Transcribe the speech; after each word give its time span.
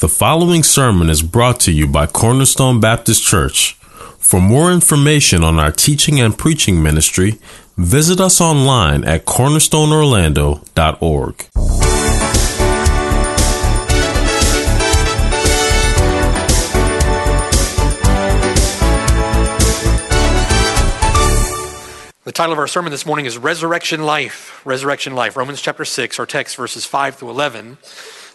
The 0.00 0.08
following 0.08 0.62
sermon 0.62 1.10
is 1.10 1.20
brought 1.20 1.60
to 1.60 1.70
you 1.70 1.86
by 1.86 2.06
Cornerstone 2.06 2.80
Baptist 2.80 3.22
Church. 3.22 3.74
For 4.18 4.40
more 4.40 4.72
information 4.72 5.44
on 5.44 5.58
our 5.58 5.70
teaching 5.70 6.18
and 6.18 6.38
preaching 6.38 6.82
ministry, 6.82 7.38
visit 7.76 8.18
us 8.18 8.40
online 8.40 9.04
at 9.04 9.26
cornerstoneorlando.org. 9.26 11.36
The 22.24 22.32
title 22.32 22.54
of 22.54 22.58
our 22.58 22.66
sermon 22.66 22.90
this 22.90 23.04
morning 23.04 23.26
is 23.26 23.36
Resurrection 23.36 24.04
Life. 24.04 24.64
Resurrection 24.64 25.14
Life. 25.14 25.36
Romans 25.36 25.60
chapter 25.60 25.84
6, 25.84 26.18
our 26.18 26.24
text, 26.24 26.56
verses 26.56 26.86
5 26.86 27.16
through 27.16 27.28
11 27.28 27.76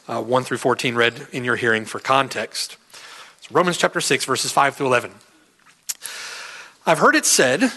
uh, 0.07 0.21
1 0.21 0.43
through 0.43 0.57
14 0.57 0.95
read 0.95 1.27
in 1.31 1.43
your 1.43 1.55
hearing 1.55 1.85
for 1.85 1.99
context. 1.99 2.77
It's 3.37 3.51
Romans 3.51 3.77
chapter 3.77 4.01
6, 4.01 4.25
verses 4.25 4.51
5 4.51 4.75
through 4.75 4.87
11. 4.87 5.11
I've 6.85 6.99
heard 6.99 7.15
it 7.15 7.25
said 7.25 7.71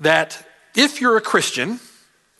that 0.00 0.46
if 0.74 1.00
you're 1.00 1.16
a 1.16 1.20
Christian, 1.20 1.80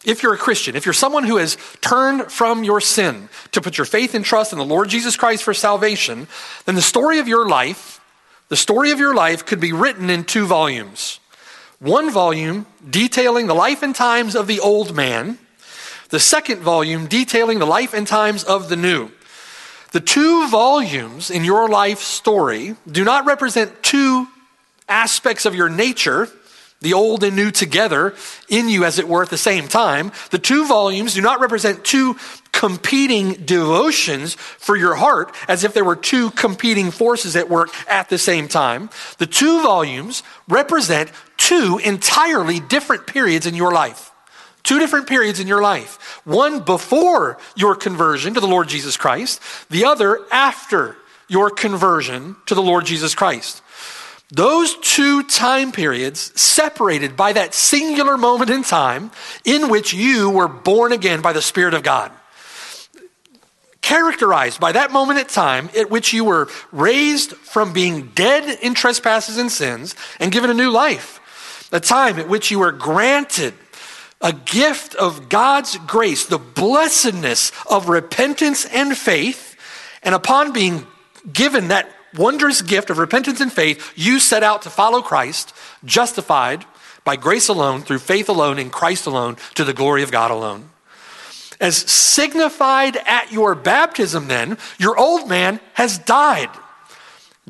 if 0.04 0.22
you're 0.22 0.34
a 0.34 0.38
Christian, 0.38 0.76
if 0.76 0.86
you're 0.86 0.92
someone 0.92 1.24
who 1.24 1.38
has 1.38 1.56
turned 1.80 2.30
from 2.30 2.62
your 2.62 2.80
sin 2.80 3.28
to 3.52 3.60
put 3.60 3.76
your 3.76 3.84
faith 3.84 4.14
and 4.14 4.24
trust 4.24 4.52
in 4.52 4.58
the 4.58 4.64
Lord 4.64 4.88
Jesus 4.88 5.16
Christ 5.16 5.42
for 5.42 5.54
salvation, 5.54 6.28
then 6.64 6.76
the 6.76 6.82
story 6.82 7.18
of 7.18 7.26
your 7.26 7.48
life, 7.48 8.00
the 8.48 8.56
story 8.56 8.92
of 8.92 9.00
your 9.00 9.14
life 9.14 9.44
could 9.44 9.60
be 9.60 9.72
written 9.72 10.08
in 10.08 10.22
two 10.22 10.46
volumes. 10.46 11.18
One 11.80 12.10
volume 12.10 12.66
detailing 12.88 13.48
the 13.48 13.54
life 13.54 13.82
and 13.82 13.94
times 13.94 14.36
of 14.36 14.46
the 14.46 14.60
old 14.60 14.94
man, 14.94 15.38
the 16.10 16.20
second 16.20 16.60
volume 16.60 17.06
detailing 17.06 17.58
the 17.58 17.66
life 17.66 17.94
and 17.94 18.06
times 18.06 18.44
of 18.44 18.68
the 18.68 18.76
new. 18.76 19.10
The 19.92 20.00
two 20.00 20.48
volumes 20.48 21.30
in 21.30 21.44
your 21.44 21.68
life 21.68 22.00
story 22.00 22.76
do 22.90 23.04
not 23.04 23.26
represent 23.26 23.82
two 23.82 24.28
aspects 24.88 25.46
of 25.46 25.54
your 25.54 25.68
nature, 25.68 26.28
the 26.80 26.92
old 26.92 27.24
and 27.24 27.34
new 27.34 27.50
together, 27.50 28.14
in 28.48 28.68
you 28.68 28.84
as 28.84 28.98
it 28.98 29.08
were 29.08 29.22
at 29.22 29.30
the 29.30 29.38
same 29.38 29.68
time. 29.68 30.12
The 30.30 30.38
two 30.38 30.66
volumes 30.66 31.14
do 31.14 31.22
not 31.22 31.40
represent 31.40 31.84
two 31.84 32.16
competing 32.52 33.32
devotions 33.34 34.34
for 34.34 34.76
your 34.76 34.94
heart 34.94 35.34
as 35.48 35.64
if 35.64 35.74
there 35.74 35.84
were 35.84 35.96
two 35.96 36.30
competing 36.32 36.90
forces 36.90 37.36
at 37.36 37.48
work 37.48 37.70
at 37.88 38.08
the 38.08 38.18
same 38.18 38.48
time. 38.48 38.90
The 39.18 39.26
two 39.26 39.62
volumes 39.62 40.22
represent 40.48 41.10
two 41.36 41.78
entirely 41.84 42.60
different 42.60 43.06
periods 43.06 43.46
in 43.46 43.54
your 43.54 43.72
life. 43.72 44.10
Two 44.66 44.80
different 44.80 45.06
periods 45.06 45.38
in 45.38 45.46
your 45.46 45.62
life. 45.62 46.20
One 46.24 46.58
before 46.58 47.38
your 47.54 47.76
conversion 47.76 48.34
to 48.34 48.40
the 48.40 48.48
Lord 48.48 48.66
Jesus 48.66 48.96
Christ, 48.96 49.40
the 49.70 49.84
other 49.84 50.26
after 50.32 50.96
your 51.28 51.50
conversion 51.50 52.34
to 52.46 52.56
the 52.56 52.62
Lord 52.62 52.84
Jesus 52.84 53.14
Christ. 53.14 53.62
Those 54.32 54.76
two 54.78 55.22
time 55.22 55.70
periods 55.70 56.32
separated 56.40 57.16
by 57.16 57.32
that 57.34 57.54
singular 57.54 58.16
moment 58.16 58.50
in 58.50 58.64
time 58.64 59.12
in 59.44 59.68
which 59.68 59.94
you 59.94 60.30
were 60.30 60.48
born 60.48 60.90
again 60.90 61.20
by 61.20 61.32
the 61.32 61.40
Spirit 61.40 61.74
of 61.74 61.84
God. 61.84 62.10
Characterized 63.82 64.58
by 64.58 64.72
that 64.72 64.90
moment 64.90 65.20
in 65.20 65.26
time 65.26 65.70
at 65.78 65.90
which 65.90 66.12
you 66.12 66.24
were 66.24 66.48
raised 66.72 67.34
from 67.36 67.72
being 67.72 68.08
dead 68.16 68.58
in 68.62 68.74
trespasses 68.74 69.38
and 69.38 69.52
sins 69.52 69.94
and 70.18 70.32
given 70.32 70.50
a 70.50 70.54
new 70.54 70.72
life. 70.72 71.20
A 71.70 71.78
time 71.78 72.18
at 72.18 72.28
which 72.28 72.50
you 72.50 72.58
were 72.58 72.72
granted 72.72 73.54
a 74.20 74.32
gift 74.32 74.94
of 74.94 75.28
God's 75.28 75.76
grace, 75.86 76.26
the 76.26 76.38
blessedness 76.38 77.52
of 77.70 77.88
repentance 77.88 78.64
and 78.64 78.96
faith. 78.96 79.56
And 80.02 80.14
upon 80.14 80.52
being 80.52 80.86
given 81.30 81.68
that 81.68 81.90
wondrous 82.14 82.62
gift 82.62 82.90
of 82.90 82.98
repentance 82.98 83.40
and 83.40 83.52
faith, 83.52 83.92
you 83.94 84.18
set 84.20 84.42
out 84.42 84.62
to 84.62 84.70
follow 84.70 85.02
Christ, 85.02 85.54
justified 85.84 86.64
by 87.04 87.16
grace 87.16 87.48
alone, 87.48 87.82
through 87.82 87.98
faith 87.98 88.28
alone, 88.28 88.58
in 88.58 88.70
Christ 88.70 89.06
alone, 89.06 89.36
to 89.54 89.64
the 89.64 89.74
glory 89.74 90.02
of 90.02 90.10
God 90.10 90.30
alone. 90.30 90.70
As 91.60 91.76
signified 91.76 92.96
at 92.96 93.32
your 93.32 93.54
baptism, 93.54 94.28
then, 94.28 94.58
your 94.78 94.98
old 94.98 95.28
man 95.28 95.60
has 95.74 95.98
died. 95.98 96.50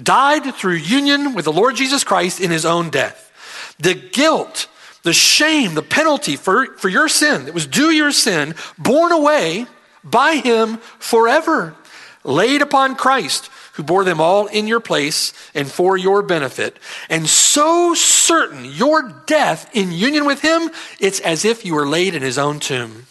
Died 0.00 0.54
through 0.54 0.74
union 0.74 1.34
with 1.34 1.46
the 1.46 1.52
Lord 1.52 1.76
Jesus 1.76 2.04
Christ 2.04 2.40
in 2.40 2.50
his 2.50 2.64
own 2.64 2.90
death. 2.90 3.32
The 3.78 3.94
guilt 3.94 4.68
the 5.06 5.12
shame, 5.12 5.74
the 5.74 5.82
penalty 5.82 6.34
for, 6.34 6.66
for 6.78 6.88
your 6.88 7.08
sin 7.08 7.44
that 7.44 7.54
was 7.54 7.64
due 7.64 7.92
your 7.92 8.10
sin, 8.10 8.56
borne 8.76 9.12
away 9.12 9.66
by 10.02 10.34
him 10.34 10.78
forever, 10.98 11.76
laid 12.24 12.60
upon 12.60 12.96
Christ, 12.96 13.48
who 13.74 13.84
bore 13.84 14.02
them 14.02 14.20
all 14.20 14.46
in 14.46 14.66
your 14.66 14.80
place 14.80 15.32
and 15.54 15.70
for 15.70 15.96
your 15.96 16.22
benefit. 16.22 16.76
And 17.08 17.28
so 17.28 17.94
certain 17.94 18.64
your 18.64 19.22
death 19.26 19.70
in 19.74 19.92
union 19.92 20.24
with 20.24 20.40
him, 20.40 20.70
it's 20.98 21.20
as 21.20 21.44
if 21.44 21.64
you 21.64 21.76
were 21.76 21.86
laid 21.86 22.16
in 22.16 22.22
his 22.22 22.36
own 22.36 22.58
tomb. 22.58 23.06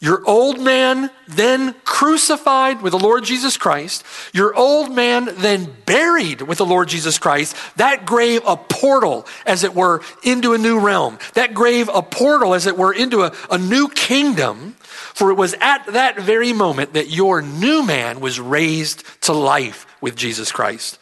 Your 0.00 0.24
old 0.28 0.60
man 0.60 1.10
then 1.26 1.74
crucified 1.84 2.82
with 2.82 2.92
the 2.92 2.98
Lord 2.98 3.24
Jesus 3.24 3.56
Christ. 3.56 4.04
Your 4.32 4.54
old 4.54 4.94
man 4.94 5.28
then 5.38 5.74
buried 5.86 6.40
with 6.40 6.58
the 6.58 6.66
Lord 6.66 6.88
Jesus 6.88 7.18
Christ. 7.18 7.56
That 7.76 8.06
grave 8.06 8.42
a 8.46 8.56
portal, 8.56 9.26
as 9.44 9.64
it 9.64 9.74
were, 9.74 10.02
into 10.22 10.54
a 10.54 10.58
new 10.58 10.78
realm. 10.78 11.18
That 11.34 11.52
grave 11.52 11.90
a 11.92 12.02
portal, 12.02 12.54
as 12.54 12.66
it 12.66 12.78
were, 12.78 12.92
into 12.92 13.22
a, 13.22 13.32
a 13.50 13.58
new 13.58 13.88
kingdom. 13.88 14.76
For 14.78 15.32
it 15.32 15.34
was 15.34 15.56
at 15.60 15.86
that 15.86 16.16
very 16.20 16.52
moment 16.52 16.92
that 16.92 17.10
your 17.10 17.42
new 17.42 17.84
man 17.84 18.20
was 18.20 18.38
raised 18.38 19.02
to 19.22 19.32
life 19.32 19.84
with 20.00 20.14
Jesus 20.14 20.52
Christ. 20.52 20.96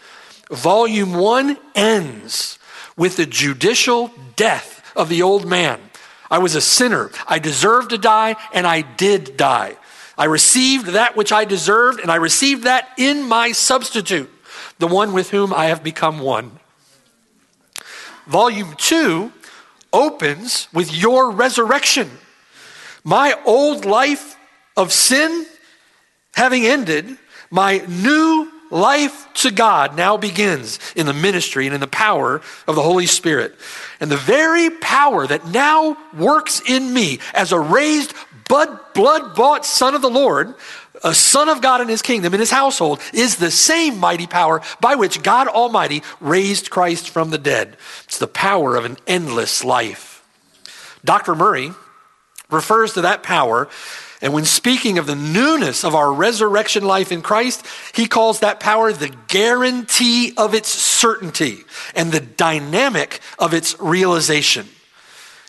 Volume 0.51 1.13
one 1.13 1.59
ends 1.75 2.59
with 2.97 3.19
the 3.19 3.27
judicial 3.27 4.11
death 4.37 4.91
of 4.97 5.11
the 5.11 5.21
old 5.21 5.47
man. 5.47 5.79
I 6.31 6.39
was 6.39 6.55
a 6.55 6.61
sinner. 6.61 7.11
I 7.27 7.39
deserved 7.39 7.91
to 7.91 7.99
die, 7.99 8.37
and 8.53 8.67
I 8.67 8.83
did 8.83 9.37
die. 9.37 9.77
I 10.19 10.25
received 10.25 10.87
that 10.89 11.17
which 11.17 11.33
I 11.33 11.45
deserved, 11.45 12.01
and 12.01 12.11
I 12.11 12.17
received 12.17 12.65
that 12.65 12.89
in 12.97 13.23
my 13.29 13.53
substitute, 13.53 14.31
the 14.79 14.87
one 14.87 15.13
with 15.13 15.31
whom 15.31 15.53
I 15.53 15.67
have 15.67 15.83
become 15.85 16.21
one. 16.21 16.59
Volume 18.27 18.75
two 18.77 19.33
opens 19.93 20.69
with 20.73 20.93
your 20.95 21.31
resurrection. 21.31 22.11
My 23.05 23.39
old 23.45 23.85
life 23.85 24.37
of 24.77 24.93
sin 24.93 25.47
having 26.35 26.67
ended, 26.67 27.17
my 27.51 27.79
new 27.89 28.51
life 28.71 29.27
to 29.35 29.51
God 29.51 29.97
now 29.97 30.17
begins 30.17 30.79
in 30.95 31.07
the 31.07 31.13
ministry 31.13 31.67
and 31.67 31.75
in 31.75 31.81
the 31.81 31.87
power 31.87 32.41
of 32.67 32.75
the 32.75 32.83
Holy 32.83 33.07
Spirit. 33.07 33.55
And 34.01 34.11
the 34.11 34.17
very 34.17 34.71
power 34.71 35.27
that 35.27 35.47
now 35.47 35.97
works 36.17 36.61
in 36.69 36.93
me 36.93 37.21
as 37.35 37.53
a 37.53 37.61
raised, 37.61 38.15
blood 38.49 38.79
bought 38.95 39.65
son 39.65 39.95
of 39.95 40.03
the 40.03 40.11
Lord, 40.11 40.55
a 41.05 41.15
son 41.15 41.49
of 41.49 41.61
God 41.61 41.81
in 41.81 41.89
his 41.89 42.03
kingdom, 42.03 42.33
in 42.35 42.41
his 42.41 42.51
household, 42.51 43.01
is 43.13 43.37
the 43.37 43.51
same 43.51 43.99
mighty 43.99 44.27
power 44.27 44.63
by 44.81 44.95
which 44.95 45.23
God 45.23 45.47
Almighty 45.47 46.03
raised 46.21 46.71
Christ 46.71 47.11
from 47.11 47.31
the 47.31 47.39
dead. 47.39 47.77
It's 48.05 48.19
the 48.19 48.27
power 48.27 48.77
of 48.77 48.85
an 48.85 48.97
endless 49.07 49.63
life. 49.63 50.25
Dr. 51.05 51.35
Murray 51.35 51.71
refers 52.51 52.95
to 52.95 53.03
that 53.03 53.23
power 53.23 53.69
and 54.23 54.33
when 54.33 54.47
speaking 54.47 54.99
of 54.99 55.07
the 55.07 55.15
newness 55.15 55.85
of 55.85 55.95
our 55.95 56.13
resurrection 56.13 56.85
life 56.85 57.13
in 57.13 57.21
Christ, 57.21 57.67
he 57.95 58.07
calls 58.07 58.41
that 58.41 58.61
power 58.61 58.93
the 58.93 59.15
guarantee 59.29 60.33
of 60.37 60.55
its 60.55 60.71
certainty 60.71 61.65
and 61.95 62.11
the 62.11 62.21
dynamic 62.21 63.21
of 63.39 63.53
its 63.53 63.79
realization. 63.79 64.69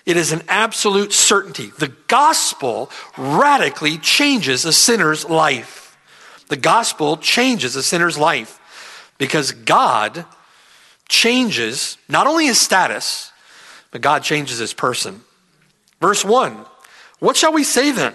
It 0.06 0.18
is 0.18 0.32
an 0.32 0.42
absolute 0.48 1.14
certainty. 1.14 1.72
The 1.78 1.94
gospel 2.08 2.90
radically 3.18 3.98
changes 3.98 4.66
a 4.66 4.74
sinner's 4.74 5.26
life. 5.26 5.98
The 6.50 6.58
gospel 6.58 7.18
changes 7.18 7.76
a 7.76 7.84
sinner's 7.84 8.18
life 8.18 8.60
because 9.18 9.52
God 9.52 10.26
changes 11.10 11.98
not 12.10 12.28
only 12.28 12.48
his 12.48 12.60
status, 12.60 13.32
but 13.92 14.02
God 14.02 14.24
changes 14.24 14.60
his 14.60 14.74
person. 14.74 15.22
Verse 16.02 16.24
1 16.24 16.66
What 17.20 17.38
shall 17.38 17.54
we 17.54 17.64
say 17.64 17.92
then? 17.92 18.14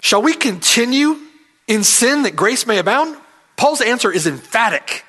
Shall 0.00 0.22
we 0.22 0.34
continue 0.34 1.16
in 1.66 1.84
sin 1.84 2.22
that 2.22 2.36
grace 2.36 2.66
may 2.66 2.78
abound? 2.78 3.16
Paul's 3.56 3.80
answer 3.80 4.10
is 4.10 4.26
emphatic. 4.26 5.04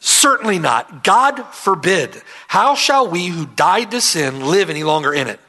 Certainly 0.00 0.58
not. 0.58 1.02
God 1.02 1.42
forbid. 1.54 2.22
How 2.46 2.74
shall 2.74 3.08
we 3.08 3.26
who 3.26 3.46
died 3.46 3.90
to 3.92 4.00
sin 4.02 4.46
live 4.50 4.68
any 4.68 4.84
longer 4.84 5.14
in 5.14 5.28
it? 5.28 5.40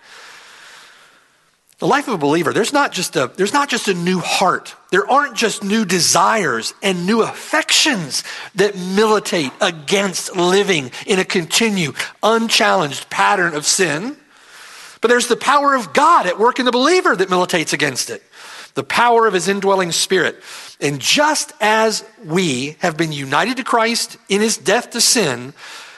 The 1.79 1.87
life 1.87 2.07
of 2.07 2.13
a 2.13 2.17
believer, 2.17 2.53
there's 2.53 2.71
not 2.71 2.93
just 2.93 3.17
a, 3.17 3.29
there's 3.35 3.51
not 3.51 3.67
just 3.67 3.89
a 3.89 3.93
new 3.93 4.19
heart. 4.19 4.73
There 4.91 5.05
aren't 5.11 5.35
just 5.35 5.61
new 5.61 5.83
desires 5.83 6.73
and 6.81 7.05
new 7.05 7.21
affections 7.21 8.23
that 8.55 8.77
militate 8.77 9.51
against 9.59 10.33
living 10.37 10.91
in 11.05 11.19
a 11.19 11.25
continued, 11.25 11.95
unchallenged 12.23 13.09
pattern 13.09 13.55
of 13.55 13.65
sin. 13.65 14.15
But 15.01 15.09
there's 15.09 15.27
the 15.27 15.35
power 15.35 15.75
of 15.75 15.91
God 15.91 16.27
at 16.27 16.39
work 16.39 16.59
in 16.59 16.65
the 16.65 16.71
believer 16.71 17.13
that 17.13 17.29
militates 17.29 17.73
against 17.73 18.09
it. 18.09 18.23
The 18.75 18.83
power 18.83 19.25
of 19.25 19.33
his 19.33 19.47
indwelling 19.47 19.91
spirit. 19.91 20.41
And 20.79 20.99
just 20.99 21.51
as 21.59 22.05
we 22.23 22.75
have 22.79 22.95
been 22.95 23.11
united 23.11 23.57
to 23.57 23.63
Christ 23.63 24.17
in 24.29 24.41
his 24.41 24.57
death 24.57 24.91
to 24.91 25.01
sin, 25.01 25.53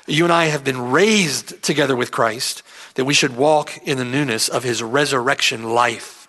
you 0.07 0.23
and 0.23 0.31
I 0.31 0.45
have 0.45 0.63
been 0.63 0.91
raised 0.91 1.61
together 1.61 1.95
with 1.95 2.11
Christ, 2.11 2.63
that 2.95 3.05
we 3.05 3.13
should 3.13 3.35
walk 3.35 3.77
in 3.85 3.97
the 3.97 4.05
newness 4.05 4.47
of 4.47 4.63
his 4.63 4.81
resurrection 4.81 5.63
life. 5.63 6.27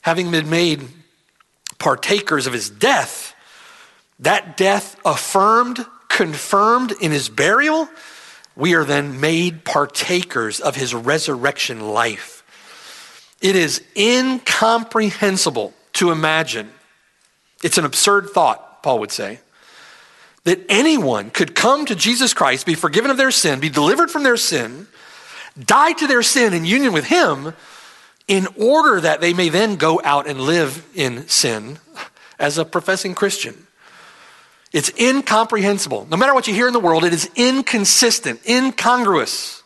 Having 0.00 0.30
been 0.30 0.50
made 0.50 0.88
partakers 1.78 2.46
of 2.46 2.52
his 2.52 2.68
death, 2.68 3.34
that 4.18 4.56
death 4.56 4.96
affirmed, 5.04 5.84
confirmed 6.08 6.92
in 7.00 7.10
his 7.12 7.28
burial, 7.28 7.88
we 8.56 8.74
are 8.74 8.84
then 8.84 9.20
made 9.20 9.64
partakers 9.64 10.60
of 10.60 10.76
his 10.76 10.94
resurrection 10.94 11.90
life. 11.90 12.39
It 13.40 13.56
is 13.56 13.82
incomprehensible 13.96 15.72
to 15.94 16.10
imagine, 16.10 16.70
it's 17.62 17.78
an 17.78 17.84
absurd 17.84 18.30
thought, 18.30 18.82
Paul 18.82 19.00
would 19.00 19.12
say, 19.12 19.40
that 20.44 20.60
anyone 20.68 21.30
could 21.30 21.54
come 21.54 21.84
to 21.86 21.94
Jesus 21.94 22.32
Christ, 22.32 22.66
be 22.66 22.74
forgiven 22.74 23.10
of 23.10 23.16
their 23.16 23.30
sin, 23.30 23.60
be 23.60 23.68
delivered 23.68 24.10
from 24.10 24.22
their 24.22 24.36
sin, 24.36 24.86
die 25.58 25.92
to 25.92 26.06
their 26.06 26.22
sin 26.22 26.54
in 26.54 26.64
union 26.64 26.92
with 26.92 27.06
him, 27.06 27.54
in 28.28 28.46
order 28.56 29.00
that 29.00 29.20
they 29.20 29.34
may 29.34 29.48
then 29.48 29.76
go 29.76 30.00
out 30.04 30.26
and 30.26 30.40
live 30.40 30.86
in 30.94 31.26
sin 31.28 31.78
as 32.38 32.58
a 32.58 32.64
professing 32.64 33.14
Christian. 33.14 33.66
It's 34.72 34.90
incomprehensible. 34.98 36.06
No 36.08 36.16
matter 36.16 36.32
what 36.32 36.46
you 36.46 36.54
hear 36.54 36.68
in 36.68 36.72
the 36.72 36.78
world, 36.78 37.04
it 37.04 37.12
is 37.12 37.28
inconsistent, 37.34 38.40
incongruous. 38.48 39.59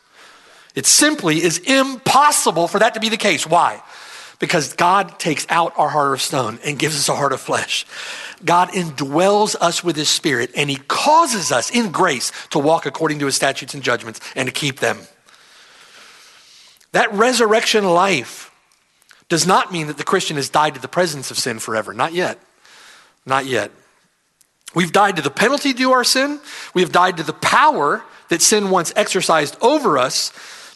It 0.75 0.87
simply 0.87 1.43
is 1.43 1.59
impossible 1.59 2.69
for 2.69 2.81
that 2.81 2.94
to 2.94 3.00
be 3.00 3.09
the 3.09 3.17
case. 3.17 3.47
Why? 3.47 3.82
Because 4.41 4.75
God 4.75 5.19
takes 5.19 5.47
out 5.49 5.73
our 5.76 5.88
heart 5.88 6.12
of 6.12 6.21
stone 6.21 6.59
and 6.65 6.79
gives 6.79 6.97
us 6.97 7.09
a 7.09 7.15
heart 7.15 7.32
of 7.32 7.41
flesh. 7.41 7.87
God 8.44 8.71
indwells 8.71 9.55
us 9.61 9.85
with 9.85 9.97
his 9.97 10.09
spirit 10.09 10.50
and 10.56 10.69
he 10.69 10.76
causes 10.88 11.53
us 11.53 11.71
in 11.71 11.93
grace 11.93 12.32
to 12.50 12.59
walk 12.59 12.87
according 12.87 13.21
to 13.21 13.26
his 13.26 13.37
statutes 13.37 13.75
and 13.75 13.82
judgments 13.82 14.21
and 14.35 14.47
to 14.47 14.53
keep 14.53 14.81
them. 14.81 14.99
That 16.93 17.12
resurrection 17.12 17.85
life 17.85 18.50
does 19.29 19.47
not 19.47 19.73
mean 19.73 19.87
that 19.87 19.97
the 19.97 20.05
Christian 20.05 20.37
has 20.37 20.49
died 20.49 20.75
to 20.75 20.81
the 20.81 20.88
presence 20.88 21.31
of 21.31 21.38
sin 21.38 21.59
forever. 21.59 21.94
Not 21.94 22.12
yet. 22.12 22.38
Not 23.25 23.47
yet. 23.47 23.70
We've 24.75 24.93
died 24.93 25.17
to 25.17 25.23
the 25.23 25.31
penalty 25.31 25.73
due 25.73 25.93
our 25.93 26.05
sin. 26.05 26.41
We 26.75 26.82
have 26.82 26.93
died 26.93 27.17
to 27.19 27.23
the 27.23 27.32
power 27.32 28.05
that 28.29 28.43
sin 28.43 28.70
once 28.70 28.93
exercised 28.97 29.56
over 29.61 29.97
us 29.99 30.32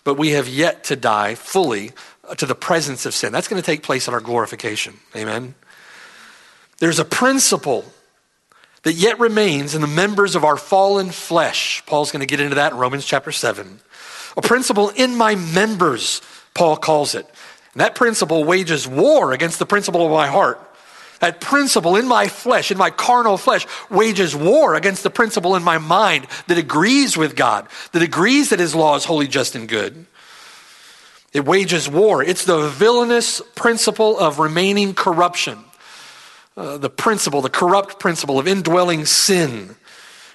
but 0.08 0.16
we 0.16 0.30
have 0.30 0.48
yet 0.48 0.84
to 0.84 0.96
die 0.96 1.34
fully 1.34 1.92
uh, 2.26 2.34
to 2.34 2.46
the 2.46 2.54
presence 2.54 3.04
of 3.04 3.12
sin. 3.12 3.30
That's 3.30 3.46
going 3.46 3.60
to 3.60 3.66
take 3.66 3.82
place 3.82 4.08
in 4.08 4.14
our 4.14 4.20
glorification. 4.20 4.94
Amen. 5.14 5.54
There's 6.78 6.98
a 6.98 7.04
principle 7.04 7.84
that 8.84 8.94
yet 8.94 9.20
remains 9.20 9.74
in 9.74 9.82
the 9.82 9.86
members 9.86 10.34
of 10.34 10.44
our 10.44 10.56
fallen 10.56 11.10
flesh. 11.10 11.82
Paul's 11.84 12.10
going 12.10 12.20
to 12.20 12.26
get 12.26 12.40
into 12.40 12.54
that 12.54 12.72
in 12.72 12.78
Romans 12.78 13.04
chapter 13.04 13.30
7. 13.30 13.80
A 14.34 14.40
principle 14.40 14.88
in 14.88 15.14
my 15.14 15.34
members, 15.34 16.22
Paul 16.54 16.78
calls 16.78 17.14
it. 17.14 17.26
And 17.74 17.82
that 17.82 17.94
principle 17.94 18.44
wages 18.44 18.88
war 18.88 19.34
against 19.34 19.58
the 19.58 19.66
principle 19.66 20.06
of 20.06 20.10
my 20.10 20.28
heart. 20.28 20.58
That 21.20 21.40
principle 21.40 21.96
in 21.96 22.06
my 22.06 22.28
flesh, 22.28 22.70
in 22.70 22.78
my 22.78 22.90
carnal 22.90 23.36
flesh, 23.36 23.66
wages 23.90 24.36
war 24.36 24.74
against 24.74 25.02
the 25.02 25.10
principle 25.10 25.56
in 25.56 25.64
my 25.64 25.78
mind 25.78 26.26
that 26.46 26.58
agrees 26.58 27.16
with 27.16 27.34
God, 27.34 27.66
that 27.92 28.02
agrees 28.02 28.50
that 28.50 28.60
His 28.60 28.74
law 28.74 28.96
is 28.96 29.04
holy, 29.04 29.26
just, 29.26 29.56
and 29.56 29.68
good. 29.68 30.06
It 31.32 31.44
wages 31.44 31.88
war. 31.88 32.22
It's 32.22 32.44
the 32.44 32.68
villainous 32.68 33.42
principle 33.54 34.18
of 34.18 34.38
remaining 34.38 34.94
corruption, 34.94 35.58
uh, 36.56 36.78
the 36.78 36.90
principle, 36.90 37.42
the 37.42 37.50
corrupt 37.50 37.98
principle 37.98 38.38
of 38.38 38.48
indwelling 38.48 39.04
sin. 39.04 39.76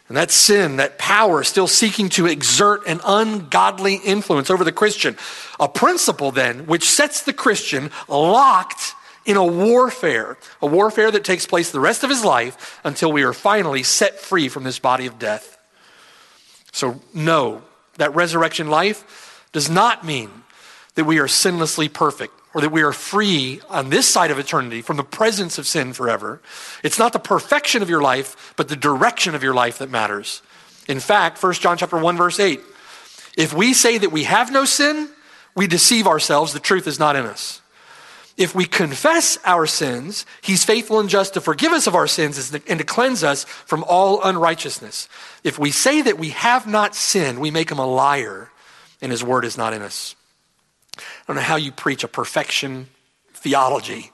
And 0.10 0.18
that 0.18 0.32
sin, 0.32 0.76
that 0.76 1.00
power, 1.00 1.44
still 1.44 1.68
seeking 1.68 2.10
to 2.10 2.28
exert 2.28 2.86
an 2.86 3.00
ungodly 3.06 3.96
influence 3.96 4.50
over 4.50 4.64
the 4.64 4.72
Christian. 4.72 5.16
A 5.60 5.70
principle, 5.70 6.32
then, 6.32 6.66
which 6.68 6.90
sets 6.90 7.24
the 7.24 7.34
Christian 7.34 7.90
locked 8.10 8.96
in 9.26 9.38
a 9.38 9.46
warfare, 9.46 10.38
a 10.62 10.68
warfare 10.68 11.12
that 11.12 11.24
takes 11.24 11.46
place 11.46 11.72
the 11.72 11.80
rest 11.80 12.04
of 12.04 12.10
his 12.10 12.24
life 12.24 12.80
until 12.84 13.12
we 13.12 13.24
are 13.24 13.34
finally 13.34 13.84
set 13.84 14.20
free 14.20 14.50
from 14.50 14.64
this 14.64 14.80
body 14.80 15.06
of 15.06 15.20
death. 15.20 15.58
So, 16.72 17.02
no, 17.14 17.62
that 17.98 18.16
resurrection 18.16 18.70
life 18.70 19.48
does 19.52 19.70
not 19.70 20.06
mean 20.06 20.30
that 20.96 21.06
we 21.06 21.20
are 21.20 21.28
sinlessly 21.28 21.92
perfect 21.92 22.34
or 22.54 22.62
that 22.62 22.72
we 22.72 22.84
are 22.84 22.94
free 22.94 23.62
on 23.70 23.90
this 23.90 24.08
side 24.08 24.32
of 24.32 24.40
eternity 24.40 24.82
from 24.82 24.98
the 24.98 25.04
presence 25.04 25.58
of 25.58 25.66
sin 25.66 25.94
forever. 25.94 26.42
It's 26.84 27.00
not 27.00 27.14
the 27.14 27.20
perfection 27.20 27.82
of 27.82 27.90
your 27.90 28.02
life, 28.02 28.54
but 28.58 28.68
the 28.68 28.76
direction 28.76 29.34
of 29.34 29.44
your 29.44 29.54
life 29.54 29.80
that 29.80 29.90
matters. 29.90 30.42
In 30.88 31.00
fact, 31.00 31.42
1 31.42 31.54
John 31.54 31.78
chapter 31.78 31.98
1 31.98 32.18
verse 32.18 32.40
8, 32.40 32.60
if 33.38 33.54
we 33.54 33.74
say 33.74 33.98
that 33.98 34.12
we 34.12 34.24
have 34.26 34.52
no 34.52 34.66
sin, 34.66 35.10
we 35.56 35.66
deceive 35.66 36.06
ourselves, 36.06 36.54
the 36.54 36.60
truth 36.60 36.88
is 36.88 37.00
not 37.00 37.16
in 37.16 37.26
us. 37.26 37.62
If 38.36 38.56
we 38.56 38.66
confess 38.66 39.38
our 39.46 39.68
sins, 39.68 40.26
he's 40.42 40.64
faithful 40.64 41.00
and 41.00 41.08
just 41.08 41.36
to 41.36 41.42
forgive 41.42 41.72
us 41.72 41.86
of 41.86 41.94
our 41.94 42.08
sins 42.08 42.54
and 42.68 42.80
to 42.80 42.86
cleanse 42.86 43.24
us 43.24 43.44
from 43.44 43.84
all 43.88 44.24
unrighteousness. 44.24 45.08
If 45.44 45.60
we 45.60 45.70
say 45.70 46.02
that 46.02 46.18
we 46.18 46.30
have 46.30 46.66
not 46.66 46.96
sinned, 46.96 47.40
we 47.40 47.52
make 47.52 47.72
him 47.72 47.78
a 47.78 47.86
liar 47.86 48.50
and 49.02 49.12
his 49.12 49.24
word 49.24 49.46
is 49.46 49.58
not 49.58 49.74
in 49.74 49.82
us. 49.82 50.16
I 50.98 51.02
don't 51.28 51.36
know 51.36 51.44
how 51.44 51.58
you 51.58 51.72
preach 51.72 52.04
a 52.04 52.08
perfection 52.08 52.88
theology 53.34 54.12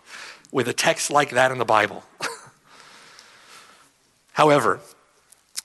with 0.51 0.67
a 0.67 0.73
text 0.73 1.11
like 1.11 1.31
that 1.31 1.51
in 1.51 1.57
the 1.57 1.65
Bible. 1.65 2.03
However, 4.33 4.79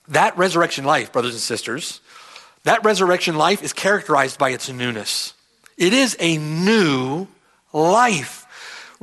that 0.08 0.36
resurrection 0.36 0.84
life, 0.84 1.12
brothers 1.12 1.32
and 1.32 1.40
sisters, 1.40 2.00
that 2.64 2.84
resurrection 2.84 3.36
life 3.36 3.62
is 3.62 3.72
characterized 3.72 4.38
by 4.38 4.50
its 4.50 4.68
newness. 4.68 5.34
It 5.76 5.92
is 5.92 6.16
a 6.20 6.38
new 6.38 7.26
life. 7.72 8.43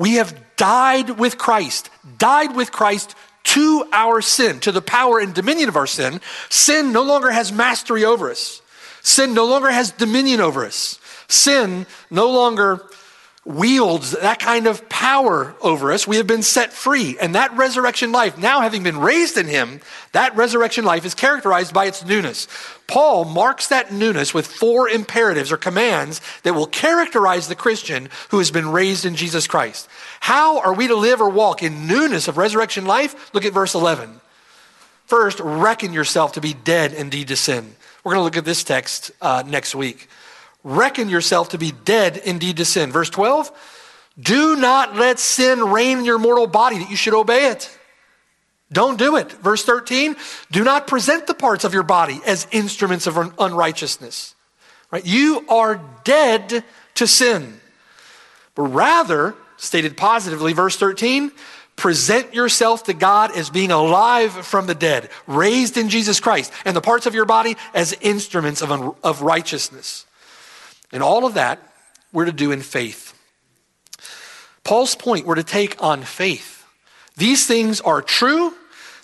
We 0.02 0.16
have 0.16 0.34
died 0.56 1.20
with 1.20 1.38
Christ, 1.38 1.92
died 2.18 2.56
with 2.56 2.72
Christ 2.72 3.14
to 3.44 3.86
our 3.94 4.20
sin, 4.20 4.60
to 4.62 4.72
the 4.72 4.82
power 4.82 5.20
and 5.20 5.32
dominion 5.32 5.70
of 5.70 5.76
our 5.76 5.86
sin. 5.86 6.22
Sin 6.50 6.92
no 6.92 7.04
longer 7.04 7.30
has 7.30 7.52
mastery 7.52 8.04
over 8.04 8.32
us. 8.32 8.64
Sin 9.04 9.36
no 9.36 9.46
longer 9.46 9.70
has 9.70 9.92
dominion 9.92 10.42
over 10.42 10.66
us. 10.66 11.00
Sin 11.28 11.86
no 12.10 12.32
longer 12.32 12.84
wields 13.44 14.12
that 14.12 14.38
kind 14.40 14.68
of 14.68 14.88
power 14.88 15.56
over 15.62 15.92
us. 15.92 16.06
We 16.06 16.18
have 16.18 16.28
been 16.28 16.44
set 16.44 16.72
free. 16.72 17.18
And 17.20 17.34
that 17.34 17.52
resurrection 17.58 18.12
life, 18.12 18.38
now 18.38 18.62
having 18.62 18.84
been 18.84 19.00
raised 19.00 19.36
in 19.36 19.48
Him, 19.48 19.82
that 20.12 20.36
resurrection 20.36 20.86
life 20.86 21.06
is 21.06 21.16
characterized 21.16 21.74
by 21.74 21.86
its 21.86 22.06
newness. 22.06 22.48
Paul 22.86 23.26
marks 23.26 23.68
that 23.70 23.92
newness 23.92 24.34
with 24.34 24.46
four 24.46 24.88
imperatives 24.88 25.52
or 25.52 25.58
commands 25.58 26.22
that 26.44 26.54
will 26.54 26.68
characterize 26.68 27.48
the 27.48 27.56
Christian 27.56 28.10
who 28.30 28.38
has 28.38 28.52
been 28.52 28.72
raised 28.72 29.06
in 29.06 29.16
Jesus 29.16 29.48
Christ. 29.48 29.90
How 30.20 30.60
are 30.60 30.74
we 30.74 30.88
to 30.88 30.96
live 30.96 31.20
or 31.20 31.30
walk 31.30 31.64
in 31.64 31.88
newness 31.88 32.28
of 32.28 32.38
resurrection 32.38 32.86
life? 32.86 33.34
Look 33.34 33.46
at 33.46 33.54
verse 33.54 33.74
11. 33.74 34.22
First, 35.08 35.40
reckon 35.40 35.94
yourself 35.94 36.34
to 36.34 36.42
be 36.42 36.54
dead 36.54 36.94
indeed 36.94 37.30
to 37.30 37.36
sin. 37.36 37.76
We're 38.04 38.14
going 38.14 38.22
to 38.22 38.24
look 38.24 38.38
at 38.38 38.46
this 38.46 38.64
text 38.64 39.12
uh, 39.20 39.44
next 39.46 39.74
week. 39.74 40.08
Reckon 40.64 41.10
yourself 41.10 41.50
to 41.50 41.58
be 41.58 41.72
dead 41.72 42.18
indeed 42.18 42.58
to 42.58 42.66
sin. 42.66 42.92
Verse 42.92 43.10
12, 43.10 43.52
do 44.20 44.56
not 44.56 44.96
let 44.96 45.20
sin 45.20 45.60
reign 45.60 46.00
in 46.00 46.06
your 46.06 46.20
mortal 46.20 46.48
body 46.48 46.80
that 46.80 46.90
you 46.90 46.96
should 46.96 47.14
obey 47.14 47.48
it. 47.48 47.78
Don't 48.72 48.98
do 48.98 49.18
it. 49.18 49.32
Verse 49.32 49.64
13, 49.66 50.16
do 50.52 50.64
not 50.64 50.88
present 50.88 51.28
the 51.28 51.34
parts 51.34 51.64
of 51.64 51.74
your 51.74 51.84
body 51.84 52.22
as 52.26 52.48
instruments 52.52 53.08
of 53.08 53.18
unrighteousness. 53.40 54.36
Right? 54.92 55.06
You 55.06 55.46
are 55.50 55.82
dead 56.04 56.64
to 56.96 57.08
sin. 57.08 57.60
But 58.56 58.64
rather, 58.64 59.36
stated 59.58 59.98
positively, 59.98 60.54
verse 60.54 60.78
13, 60.78 61.32
present 61.76 62.34
yourself 62.34 62.84
to 62.84 62.94
God 62.94 63.36
as 63.36 63.50
being 63.50 63.72
alive 63.72 64.32
from 64.32 64.68
the 64.68 64.76
dead, 64.76 65.10
raised 65.28 65.78
in 65.78 65.90
Jesus 65.90 66.20
Christ, 66.20 66.52
and 66.64 66.76
the 66.76 66.82
parts 66.82 67.06
of 67.06 67.16
your 67.16 67.26
body 67.26 67.58
as 67.74 67.96
instruments 68.02 68.62
of, 68.62 68.96
of 69.04 69.22
righteousness. 69.22 70.06
And 70.92 71.02
all 71.02 71.26
of 71.26 71.36
that 71.36 71.60
we're 72.12 72.26
to 72.26 72.32
do 72.32 72.52
in 72.52 72.62
faith. 72.62 73.18
Paul's 74.64 74.96
point, 74.96 75.26
we're 75.26 75.36
to 75.36 75.44
take 75.44 75.82
on 75.82 76.04
faith. 76.04 76.66
These 77.18 77.48
things 77.48 77.82
are 77.82 78.02
true, 78.02 78.54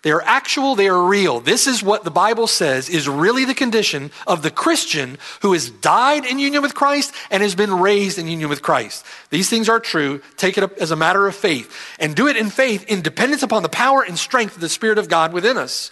they 0.03 0.11
are 0.11 0.21
actual, 0.21 0.75
they 0.75 0.87
are 0.87 1.03
real. 1.03 1.39
This 1.39 1.67
is 1.67 1.83
what 1.83 2.03
the 2.03 2.11
Bible 2.11 2.47
says 2.47 2.87
is 2.87 3.09
really 3.09 3.45
the 3.45 3.53
condition 3.53 4.11
of 4.25 4.41
the 4.41 4.51
Christian 4.51 5.17
who 5.41 5.53
has 5.53 5.69
died 5.69 6.25
in 6.25 6.39
union 6.39 6.61
with 6.61 6.75
Christ 6.75 7.13
and 7.31 7.43
has 7.43 7.55
been 7.55 7.73
raised 7.73 8.17
in 8.17 8.27
union 8.27 8.49
with 8.49 8.61
Christ. 8.61 9.05
These 9.31 9.49
things 9.49 9.67
are 9.67 9.79
true. 9.79 10.21
Take 10.37 10.57
it 10.57 10.63
up 10.63 10.77
as 10.77 10.91
a 10.91 10.95
matter 10.95 11.27
of 11.27 11.35
faith 11.35 11.75
and 11.99 12.15
do 12.15 12.27
it 12.27 12.37
in 12.37 12.49
faith 12.49 12.85
in 12.87 13.01
dependence 13.01 13.43
upon 13.43 13.63
the 13.63 13.69
power 13.69 14.01
and 14.01 14.17
strength 14.17 14.55
of 14.55 14.61
the 14.61 14.69
Spirit 14.69 14.97
of 14.97 15.09
God 15.09 15.33
within 15.33 15.57
us. 15.57 15.91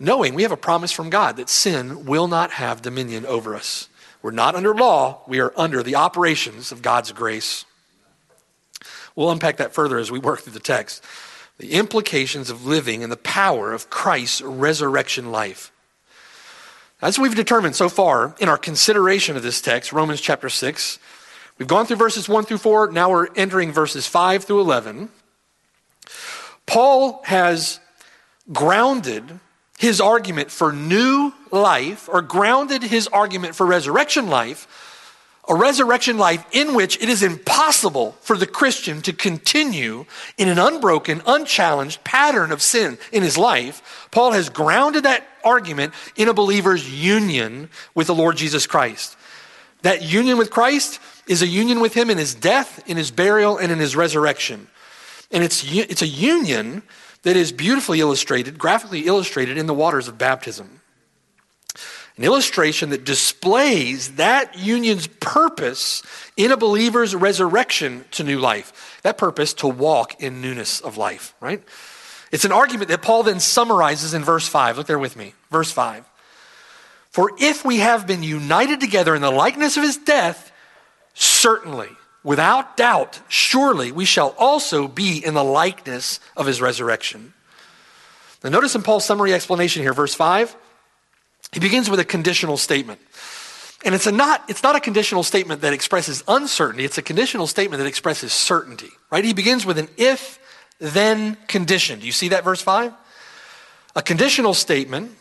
Knowing 0.00 0.34
we 0.34 0.42
have 0.42 0.50
a 0.50 0.56
promise 0.56 0.90
from 0.90 1.10
God 1.10 1.36
that 1.36 1.48
sin 1.48 2.06
will 2.06 2.26
not 2.26 2.50
have 2.52 2.82
dominion 2.82 3.26
over 3.26 3.54
us. 3.54 3.88
We're 4.24 4.30
not 4.30 4.54
under 4.54 4.74
law, 4.74 5.20
we 5.26 5.38
are 5.40 5.52
under 5.54 5.82
the 5.82 5.96
operations 5.96 6.72
of 6.72 6.80
God's 6.80 7.12
grace. 7.12 7.66
We'll 9.14 9.30
unpack 9.30 9.58
that 9.58 9.74
further 9.74 9.98
as 9.98 10.10
we 10.10 10.18
work 10.18 10.40
through 10.40 10.54
the 10.54 10.60
text. 10.60 11.04
The 11.58 11.72
implications 11.72 12.48
of 12.48 12.64
living 12.64 13.02
in 13.02 13.10
the 13.10 13.18
power 13.18 13.74
of 13.74 13.90
Christ's 13.90 14.40
resurrection 14.40 15.30
life. 15.30 15.70
As 17.02 17.18
we've 17.18 17.34
determined 17.34 17.76
so 17.76 17.90
far 17.90 18.34
in 18.40 18.48
our 18.48 18.56
consideration 18.56 19.36
of 19.36 19.42
this 19.42 19.60
text, 19.60 19.92
Romans 19.92 20.22
chapter 20.22 20.48
6, 20.48 20.98
we've 21.58 21.68
gone 21.68 21.84
through 21.84 21.96
verses 21.96 22.26
1 22.26 22.46
through 22.46 22.56
4. 22.56 22.92
Now 22.92 23.10
we're 23.10 23.28
entering 23.36 23.72
verses 23.72 24.06
5 24.06 24.44
through 24.44 24.62
11. 24.62 25.10
Paul 26.64 27.20
has 27.24 27.78
grounded 28.50 29.38
his 29.78 30.00
argument 30.00 30.50
for 30.50 30.72
new 30.72 31.32
life, 31.50 32.08
or 32.08 32.22
grounded 32.22 32.82
his 32.82 33.08
argument 33.08 33.54
for 33.54 33.66
resurrection 33.66 34.28
life, 34.28 34.68
a 35.48 35.54
resurrection 35.54 36.16
life 36.16 36.46
in 36.52 36.74
which 36.74 37.00
it 37.02 37.08
is 37.08 37.22
impossible 37.22 38.16
for 38.20 38.36
the 38.36 38.46
Christian 38.46 39.02
to 39.02 39.12
continue 39.12 40.06
in 40.38 40.48
an 40.48 40.58
unbroken, 40.58 41.20
unchallenged 41.26 42.02
pattern 42.02 42.50
of 42.50 42.62
sin 42.62 42.96
in 43.12 43.22
his 43.22 43.36
life. 43.36 44.08
Paul 44.10 44.32
has 44.32 44.48
grounded 44.48 45.02
that 45.02 45.26
argument 45.44 45.92
in 46.16 46.28
a 46.28 46.34
believer's 46.34 46.90
union 46.90 47.68
with 47.94 48.06
the 48.06 48.14
Lord 48.14 48.36
Jesus 48.36 48.66
Christ. 48.66 49.16
That 49.82 50.02
union 50.02 50.38
with 50.38 50.50
Christ 50.50 50.98
is 51.26 51.42
a 51.42 51.46
union 51.46 51.80
with 51.80 51.92
him 51.92 52.08
in 52.08 52.16
his 52.16 52.34
death, 52.34 52.82
in 52.88 52.96
his 52.96 53.10
burial, 53.10 53.58
and 53.58 53.70
in 53.70 53.78
his 53.78 53.94
resurrection. 53.94 54.68
And 55.30 55.44
it's, 55.44 55.62
it's 55.70 56.02
a 56.02 56.06
union 56.06 56.82
that 57.24 57.36
is 57.36 57.52
beautifully 57.52 58.00
illustrated, 58.00 58.58
graphically 58.58 59.06
illustrated 59.06 59.58
in 59.58 59.66
the 59.66 59.74
waters 59.74 60.08
of 60.08 60.16
baptism. 60.16 60.80
An 62.16 62.22
illustration 62.22 62.90
that 62.90 63.04
displays 63.04 64.14
that 64.14 64.56
union's 64.56 65.08
purpose 65.08 66.02
in 66.36 66.52
a 66.52 66.56
believer's 66.56 67.14
resurrection 67.14 68.04
to 68.12 68.22
new 68.22 68.38
life. 68.38 69.00
That 69.02 69.18
purpose 69.18 69.52
to 69.54 69.66
walk 69.66 70.22
in 70.22 70.40
newness 70.40 70.80
of 70.80 70.96
life, 70.96 71.34
right? 71.40 71.62
It's 72.30 72.44
an 72.44 72.52
argument 72.52 72.88
that 72.90 73.02
Paul 73.02 73.24
then 73.24 73.40
summarizes 73.40 74.14
in 74.14 74.22
verse 74.22 74.46
5. 74.46 74.78
Look 74.78 74.86
there 74.86 74.98
with 74.98 75.16
me. 75.16 75.34
Verse 75.50 75.72
5. 75.72 76.04
For 77.10 77.32
if 77.38 77.64
we 77.64 77.78
have 77.78 78.06
been 78.06 78.22
united 78.22 78.80
together 78.80 79.14
in 79.14 79.22
the 79.22 79.30
likeness 79.30 79.76
of 79.76 79.82
his 79.82 79.96
death, 79.96 80.52
certainly 81.14 81.90
Without 82.24 82.78
doubt, 82.78 83.20
surely 83.28 83.92
we 83.92 84.06
shall 84.06 84.34
also 84.38 84.88
be 84.88 85.24
in 85.24 85.34
the 85.34 85.44
likeness 85.44 86.18
of 86.36 86.46
his 86.46 86.60
resurrection. 86.60 87.34
Now, 88.42 88.50
notice 88.50 88.74
in 88.74 88.82
Paul's 88.82 89.04
summary 89.04 89.34
explanation 89.34 89.82
here, 89.82 89.92
verse 89.92 90.14
5, 90.14 90.56
he 91.52 91.60
begins 91.60 91.88
with 91.88 92.00
a 92.00 92.04
conditional 92.04 92.56
statement. 92.56 93.00
And 93.84 93.94
it's, 93.94 94.06
a 94.06 94.12
not, 94.12 94.42
it's 94.48 94.62
not 94.62 94.74
a 94.74 94.80
conditional 94.80 95.22
statement 95.22 95.60
that 95.60 95.74
expresses 95.74 96.24
uncertainty, 96.26 96.84
it's 96.84 96.96
a 96.96 97.02
conditional 97.02 97.46
statement 97.46 97.82
that 97.82 97.86
expresses 97.86 98.32
certainty, 98.32 98.90
right? 99.10 99.24
He 99.24 99.34
begins 99.34 99.66
with 99.66 99.78
an 99.78 99.88
if 99.98 100.38
then 100.78 101.36
condition. 101.46 102.00
Do 102.00 102.06
you 102.06 102.12
see 102.12 102.28
that, 102.28 102.42
verse 102.42 102.62
5? 102.62 102.92
A 103.96 104.02
conditional 104.02 104.54
statement 104.54 105.12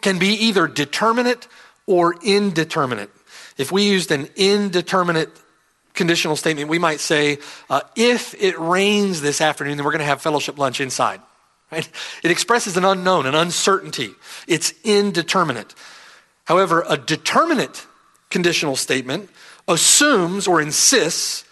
can 0.00 0.18
be 0.18 0.28
either 0.28 0.68
determinate 0.68 1.48
or 1.86 2.14
indeterminate. 2.22 3.10
If 3.58 3.72
we 3.72 3.88
used 3.88 4.12
an 4.12 4.28
indeterminate 4.36 5.30
conditional 5.96 6.36
statement, 6.36 6.68
we 6.68 6.78
might 6.78 7.00
say, 7.00 7.38
uh, 7.68 7.80
if 7.96 8.34
it 8.40 8.58
rains 8.58 9.20
this 9.20 9.40
afternoon, 9.40 9.76
then 9.76 9.84
we're 9.84 9.92
going 9.92 10.00
to 10.00 10.06
have 10.06 10.22
fellowship 10.22 10.58
lunch 10.58 10.80
inside. 10.80 11.20
Right? 11.72 11.88
It 12.22 12.30
expresses 12.30 12.76
an 12.76 12.84
unknown, 12.84 13.26
an 13.26 13.34
uncertainty. 13.34 14.10
It's 14.46 14.72
indeterminate. 14.84 15.74
However, 16.44 16.84
a 16.88 16.96
determinate 16.96 17.84
conditional 18.30 18.76
statement 18.76 19.30
assumes 19.66 20.46
or 20.46 20.60
insists 20.60 21.44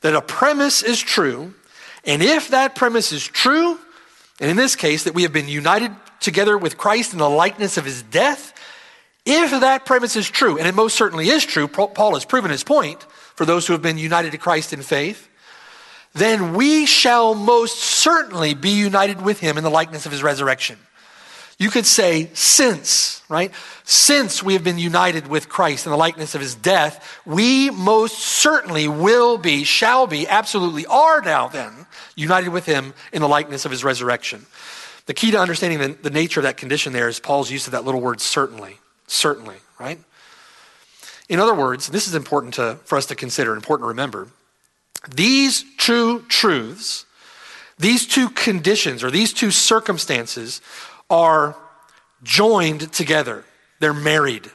that 0.00 0.16
a 0.16 0.22
premise 0.22 0.82
is 0.82 1.00
true, 1.00 1.54
and 2.04 2.22
if 2.22 2.48
that 2.48 2.74
premise 2.74 3.12
is 3.12 3.24
true, 3.24 3.78
and 4.40 4.50
in 4.50 4.56
this 4.56 4.74
case, 4.74 5.04
that 5.04 5.14
we 5.14 5.22
have 5.22 5.32
been 5.32 5.48
united 5.48 5.92
together 6.18 6.56
with 6.58 6.78
Christ 6.78 7.12
in 7.12 7.18
the 7.18 7.28
likeness 7.28 7.76
of 7.76 7.84
his 7.84 8.02
death, 8.02 8.54
if 9.26 9.50
that 9.50 9.84
premise 9.84 10.16
is 10.16 10.28
true, 10.28 10.58
and 10.58 10.66
it 10.66 10.74
most 10.74 10.96
certainly 10.96 11.28
is 11.28 11.44
true, 11.44 11.68
Paul 11.68 12.14
has 12.14 12.24
proven 12.24 12.50
his 12.50 12.64
point, 12.64 13.06
for 13.40 13.46
those 13.46 13.66
who 13.66 13.72
have 13.72 13.80
been 13.80 13.96
united 13.96 14.32
to 14.32 14.36
Christ 14.36 14.74
in 14.74 14.82
faith, 14.82 15.26
then 16.12 16.52
we 16.52 16.84
shall 16.84 17.34
most 17.34 17.78
certainly 17.78 18.52
be 18.52 18.68
united 18.68 19.22
with 19.22 19.40
him 19.40 19.56
in 19.56 19.64
the 19.64 19.70
likeness 19.70 20.04
of 20.04 20.12
his 20.12 20.22
resurrection. 20.22 20.76
You 21.58 21.70
could 21.70 21.86
say, 21.86 22.28
since, 22.34 23.22
right? 23.30 23.50
Since 23.84 24.42
we 24.42 24.52
have 24.52 24.62
been 24.62 24.78
united 24.78 25.26
with 25.26 25.48
Christ 25.48 25.86
in 25.86 25.90
the 25.90 25.96
likeness 25.96 26.34
of 26.34 26.42
his 26.42 26.54
death, 26.54 27.18
we 27.24 27.70
most 27.70 28.18
certainly 28.18 28.88
will 28.88 29.38
be, 29.38 29.64
shall 29.64 30.06
be, 30.06 30.28
absolutely 30.28 30.84
are 30.84 31.22
now 31.22 31.48
then 31.48 31.86
united 32.16 32.50
with 32.50 32.66
him 32.66 32.92
in 33.10 33.22
the 33.22 33.28
likeness 33.28 33.64
of 33.64 33.70
his 33.70 33.82
resurrection. 33.82 34.44
The 35.06 35.14
key 35.14 35.30
to 35.30 35.40
understanding 35.40 35.78
the, 35.78 35.96
the 36.02 36.10
nature 36.10 36.40
of 36.40 36.44
that 36.44 36.58
condition 36.58 36.92
there 36.92 37.08
is 37.08 37.18
Paul's 37.18 37.50
use 37.50 37.66
of 37.66 37.72
that 37.72 37.86
little 37.86 38.02
word 38.02 38.20
certainly. 38.20 38.76
Certainly, 39.06 39.56
right? 39.78 39.98
In 41.30 41.38
other 41.38 41.54
words, 41.54 41.86
this 41.86 42.08
is 42.08 42.16
important 42.16 42.54
to, 42.54 42.74
for 42.84 42.98
us 42.98 43.06
to 43.06 43.14
consider, 43.14 43.54
important 43.54 43.84
to 43.84 43.88
remember. 43.90 44.26
These 45.14 45.64
two 45.78 46.22
truths, 46.22 47.06
these 47.78 48.04
two 48.04 48.28
conditions, 48.30 49.04
or 49.04 49.12
these 49.12 49.32
two 49.32 49.52
circumstances 49.52 50.60
are 51.08 51.56
joined 52.24 52.92
together. 52.92 53.44
They're 53.78 53.94
married. 53.94 54.50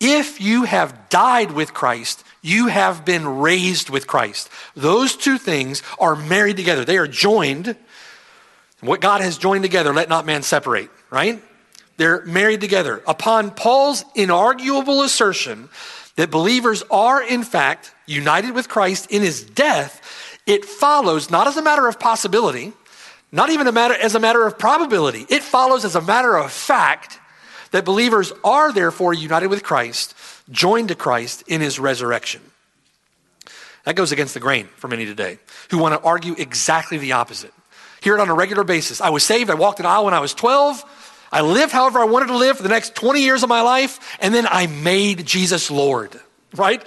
If 0.00 0.38
you 0.38 0.64
have 0.64 1.08
died 1.08 1.52
with 1.52 1.72
Christ, 1.72 2.24
you 2.42 2.66
have 2.66 3.06
been 3.06 3.26
raised 3.26 3.88
with 3.88 4.06
Christ. 4.06 4.50
Those 4.76 5.16
two 5.16 5.38
things 5.38 5.82
are 5.98 6.14
married 6.14 6.58
together. 6.58 6.84
They 6.84 6.98
are 6.98 7.08
joined. 7.08 7.74
What 8.80 9.00
God 9.00 9.22
has 9.22 9.38
joined 9.38 9.64
together, 9.64 9.94
let 9.94 10.10
not 10.10 10.26
man 10.26 10.42
separate, 10.42 10.90
right? 11.08 11.42
They're 11.96 12.24
married 12.24 12.60
together. 12.60 13.02
Upon 13.06 13.50
Paul's 13.50 14.04
inarguable 14.16 15.04
assertion 15.04 15.68
that 16.16 16.30
believers 16.30 16.82
are, 16.90 17.22
in 17.22 17.42
fact, 17.42 17.92
united 18.06 18.52
with 18.52 18.68
Christ 18.68 19.10
in 19.10 19.22
his 19.22 19.42
death, 19.42 20.00
it 20.46 20.64
follows 20.64 21.30
not 21.30 21.46
as 21.46 21.56
a 21.56 21.62
matter 21.62 21.88
of 21.88 21.98
possibility, 21.98 22.72
not 23.32 23.50
even 23.50 23.66
a 23.66 23.72
matter, 23.72 23.94
as 23.94 24.14
a 24.14 24.20
matter 24.20 24.46
of 24.46 24.58
probability. 24.58 25.26
It 25.28 25.42
follows 25.42 25.84
as 25.84 25.94
a 25.94 26.02
matter 26.02 26.36
of 26.36 26.52
fact 26.52 27.18
that 27.70 27.84
believers 27.84 28.32
are 28.44 28.72
therefore 28.72 29.14
united 29.14 29.48
with 29.48 29.62
Christ, 29.62 30.14
joined 30.50 30.88
to 30.88 30.94
Christ 30.94 31.42
in 31.48 31.60
his 31.60 31.78
resurrection. 31.78 32.40
That 33.84 33.96
goes 33.96 34.12
against 34.12 34.34
the 34.34 34.40
grain 34.40 34.66
for 34.76 34.88
many 34.88 35.04
today 35.04 35.38
who 35.70 35.78
want 35.78 36.00
to 36.00 36.06
argue 36.06 36.34
exactly 36.38 36.98
the 36.98 37.12
opposite. 37.12 37.52
Hear 38.00 38.14
it 38.14 38.20
on 38.20 38.28
a 38.28 38.34
regular 38.34 38.64
basis. 38.64 39.00
I 39.00 39.10
was 39.10 39.22
saved, 39.22 39.50
I 39.50 39.54
walked 39.54 39.80
an 39.80 39.86
aisle 39.86 40.04
when 40.04 40.14
I 40.14 40.20
was 40.20 40.34
12. 40.34 40.84
I 41.32 41.40
lived 41.40 41.72
however 41.72 41.98
I 41.98 42.04
wanted 42.04 42.26
to 42.26 42.36
live 42.36 42.56
for 42.56 42.62
the 42.62 42.68
next 42.68 42.94
20 42.94 43.20
years 43.20 43.42
of 43.42 43.48
my 43.48 43.62
life, 43.62 44.18
and 44.20 44.34
then 44.34 44.46
I 44.48 44.66
made 44.66 45.26
Jesus 45.26 45.70
Lord, 45.70 46.18
right? 46.54 46.82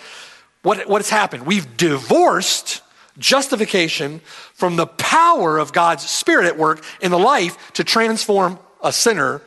What, 0.63 0.87
what 0.87 1.01
has 1.01 1.09
happened? 1.09 1.45
We've 1.45 1.77
divorced 1.77 2.81
justification 3.17 4.19
from 4.53 4.75
the 4.75 4.87
power 4.87 5.57
of 5.57 5.73
God's 5.73 6.07
Spirit 6.07 6.45
at 6.45 6.57
work 6.57 6.83
in 7.01 7.11
the 7.11 7.19
life 7.19 7.73
to 7.73 7.83
transform 7.83 8.59
a 8.83 8.91
sinner 8.91 9.41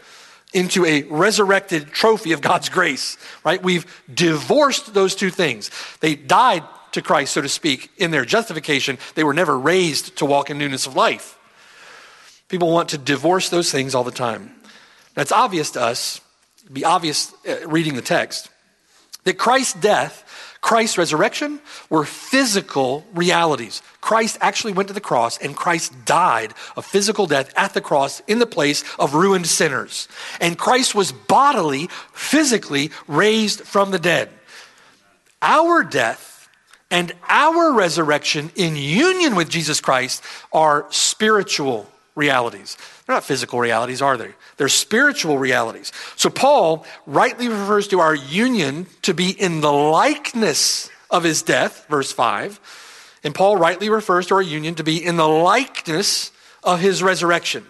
into 0.52 0.84
a 0.84 1.02
resurrected 1.04 1.88
trophy 1.92 2.32
of 2.32 2.40
God's 2.40 2.68
grace, 2.68 3.16
right? 3.44 3.62
We've 3.62 3.86
divorced 4.12 4.94
those 4.94 5.14
two 5.14 5.30
things. 5.30 5.70
They 6.00 6.16
died 6.16 6.64
to 6.92 7.02
Christ, 7.02 7.32
so 7.32 7.40
to 7.40 7.48
speak, 7.48 7.90
in 7.96 8.10
their 8.10 8.24
justification. 8.24 8.98
They 9.14 9.22
were 9.22 9.34
never 9.34 9.56
raised 9.56 10.16
to 10.16 10.26
walk 10.26 10.50
in 10.50 10.58
newness 10.58 10.86
of 10.86 10.96
life. 10.96 11.38
People 12.48 12.72
want 12.72 12.88
to 12.88 12.98
divorce 12.98 13.48
those 13.48 13.70
things 13.70 13.94
all 13.94 14.02
the 14.02 14.10
time. 14.10 14.54
That's 15.20 15.32
obvious 15.32 15.72
to 15.72 15.82
us, 15.82 16.18
be 16.72 16.82
obvious 16.82 17.34
uh, 17.46 17.68
reading 17.68 17.94
the 17.94 18.00
text, 18.00 18.48
that 19.24 19.36
Christ's 19.36 19.74
death, 19.74 20.56
Christ's 20.62 20.96
resurrection 20.96 21.60
were 21.90 22.06
physical 22.06 23.04
realities. 23.12 23.82
Christ 24.00 24.38
actually 24.40 24.72
went 24.72 24.88
to 24.88 24.94
the 24.94 25.00
cross 25.02 25.36
and 25.36 25.54
Christ 25.54 25.92
died 26.06 26.54
a 26.74 26.80
physical 26.80 27.26
death 27.26 27.52
at 27.54 27.74
the 27.74 27.82
cross 27.82 28.22
in 28.28 28.38
the 28.38 28.46
place 28.46 28.82
of 28.98 29.12
ruined 29.12 29.46
sinners. 29.46 30.08
And 30.40 30.56
Christ 30.56 30.94
was 30.94 31.12
bodily, 31.12 31.90
physically 32.14 32.90
raised 33.06 33.60
from 33.60 33.90
the 33.90 33.98
dead. 33.98 34.30
Our 35.42 35.84
death 35.84 36.48
and 36.90 37.12
our 37.28 37.74
resurrection 37.74 38.52
in 38.56 38.74
union 38.74 39.34
with 39.34 39.50
Jesus 39.50 39.82
Christ 39.82 40.24
are 40.50 40.86
spiritual 40.88 41.90
realities. 42.20 42.76
They're 43.06 43.16
not 43.16 43.24
physical 43.24 43.58
realities, 43.58 44.02
are 44.02 44.16
they? 44.16 44.34
They're 44.58 44.68
spiritual 44.68 45.38
realities. 45.38 45.90
So 46.16 46.30
Paul 46.30 46.86
rightly 47.06 47.48
refers 47.48 47.88
to 47.88 48.00
our 48.00 48.14
union 48.14 48.86
to 49.02 49.14
be 49.14 49.30
in 49.30 49.62
the 49.62 49.72
likeness 49.72 50.90
of 51.10 51.24
his 51.24 51.42
death, 51.42 51.86
verse 51.88 52.12
5. 52.12 52.60
And 53.24 53.34
Paul 53.34 53.56
rightly 53.56 53.90
refers 53.90 54.26
to 54.26 54.34
our 54.34 54.42
union 54.42 54.76
to 54.76 54.84
be 54.84 55.04
in 55.04 55.16
the 55.16 55.28
likeness 55.28 56.30
of 56.62 56.80
his 56.80 57.02
resurrection. 57.02 57.64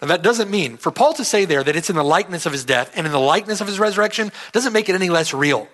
And 0.00 0.10
that 0.10 0.22
doesn't 0.22 0.50
mean, 0.50 0.76
for 0.76 0.90
Paul 0.90 1.14
to 1.14 1.24
say 1.24 1.46
there 1.46 1.64
that 1.64 1.76
it's 1.76 1.88
in 1.88 1.96
the 1.96 2.04
likeness 2.04 2.44
of 2.46 2.52
his 2.52 2.64
death 2.64 2.92
and 2.94 3.06
in 3.06 3.12
the 3.12 3.18
likeness 3.18 3.60
of 3.60 3.66
his 3.66 3.78
resurrection, 3.78 4.32
doesn't 4.52 4.72
make 4.72 4.88
it 4.88 4.94
any 4.94 5.08
less 5.08 5.32
real. 5.32 5.66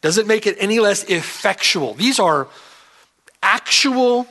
Doesn't 0.00 0.28
make 0.28 0.46
it 0.46 0.56
any 0.60 0.78
less 0.80 1.02
effectual. 1.04 1.94
These 1.94 2.20
are 2.20 2.46
actual, 3.42 4.26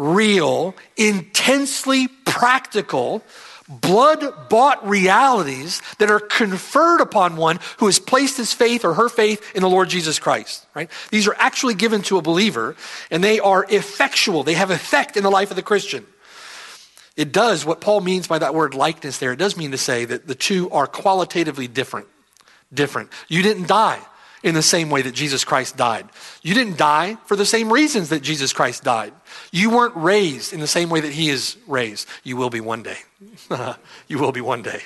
real, 0.00 0.74
intensely 0.96 2.08
practical, 2.08 3.22
blood 3.68 4.48
bought 4.48 4.88
realities 4.88 5.82
that 5.98 6.10
are 6.10 6.18
conferred 6.18 7.00
upon 7.00 7.36
one 7.36 7.60
who 7.78 7.86
has 7.86 7.98
placed 7.98 8.38
his 8.38 8.52
faith 8.52 8.84
or 8.84 8.94
her 8.94 9.08
faith 9.10 9.54
in 9.54 9.62
the 9.62 9.68
Lord 9.68 9.90
Jesus 9.90 10.18
Christ, 10.18 10.66
right? 10.74 10.90
These 11.10 11.28
are 11.28 11.36
actually 11.38 11.74
given 11.74 12.00
to 12.02 12.16
a 12.16 12.22
believer 12.22 12.76
and 13.10 13.22
they 13.22 13.40
are 13.40 13.66
effectual. 13.68 14.42
They 14.42 14.54
have 14.54 14.70
effect 14.70 15.16
in 15.16 15.22
the 15.22 15.30
life 15.30 15.50
of 15.50 15.56
the 15.56 15.62
Christian. 15.62 16.06
It 17.16 17.30
does 17.30 17.66
what 17.66 17.82
Paul 17.82 18.00
means 18.00 18.26
by 18.26 18.38
that 18.38 18.54
word 18.54 18.74
likeness 18.74 19.18
there. 19.18 19.32
It 19.32 19.38
does 19.38 19.56
mean 19.56 19.72
to 19.72 19.78
say 19.78 20.06
that 20.06 20.26
the 20.26 20.34
two 20.34 20.70
are 20.70 20.86
qualitatively 20.86 21.68
different. 21.68 22.06
Different. 22.72 23.10
You 23.28 23.42
didn't 23.42 23.68
die 23.68 24.00
in 24.42 24.54
the 24.54 24.62
same 24.62 24.90
way 24.90 25.02
that 25.02 25.14
Jesus 25.14 25.44
Christ 25.44 25.76
died. 25.76 26.08
You 26.42 26.54
didn't 26.54 26.78
die 26.78 27.16
for 27.26 27.36
the 27.36 27.44
same 27.44 27.72
reasons 27.72 28.08
that 28.08 28.22
Jesus 28.22 28.52
Christ 28.52 28.84
died. 28.84 29.12
You 29.52 29.70
weren't 29.70 29.96
raised 29.96 30.52
in 30.52 30.60
the 30.60 30.66
same 30.66 30.88
way 30.90 31.00
that 31.00 31.12
he 31.12 31.28
is 31.28 31.56
raised. 31.66 32.08
You 32.24 32.36
will 32.36 32.50
be 32.50 32.60
one 32.60 32.82
day. 32.82 32.98
you 34.08 34.18
will 34.18 34.32
be 34.32 34.40
one 34.40 34.62
day. 34.62 34.82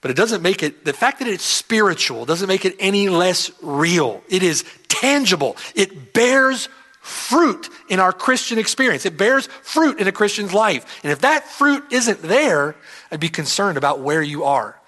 But 0.00 0.10
it 0.10 0.16
doesn't 0.16 0.42
make 0.42 0.62
it, 0.62 0.84
the 0.84 0.92
fact 0.92 1.18
that 1.18 1.28
it's 1.28 1.44
spiritual 1.44 2.26
doesn't 2.26 2.48
make 2.48 2.64
it 2.64 2.76
any 2.78 3.08
less 3.08 3.50
real. 3.62 4.22
It 4.28 4.42
is 4.42 4.64
tangible. 4.88 5.56
It 5.74 6.12
bears 6.12 6.68
fruit 7.00 7.68
in 7.88 8.00
our 8.00 8.12
Christian 8.12 8.58
experience. 8.58 9.06
It 9.06 9.16
bears 9.16 9.46
fruit 9.62 10.00
in 10.00 10.08
a 10.08 10.12
Christian's 10.12 10.52
life. 10.52 11.00
And 11.02 11.12
if 11.12 11.20
that 11.20 11.48
fruit 11.48 11.84
isn't 11.90 12.22
there, 12.22 12.74
I'd 13.10 13.20
be 13.20 13.28
concerned 13.28 13.78
about 13.78 14.00
where 14.00 14.22
you 14.22 14.44
are. 14.44 14.78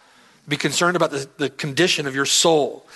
I'd 0.45 0.51
be 0.51 0.57
concerned 0.57 0.97
about 0.97 1.11
the, 1.11 1.29
the 1.37 1.51
condition 1.51 2.07
of 2.07 2.15
your 2.15 2.27
soul. 2.27 2.88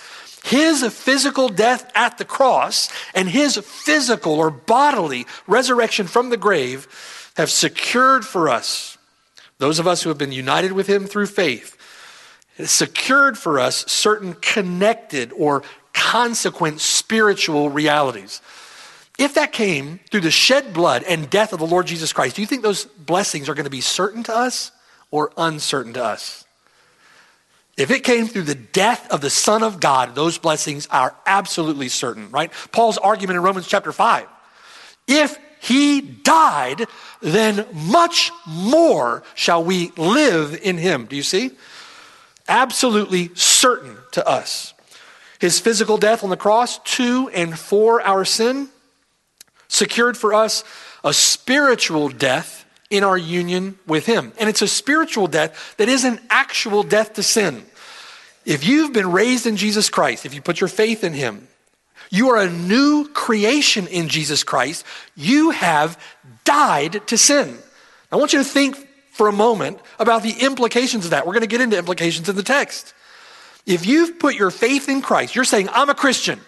His 0.43 0.85
physical 0.93 1.47
death 1.47 1.89
at 1.95 2.17
the 2.17 2.25
cross 2.25 2.89
and 3.15 3.29
his 3.29 3.57
physical 3.57 4.33
or 4.33 4.51
bodily 4.51 5.25
resurrection 5.47 6.05
from 6.05 6.29
the 6.29 6.37
grave 6.37 7.31
have 7.37 7.49
secured 7.49 8.25
for 8.25 8.49
us, 8.49 8.97
those 9.57 9.79
of 9.79 9.87
us 9.87 10.03
who 10.03 10.09
have 10.09 10.17
been 10.17 10.33
united 10.33 10.73
with 10.73 10.87
him 10.87 11.05
through 11.05 11.27
faith, 11.27 11.77
secured 12.59 13.37
for 13.37 13.57
us 13.57 13.85
certain 13.89 14.33
connected 14.33 15.31
or 15.31 15.63
consequent 15.93 16.81
spiritual 16.81 17.69
realities. 17.69 18.41
If 19.17 19.35
that 19.35 19.53
came 19.53 20.01
through 20.11 20.21
the 20.21 20.31
shed 20.31 20.73
blood 20.73 21.03
and 21.03 21.29
death 21.29 21.53
of 21.53 21.59
the 21.59 21.67
Lord 21.67 21.87
Jesus 21.87 22.11
Christ, 22.11 22.35
do 22.35 22.41
you 22.41 22.47
think 22.47 22.63
those 22.63 22.85
blessings 22.85 23.47
are 23.47 23.53
going 23.53 23.63
to 23.63 23.69
be 23.69 23.81
certain 23.81 24.23
to 24.23 24.35
us 24.35 24.71
or 25.09 25.31
uncertain 25.37 25.93
to 25.93 26.03
us? 26.03 26.42
If 27.75 27.89
it 27.89 28.03
came 28.03 28.27
through 28.27 28.43
the 28.43 28.55
death 28.55 29.09
of 29.09 29.21
the 29.21 29.31
Son 29.31 29.63
of 29.63 29.79
God, 29.79 30.13
those 30.13 30.37
blessings 30.37 30.87
are 30.87 31.15
absolutely 31.25 31.89
certain, 31.89 32.29
right? 32.29 32.51
Paul's 32.71 32.99
argument 32.99 33.37
in 33.37 33.43
Romans 33.43 33.67
chapter 33.67 33.91
5. 33.91 34.27
If 35.07 35.37
he 35.59 36.01
died, 36.01 36.85
then 37.21 37.65
much 37.73 38.31
more 38.45 39.23
shall 39.33 39.63
we 39.63 39.91
live 39.97 40.59
in 40.61 40.77
him. 40.77 41.05
Do 41.05 41.15
you 41.15 41.23
see? 41.23 41.51
Absolutely 42.47 43.31
certain 43.33 43.97
to 44.11 44.27
us. 44.27 44.73
His 45.39 45.59
physical 45.59 45.97
death 45.97 46.23
on 46.23 46.29
the 46.29 46.37
cross, 46.37 46.79
to 46.97 47.29
and 47.29 47.57
for 47.57 48.01
our 48.01 48.23
sin, 48.23 48.69
secured 49.67 50.15
for 50.15 50.33
us 50.33 50.63
a 51.03 51.13
spiritual 51.13 52.09
death 52.09 52.62
in 52.93 53.03
our 53.03 53.17
union 53.17 53.77
with 53.87 54.05
Him. 54.05 54.31
And 54.39 54.47
it's 54.47 54.61
a 54.61 54.67
spiritual 54.67 55.25
death 55.25 55.75
that 55.77 55.89
is 55.89 56.03
an 56.03 56.19
actual 56.29 56.83
death 56.83 57.13
to 57.15 57.23
sin. 57.23 57.63
If 58.45 58.63
you've 58.63 58.93
been 58.93 59.11
raised 59.11 59.47
in 59.47 59.57
Jesus 59.57 59.89
Christ, 59.89 60.27
if 60.27 60.35
you 60.35 60.41
put 60.41 60.61
your 60.61 60.67
faith 60.67 61.03
in 61.03 61.13
Him, 61.13 61.47
you 62.11 62.29
are 62.29 62.37
a 62.37 62.49
new 62.49 63.09
creation 63.11 63.87
in 63.87 64.09
Jesus 64.09 64.43
Christ. 64.43 64.85
You 65.15 65.49
have 65.49 65.99
died 66.43 67.07
to 67.07 67.17
sin. 67.17 67.57
I 68.11 68.17
want 68.17 68.31
you 68.31 68.39
to 68.39 68.45
think 68.45 68.77
for 69.11 69.27
a 69.27 69.31
moment 69.31 69.79
about 69.97 70.21
the 70.21 70.35
implications 70.41 71.05
of 71.05 71.11
that. 71.11 71.25
We're 71.25 71.33
going 71.33 71.41
to 71.41 71.47
get 71.47 71.61
into 71.61 71.79
implications 71.79 72.29
in 72.29 72.35
the 72.35 72.43
text. 72.43 72.93
If 73.65 73.87
you've 73.87 74.19
put 74.19 74.35
your 74.35 74.51
faith 74.51 74.87
in 74.87 75.01
Christ, 75.01 75.33
you're 75.33 75.45
saying, 75.45 75.69
I'm 75.71 75.89
a 75.89 75.95
Christian. 75.95 76.39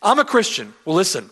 I'm 0.00 0.18
a 0.18 0.24
Christian. 0.24 0.72
Well, 0.86 0.96
listen, 0.96 1.28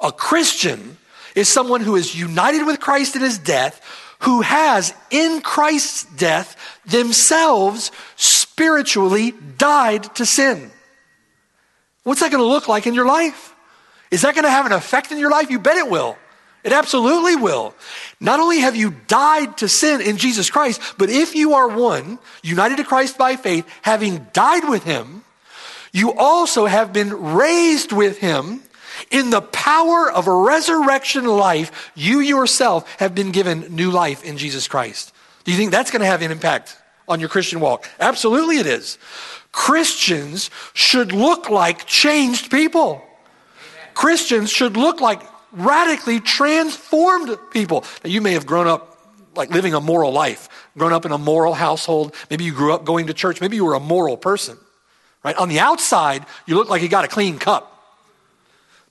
a 0.00 0.10
Christian 0.10 0.96
is 1.34 1.48
someone 1.48 1.80
who 1.80 1.96
is 1.96 2.14
united 2.14 2.64
with 2.64 2.80
Christ 2.80 3.16
in 3.16 3.22
his 3.22 3.38
death, 3.38 3.80
who 4.20 4.40
has 4.42 4.94
in 5.10 5.40
Christ's 5.40 6.04
death 6.16 6.56
themselves 6.86 7.90
spiritually 8.16 9.32
died 9.58 10.14
to 10.16 10.26
sin. 10.26 10.70
What's 12.04 12.20
that 12.20 12.30
going 12.30 12.42
to 12.42 12.48
look 12.48 12.68
like 12.68 12.86
in 12.86 12.94
your 12.94 13.06
life? 13.06 13.54
Is 14.10 14.22
that 14.22 14.34
going 14.34 14.44
to 14.44 14.50
have 14.50 14.66
an 14.66 14.72
effect 14.72 15.12
in 15.12 15.18
your 15.18 15.30
life? 15.30 15.50
You 15.50 15.58
bet 15.58 15.76
it 15.76 15.88
will. 15.88 16.16
It 16.64 16.72
absolutely 16.72 17.34
will. 17.34 17.74
Not 18.20 18.38
only 18.38 18.58
have 18.60 18.76
you 18.76 18.94
died 19.08 19.58
to 19.58 19.68
sin 19.68 20.00
in 20.00 20.16
Jesus 20.16 20.48
Christ, 20.50 20.80
but 20.96 21.10
if 21.10 21.34
you 21.34 21.54
are 21.54 21.68
one, 21.68 22.18
united 22.42 22.76
to 22.76 22.84
Christ 22.84 23.18
by 23.18 23.34
faith, 23.36 23.66
having 23.82 24.26
died 24.32 24.68
with 24.68 24.84
him, 24.84 25.24
you 25.92 26.12
also 26.12 26.66
have 26.66 26.92
been 26.92 27.34
raised 27.34 27.90
with 27.92 28.18
him 28.18 28.62
in 29.12 29.30
the 29.30 29.42
power 29.42 30.10
of 30.10 30.26
a 30.26 30.34
resurrection 30.34 31.26
life, 31.26 31.92
you 31.94 32.20
yourself 32.20 32.90
have 32.98 33.14
been 33.14 33.30
given 33.30 33.74
new 33.74 33.90
life 33.90 34.24
in 34.24 34.38
Jesus 34.38 34.66
Christ. 34.66 35.12
Do 35.44 35.52
you 35.52 35.58
think 35.58 35.70
that's 35.70 35.90
going 35.90 36.00
to 36.00 36.06
have 36.06 36.22
an 36.22 36.32
impact 36.32 36.76
on 37.06 37.20
your 37.20 37.28
Christian 37.28 37.60
walk? 37.60 37.88
Absolutely, 38.00 38.56
it 38.56 38.66
is. 38.66 38.98
Christians 39.52 40.50
should 40.72 41.12
look 41.12 41.50
like 41.50 41.84
changed 41.86 42.50
people. 42.50 43.04
Christians 43.94 44.50
should 44.50 44.76
look 44.78 45.00
like 45.00 45.20
radically 45.52 46.18
transformed 46.18 47.36
people. 47.50 47.84
Now, 48.02 48.10
you 48.10 48.22
may 48.22 48.32
have 48.32 48.46
grown 48.46 48.66
up 48.66 48.88
like 49.34 49.50
living 49.50 49.74
a 49.74 49.80
moral 49.80 50.12
life, 50.12 50.70
grown 50.76 50.92
up 50.92 51.04
in 51.04 51.12
a 51.12 51.18
moral 51.18 51.52
household. 51.52 52.14
Maybe 52.30 52.44
you 52.44 52.52
grew 52.52 52.72
up 52.72 52.84
going 52.84 53.08
to 53.08 53.14
church. 53.14 53.40
Maybe 53.40 53.56
you 53.56 53.64
were 53.66 53.74
a 53.74 53.80
moral 53.80 54.16
person, 54.16 54.56
right? 55.22 55.36
On 55.36 55.50
the 55.50 55.60
outside, 55.60 56.24
you 56.46 56.54
look 56.54 56.70
like 56.70 56.80
you 56.80 56.88
got 56.88 57.04
a 57.04 57.08
clean 57.08 57.38
cup. 57.38 57.71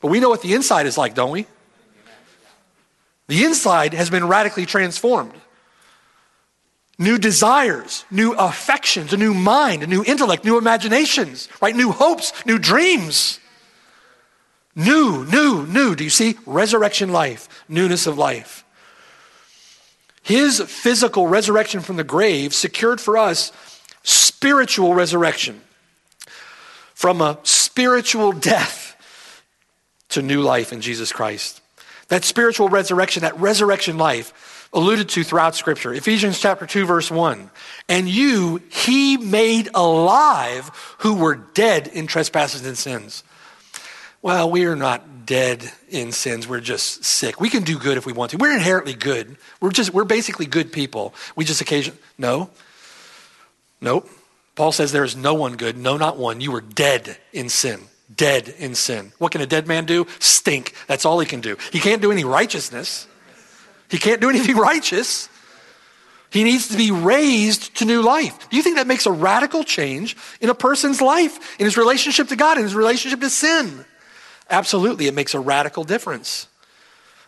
But 0.01 0.09
we 0.09 0.19
know 0.19 0.29
what 0.29 0.41
the 0.41 0.53
inside 0.53 0.87
is 0.87 0.97
like, 0.97 1.13
don't 1.13 1.31
we? 1.31 1.45
The 3.27 3.45
inside 3.45 3.93
has 3.93 4.09
been 4.09 4.27
radically 4.27 4.65
transformed. 4.65 5.33
New 6.97 7.17
desires, 7.17 8.03
new 8.11 8.33
affections, 8.33 9.13
a 9.13 9.17
new 9.17 9.33
mind, 9.33 9.83
a 9.83 9.87
new 9.87 10.03
intellect, 10.03 10.43
new 10.43 10.57
imaginations, 10.57 11.47
right? 11.61 11.75
New 11.75 11.91
hopes, 11.91 12.33
new 12.45 12.59
dreams. 12.59 13.39
New, 14.75 15.25
new, 15.25 15.65
new. 15.65 15.95
Do 15.95 16.03
you 16.03 16.09
see? 16.09 16.37
Resurrection 16.45 17.11
life, 17.11 17.47
newness 17.69 18.07
of 18.07 18.17
life. 18.17 18.65
His 20.23 20.61
physical 20.61 21.27
resurrection 21.27 21.81
from 21.81 21.95
the 21.95 22.03
grave 22.03 22.53
secured 22.53 23.01
for 23.01 23.17
us 23.17 23.51
spiritual 24.03 24.93
resurrection 24.93 25.61
from 26.93 27.21
a 27.21 27.39
spiritual 27.43 28.31
death 28.31 28.80
to 30.11 30.21
new 30.21 30.41
life 30.41 30.71
in 30.71 30.81
Jesus 30.81 31.11
Christ. 31.11 31.61
That 32.07 32.23
spiritual 32.23 32.69
resurrection, 32.69 33.21
that 33.21 33.39
resurrection 33.39 33.97
life, 33.97 34.69
alluded 34.73 35.09
to 35.09 35.23
throughout 35.23 35.55
Scripture. 35.55 35.93
Ephesians 35.93 36.39
chapter 36.39 36.65
2, 36.65 36.85
verse 36.85 37.11
1. 37.11 37.49
And 37.89 38.07
you 38.07 38.61
he 38.69 39.17
made 39.17 39.69
alive 39.73 40.71
who 40.99 41.15
were 41.15 41.35
dead 41.35 41.87
in 41.87 42.07
trespasses 42.07 42.65
and 42.65 42.77
sins. 42.77 43.23
Well, 44.21 44.51
we 44.51 44.65
are 44.65 44.75
not 44.75 45.25
dead 45.25 45.71
in 45.89 46.11
sins. 46.11 46.47
We're 46.47 46.59
just 46.59 47.03
sick. 47.03 47.39
We 47.39 47.49
can 47.49 47.63
do 47.63 47.79
good 47.79 47.97
if 47.97 48.05
we 48.05 48.13
want 48.13 48.31
to. 48.31 48.37
We're 48.37 48.53
inherently 48.53 48.93
good. 48.93 49.37
We're 49.59 49.71
just 49.71 49.93
we're 49.93 50.03
basically 50.03 50.45
good 50.45 50.71
people. 50.71 51.13
We 51.35 51.45
just 51.45 51.61
occasion 51.61 51.97
no. 52.17 52.49
Nope. 53.79 54.07
Paul 54.55 54.71
says 54.71 54.91
there 54.91 55.03
is 55.03 55.15
no 55.15 55.33
one 55.33 55.55
good, 55.55 55.75
no 55.77 55.97
not 55.97 56.17
one. 56.17 56.39
You 56.39 56.51
were 56.51 56.61
dead 56.61 57.17
in 57.33 57.49
sin 57.49 57.87
dead 58.15 58.53
in 58.57 58.75
sin. 58.75 59.11
What 59.17 59.31
can 59.31 59.41
a 59.41 59.45
dead 59.45 59.67
man 59.67 59.85
do? 59.85 60.07
Stink. 60.19 60.73
That's 60.87 61.05
all 61.05 61.19
he 61.19 61.25
can 61.25 61.41
do. 61.41 61.57
He 61.71 61.79
can't 61.79 62.01
do 62.01 62.11
any 62.11 62.23
righteousness. 62.23 63.07
He 63.89 63.97
can't 63.97 64.21
do 64.21 64.29
anything 64.31 64.57
righteous. 64.57 65.29
He 66.31 66.43
needs 66.45 66.69
to 66.69 66.77
be 66.77 66.91
raised 66.91 67.75
to 67.77 67.85
new 67.85 68.01
life. 68.01 68.49
Do 68.49 68.55
you 68.55 68.63
think 68.63 68.77
that 68.77 68.87
makes 68.87 69.05
a 69.05 69.11
radical 69.11 69.63
change 69.63 70.15
in 70.39 70.49
a 70.49 70.55
person's 70.55 71.01
life, 71.01 71.59
in 71.59 71.65
his 71.65 71.75
relationship 71.75 72.29
to 72.29 72.37
God, 72.37 72.57
in 72.57 72.63
his 72.63 72.73
relationship 72.73 73.19
to 73.19 73.29
sin? 73.29 73.85
Absolutely, 74.49 75.07
it 75.07 75.13
makes 75.13 75.33
a 75.33 75.39
radical 75.39 75.83
difference. 75.83 76.47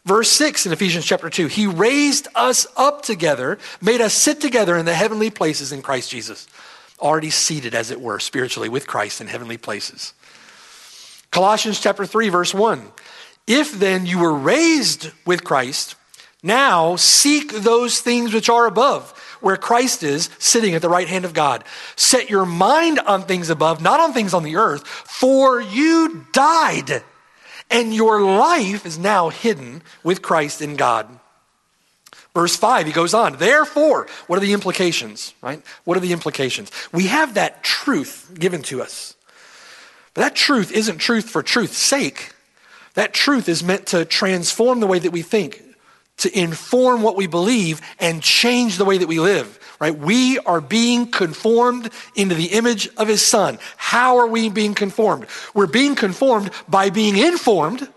Verse 0.05 0.29
6 0.29 0.65
in 0.65 0.73
Ephesians 0.73 1.05
chapter 1.05 1.29
2 1.29 1.47
He 1.47 1.67
raised 1.67 2.27
us 2.33 2.65
up 2.77 3.01
together, 3.01 3.57
made 3.81 4.01
us 4.01 4.13
sit 4.13 4.39
together 4.41 4.77
in 4.77 4.85
the 4.85 4.93
heavenly 4.93 5.29
places 5.29 5.71
in 5.71 5.81
Christ 5.81 6.09
Jesus. 6.09 6.47
Already 6.99 7.29
seated, 7.29 7.75
as 7.75 7.91
it 7.91 7.99
were, 7.99 8.19
spiritually 8.19 8.69
with 8.69 8.87
Christ 8.87 9.19
in 9.19 9.27
heavenly 9.27 9.57
places. 9.57 10.13
Colossians 11.33 11.79
chapter 11.79 12.05
3 12.05 12.29
verse 12.29 12.53
1. 12.53 12.91
If 13.47 13.77
then 13.79 14.05
you 14.05 14.19
were 14.19 14.33
raised 14.33 15.09
with 15.25 15.43
Christ, 15.43 15.95
now 16.43 16.95
seek 16.95 17.51
those 17.51 17.99
things 17.99 18.33
which 18.33 18.49
are 18.49 18.67
above, 18.67 19.09
where 19.41 19.57
Christ 19.57 20.03
is 20.03 20.29
sitting 20.37 20.75
at 20.75 20.83
the 20.83 20.89
right 20.89 21.07
hand 21.07 21.25
of 21.25 21.33
God. 21.33 21.63
Set 21.95 22.29
your 22.29 22.45
mind 22.45 22.99
on 22.99 23.23
things 23.23 23.49
above, 23.49 23.81
not 23.81 23.99
on 23.99 24.13
things 24.13 24.35
on 24.35 24.43
the 24.43 24.57
earth, 24.57 24.87
for 24.87 25.59
you 25.59 26.27
died 26.33 27.03
and 27.71 27.95
your 27.95 28.21
life 28.21 28.85
is 28.85 28.99
now 28.99 29.29
hidden 29.29 29.81
with 30.03 30.21
Christ 30.21 30.61
in 30.61 30.75
God. 30.75 31.07
Verse 32.35 32.55
5, 32.55 32.85
he 32.85 32.91
goes 32.91 33.15
on, 33.15 33.37
therefore, 33.37 34.07
what 34.27 34.37
are 34.37 34.45
the 34.45 34.53
implications, 34.53 35.33
right? 35.41 35.63
What 35.83 35.97
are 35.97 36.01
the 36.01 36.13
implications? 36.13 36.71
We 36.91 37.07
have 37.07 37.33
that 37.33 37.63
truth 37.63 38.31
given 38.37 38.61
to 38.63 38.83
us. 38.83 39.15
But 40.13 40.21
that 40.21 40.35
truth 40.35 40.71
isn't 40.71 40.97
truth 40.97 41.29
for 41.29 41.41
truth's 41.41 41.77
sake. 41.77 42.33
That 42.93 43.13
truth 43.13 43.49
is 43.49 43.63
meant 43.63 43.87
to 43.87 44.05
transform 44.05 44.79
the 44.79 44.87
way 44.87 44.99
that 44.99 45.11
we 45.11 45.23
think, 45.23 45.63
to 46.17 46.39
inform 46.39 47.01
what 47.01 47.15
we 47.15 47.25
believe, 47.25 47.81
and 47.99 48.21
change 48.21 48.77
the 48.77 48.85
way 48.85 48.97
that 48.99 49.07
we 49.07 49.19
live. 49.19 49.59
Right? 49.79 49.97
We 49.97 50.39
are 50.39 50.61
being 50.61 51.11
conformed 51.11 51.89
into 52.15 52.35
the 52.35 52.53
image 52.53 52.87
of 52.95 53.07
his 53.07 53.25
son. 53.25 53.57
How 53.75 54.17
are 54.17 54.27
we 54.27 54.49
being 54.49 54.75
conformed? 54.75 55.25
We're 55.53 55.67
being 55.67 55.95
conformed 55.95 56.51
by 56.69 56.89
being 56.89 57.17
informed. 57.17 57.89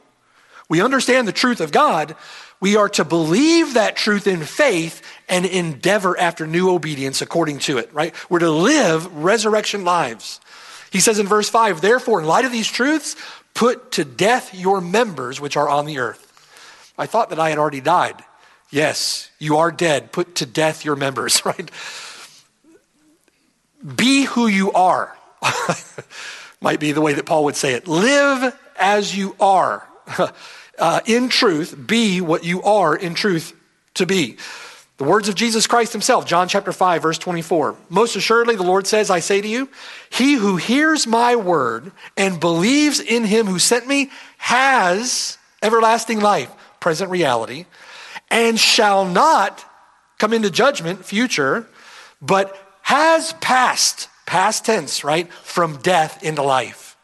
We 0.69 0.81
understand 0.81 1.29
the 1.29 1.33
truth 1.33 1.61
of 1.61 1.71
God. 1.71 2.17
We 2.59 2.77
are 2.77 2.89
to 2.91 3.05
believe 3.05 3.75
that 3.75 3.97
truth 3.97 4.27
in 4.27 4.43
faith 4.43 5.03
and 5.29 5.45
endeavor 5.45 6.19
after 6.19 6.47
new 6.47 6.71
obedience 6.71 7.21
according 7.21 7.59
to 7.61 7.79
it, 7.79 7.93
right? 7.93 8.15
We're 8.31 8.39
to 8.39 8.51
live 8.51 9.15
resurrection 9.15 9.85
lives. 9.85 10.41
He 10.97 11.01
says 11.01 11.19
in 11.19 11.27
verse 11.27 11.51
5, 11.51 11.83
therefore, 11.83 12.23
in 12.23 12.27
light 12.27 12.47
of 12.47 12.53
these 12.53 12.67
truths, 12.67 13.17
put 13.53 13.93
to 13.93 14.03
death 14.03 14.55
your 14.55 14.81
members 14.81 15.39
which 15.39 15.55
are 15.55 15.69
on 15.69 15.85
the 15.85 15.99
earth. 15.99 16.23
I 16.97 17.05
thought 17.05 17.29
that 17.29 17.39
I 17.39 17.51
had 17.51 17.59
already 17.59 17.83
died. 17.83 18.25
Yes, 18.71 19.31
you 19.39 19.59
are 19.59 19.71
dead. 19.71 20.11
Put 20.11 20.37
to 20.37 20.47
death 20.47 20.87
your 20.87 20.97
members, 20.97 21.45
right? 21.45 21.71
Be 23.95 24.25
who 24.25 24.47
you 24.47 24.73
are. 24.73 25.15
Might 26.63 26.81
be 26.81 26.93
the 26.93 27.03
way 27.03 27.13
that 27.13 27.27
Paul 27.27 27.45
would 27.45 27.57
say 27.57 27.75
it. 27.75 27.87
Live 27.87 28.59
as 28.81 29.15
you 29.15 29.37
are. 29.39 29.87
Uh, 30.79 31.01
in 31.07 31.31
truth, 31.31 31.75
be 31.87 32.21
what 32.21 32.45
you 32.45 32.63
are 32.63 32.95
in 32.95 33.15
truth 33.15 33.55
to 33.95 34.05
be. 34.05 34.37
The 34.99 35.05
words 35.05 35.29
of 35.29 35.35
Jesus 35.35 35.67
Christ 35.67 35.93
himself, 35.93 36.25
John 36.25 36.49
chapter 36.49 36.73
5, 36.73 37.03
verse 37.03 37.19
24. 37.19 37.77
Most 37.91 38.17
assuredly, 38.17 38.57
the 38.57 38.63
Lord 38.63 38.87
says, 38.87 39.11
I 39.11 39.21
say 39.21 39.41
to 39.41 39.49
you, 39.49 39.69
he 40.09 40.35
who 40.35 40.57
hears 40.57 41.07
my 41.07 41.37
word 41.37 41.93
and 42.17 42.41
believes 42.41 42.99
in 42.99 43.25
him 43.25 43.47
who 43.47 43.59
sent 43.59 43.87
me 43.87 44.11
has 44.39 45.37
everlasting 45.63 46.21
life, 46.21 46.51
present 46.81 47.11
reality 47.11 47.67
and 48.31 48.59
shall 48.59 49.05
not 49.05 49.65
come 50.19 50.33
into 50.33 50.51
judgment, 50.51 51.05
future, 51.05 51.67
but 52.21 52.57
has 52.83 53.33
passed, 53.35 54.09
past 54.25 54.65
tense, 54.65 55.05
right, 55.05 55.31
from 55.33 55.77
death 55.79 56.23
into 56.23 56.43
life. 56.43 56.97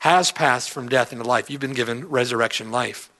Has 0.00 0.30
passed 0.30 0.70
from 0.70 0.88
death 0.88 1.12
into 1.12 1.24
life. 1.24 1.50
You've 1.50 1.60
been 1.60 1.72
given 1.72 2.08
resurrection 2.08 2.70
life. 2.70 3.10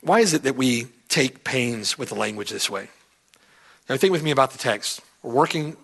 Why 0.00 0.20
is 0.20 0.34
it 0.34 0.42
that 0.42 0.56
we 0.56 0.86
take 1.14 1.44
pains 1.44 1.96
with 1.96 2.08
the 2.08 2.14
language 2.14 2.50
this 2.50 2.68
way? 2.68 2.88
Now, 3.88 3.96
think 3.96 4.12
with 4.12 4.22
me 4.22 4.30
about 4.30 4.50
the 4.50 4.58
text. 4.58 5.00
We're 5.22 5.32
working 5.32 5.76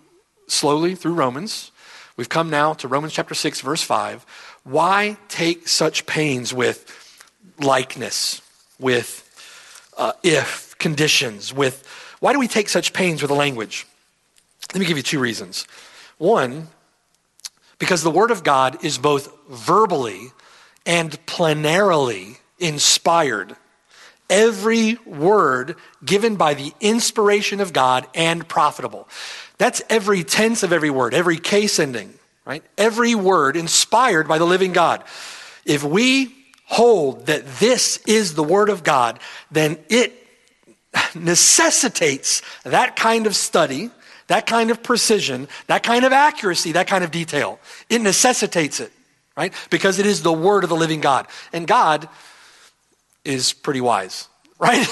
slowly 0.47 0.95
through 0.95 1.13
Romans. 1.13 1.71
We've 2.17 2.29
come 2.29 2.49
now 2.49 2.73
to 2.73 2.87
Romans 2.87 3.13
chapter 3.13 3.33
6, 3.33 3.61
verse 3.61 3.81
5. 3.81 4.25
Why 4.63 5.17
take 5.29 5.67
such 5.67 6.05
pains 6.05 6.53
with 6.53 6.85
likeness, 7.59 8.41
with 8.79 9.27
uh, 9.97 10.13
if 10.23 10.77
conditions, 10.77 11.53
with 11.53 11.87
why 12.19 12.33
do 12.33 12.39
we 12.39 12.47
take 12.47 12.69
such 12.69 12.91
pains 12.91 13.21
with 13.21 13.29
the 13.29 13.35
language? 13.35 13.87
Let 14.73 14.79
me 14.79 14.85
give 14.85 14.97
you 14.97 15.03
two 15.03 15.19
reasons. 15.19 15.65
One, 16.17 16.67
because 17.79 18.03
the 18.03 18.11
Word 18.11 18.31
of 18.31 18.43
God 18.43 18.83
is 18.83 18.97
both 18.97 19.31
verbally 19.49 20.31
and 20.85 21.23
plenarily 21.25 22.37
inspired. 22.59 23.55
Every 24.31 24.95
word 25.05 25.75
given 26.03 26.37
by 26.37 26.55
the 26.55 26.73
inspiration 26.79 27.59
of 27.59 27.73
God 27.73 28.07
and 28.15 28.47
profitable. 28.47 29.07
That's 29.59 29.83
every 29.89 30.23
tense 30.23 30.63
of 30.63 30.73
every 30.73 30.89
word, 30.89 31.13
every 31.13 31.37
case 31.37 31.77
ending, 31.77 32.13
right? 32.45 32.63
Every 32.77 33.13
word 33.13 33.55
inspired 33.55 34.27
by 34.27 34.39
the 34.39 34.45
living 34.45 34.73
God. 34.73 35.03
If 35.65 35.83
we 35.83 36.33
hold 36.71 37.25
that 37.25 37.45
this 37.59 37.97
is 38.07 38.33
the 38.33 38.43
Word 38.43 38.69
of 38.69 38.81
God, 38.81 39.19
then 39.51 39.77
it 39.89 40.13
necessitates 41.15 42.41
that 42.63 42.95
kind 42.95 43.27
of 43.27 43.35
study, 43.35 43.91
that 44.27 44.47
kind 44.47 44.71
of 44.71 44.81
precision, 44.81 45.49
that 45.67 45.83
kind 45.83 46.05
of 46.05 46.13
accuracy, 46.13 46.71
that 46.71 46.87
kind 46.87 47.03
of 47.03 47.11
detail. 47.11 47.59
It 47.89 48.01
necessitates 48.01 48.79
it, 48.79 48.91
right? 49.35 49.53
Because 49.69 49.99
it 49.99 50.05
is 50.05 50.23
the 50.23 50.31
Word 50.31 50.63
of 50.63 50.69
the 50.69 50.75
living 50.77 51.01
God. 51.01 51.27
And 51.51 51.67
God 51.67 52.07
is 53.23 53.53
pretty 53.53 53.81
wise, 53.81 54.27
right? 54.59 54.87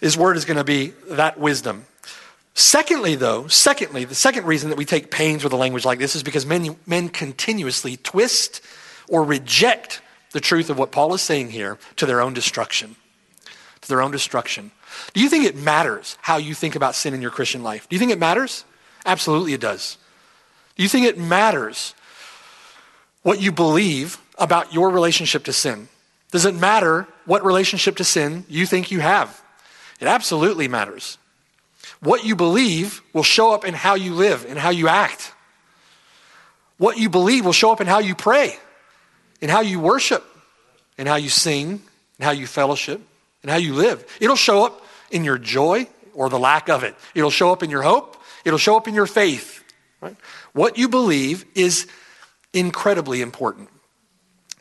His 0.00 0.16
Word 0.16 0.36
is 0.36 0.44
going 0.44 0.56
to 0.56 0.64
be 0.64 0.92
that 1.08 1.38
wisdom. 1.38 1.86
Secondly, 2.54 3.14
though, 3.14 3.46
secondly, 3.46 4.04
the 4.04 4.14
second 4.14 4.44
reason 4.44 4.68
that 4.70 4.76
we 4.76 4.84
take 4.84 5.10
pains 5.10 5.42
with 5.42 5.52
a 5.52 5.56
language 5.56 5.84
like 5.84 5.98
this 5.98 6.14
is 6.14 6.22
because 6.22 6.44
men, 6.44 6.76
men 6.86 7.08
continuously 7.08 7.96
twist 7.96 8.60
or 9.08 9.24
reject 9.24 10.02
the 10.32 10.40
truth 10.40 10.68
of 10.68 10.78
what 10.78 10.92
Paul 10.92 11.14
is 11.14 11.22
saying 11.22 11.50
here 11.50 11.78
to 11.96 12.06
their 12.06 12.20
own 12.20 12.34
destruction. 12.34 12.96
To 13.82 13.88
their 13.88 14.02
own 14.02 14.10
destruction. 14.10 14.70
Do 15.14 15.20
you 15.20 15.28
think 15.28 15.44
it 15.44 15.56
matters 15.56 16.18
how 16.20 16.36
you 16.36 16.54
think 16.54 16.76
about 16.76 16.94
sin 16.94 17.14
in 17.14 17.22
your 17.22 17.30
Christian 17.30 17.62
life? 17.62 17.88
Do 17.88 17.96
you 17.96 18.00
think 18.00 18.12
it 18.12 18.18
matters? 18.18 18.64
Absolutely, 19.06 19.54
it 19.54 19.60
does. 19.60 19.96
Do 20.76 20.82
you 20.82 20.88
think 20.88 21.06
it 21.06 21.18
matters 21.18 21.94
what 23.22 23.40
you 23.40 23.52
believe 23.52 24.18
about 24.38 24.72
your 24.72 24.90
relationship 24.90 25.44
to 25.44 25.52
sin? 25.52 25.88
Does 26.30 26.44
it 26.44 26.54
matter 26.54 27.06
what 27.24 27.44
relationship 27.44 27.96
to 27.96 28.04
sin 28.04 28.44
you 28.48 28.66
think 28.66 28.90
you 28.90 29.00
have? 29.00 29.42
It 30.00 30.08
absolutely 30.08 30.68
matters. 30.68 31.18
What 32.00 32.24
you 32.24 32.34
believe 32.34 33.02
will 33.12 33.22
show 33.22 33.52
up 33.52 33.64
in 33.64 33.74
how 33.74 33.94
you 33.94 34.14
live 34.14 34.44
and 34.48 34.58
how 34.58 34.70
you 34.70 34.88
act. 34.88 35.32
What 36.78 36.98
you 36.98 37.08
believe 37.08 37.44
will 37.44 37.52
show 37.52 37.70
up 37.70 37.80
in 37.80 37.86
how 37.86 38.00
you 38.00 38.14
pray 38.14 38.56
in 39.42 39.50
how 39.50 39.60
you 39.60 39.78
worship, 39.78 40.24
in 40.96 41.06
how 41.06 41.16
you 41.16 41.28
sing, 41.28 41.82
in 42.18 42.24
how 42.24 42.30
you 42.30 42.46
fellowship, 42.46 43.02
and 43.42 43.50
how 43.50 43.58
you 43.58 43.74
live. 43.74 44.06
It'll 44.20 44.36
show 44.36 44.64
up 44.64 44.86
in 45.10 45.24
your 45.24 45.36
joy 45.36 45.88
or 46.14 46.30
the 46.30 46.38
lack 46.38 46.70
of 46.70 46.84
it. 46.84 46.94
It'll 47.14 47.30
show 47.30 47.52
up 47.52 47.62
in 47.62 47.68
your 47.68 47.82
hope. 47.82 48.16
It'll 48.44 48.58
show 48.58 48.76
up 48.76 48.88
in 48.88 48.94
your 48.94 49.06
faith. 49.06 49.62
Right? 50.00 50.16
What 50.52 50.78
you 50.78 50.88
believe 50.88 51.44
is 51.54 51.88
incredibly 52.52 53.20
important 53.20 53.68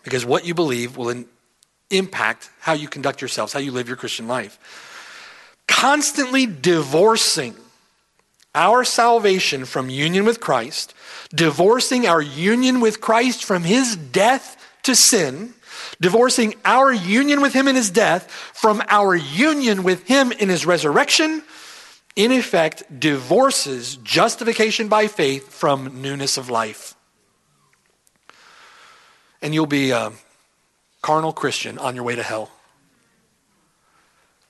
because 0.03 0.25
what 0.25 0.45
you 0.45 0.55
believe 0.55 0.97
will 0.97 1.09
in, 1.09 1.25
impact 1.91 2.49
how 2.59 2.73
you 2.73 2.87
conduct 2.87 3.21
yourselves, 3.21 3.53
how 3.53 3.59
you 3.59 3.71
live 3.71 3.87
your 3.87 3.97
Christian 3.97 4.27
life. 4.27 4.57
Constantly 5.67 6.45
divorcing 6.45 7.55
our 8.53 8.83
salvation 8.83 9.65
from 9.65 9.89
union 9.89 10.25
with 10.25 10.39
Christ, 10.39 10.93
divorcing 11.33 12.05
our 12.07 12.21
union 12.21 12.81
with 12.81 12.99
Christ 12.99 13.45
from 13.45 13.63
his 13.63 13.95
death 13.95 14.57
to 14.83 14.95
sin, 14.95 15.53
divorcing 15.99 16.55
our 16.65 16.91
union 16.91 17.41
with 17.41 17.53
him 17.53 17.67
in 17.67 17.75
his 17.75 17.89
death 17.89 18.29
from 18.31 18.81
our 18.89 19.15
union 19.15 19.83
with 19.83 20.07
him 20.07 20.31
in 20.31 20.49
his 20.49 20.65
resurrection, 20.65 21.43
in 22.15 22.31
effect, 22.31 22.83
divorces 22.99 23.95
justification 23.97 24.89
by 24.89 25.07
faith 25.07 25.49
from 25.49 26.01
newness 26.01 26.37
of 26.37 26.49
life. 26.49 26.95
And 29.41 29.53
you'll 29.53 29.65
be 29.65 29.91
a 29.91 30.11
carnal 31.01 31.33
Christian 31.33 31.77
on 31.77 31.95
your 31.95 32.03
way 32.03 32.15
to 32.15 32.23
hell. 32.23 32.51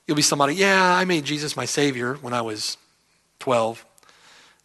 You'll 0.06 0.16
be 0.16 0.22
somebody, 0.22 0.54
yeah, 0.54 0.94
I 0.94 1.04
made 1.04 1.24
Jesus 1.24 1.56
my 1.56 1.64
Savior 1.64 2.14
when 2.14 2.32
I 2.32 2.42
was 2.42 2.76
12. 3.38 3.84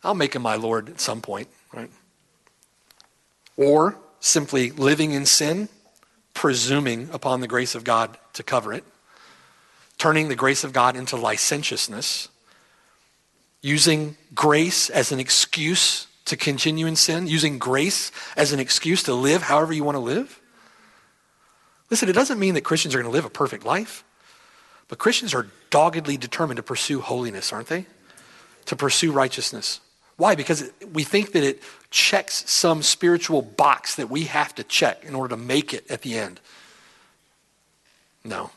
I'll 0.04 0.16
make 0.16 0.36
him 0.36 0.42
my 0.42 0.56
Lord 0.56 0.90
at 0.90 1.00
some 1.00 1.22
point, 1.22 1.48
right? 1.74 1.90
Or 3.56 3.98
simply 4.20 4.72
living 4.72 5.12
in 5.12 5.26
sin, 5.26 5.70
presuming 6.34 7.10
upon 7.12 7.42
the 7.42 7.48
grace 7.48 7.76
of 7.76 7.84
God 7.84 8.18
to 8.34 8.44
cover 8.44 8.74
it, 8.74 8.84
turning 9.98 10.28
the 10.28 10.36
grace 10.36 10.64
of 10.64 10.74
God 10.74 10.96
into 10.96 11.16
licentiousness, 11.16 12.30
using 13.62 14.18
grace 14.36 14.90
as 14.90 15.12
an 15.12 15.20
excuse 15.20 16.08
to 16.26 16.36
continue 16.36 16.86
in 16.86 16.96
sin, 16.96 17.28
using 17.28 17.58
grace 17.58 18.12
as 18.36 18.52
an 18.52 18.60
excuse 18.60 19.02
to 19.04 19.14
live 19.14 19.44
however 19.44 19.74
you 19.74 19.84
want 19.84 19.96
to 19.96 20.00
live. 20.00 20.40
Listen, 21.90 22.10
it 22.10 22.14
doesn't 22.14 22.40
mean 22.40 22.54
that 22.56 22.62
Christians 22.62 22.94
are 22.94 23.02
going 23.02 23.10
to 23.10 23.16
live 23.16 23.26
a 23.26 23.30
perfect 23.30 23.66
life, 23.66 24.04
but 24.88 24.98
Christians 24.98 25.34
are 25.34 25.48
doggedly 25.70 26.18
determined 26.18 26.58
to 26.58 26.64
pursue 26.64 27.02
holiness, 27.02 27.54
aren't 27.54 27.68
they? 27.68 27.86
To 28.66 28.76
pursue 28.76 29.12
righteousness. 29.12 29.80
Why? 30.18 30.36
Because 30.36 30.72
we 30.94 31.04
think 31.04 31.34
that 31.34 31.44
it 31.44 31.62
checks 31.92 32.50
some 32.50 32.82
spiritual 32.82 33.42
box 33.42 33.96
that 33.96 34.10
we 34.10 34.24
have 34.24 34.54
to 34.56 34.64
check 34.64 35.06
in 35.06 35.16
order 35.16 35.36
to 35.36 35.42
make 35.42 35.74
it 35.74 35.90
at 35.90 36.02
the 36.02 36.18
end. 36.18 36.40
No. 38.24 38.52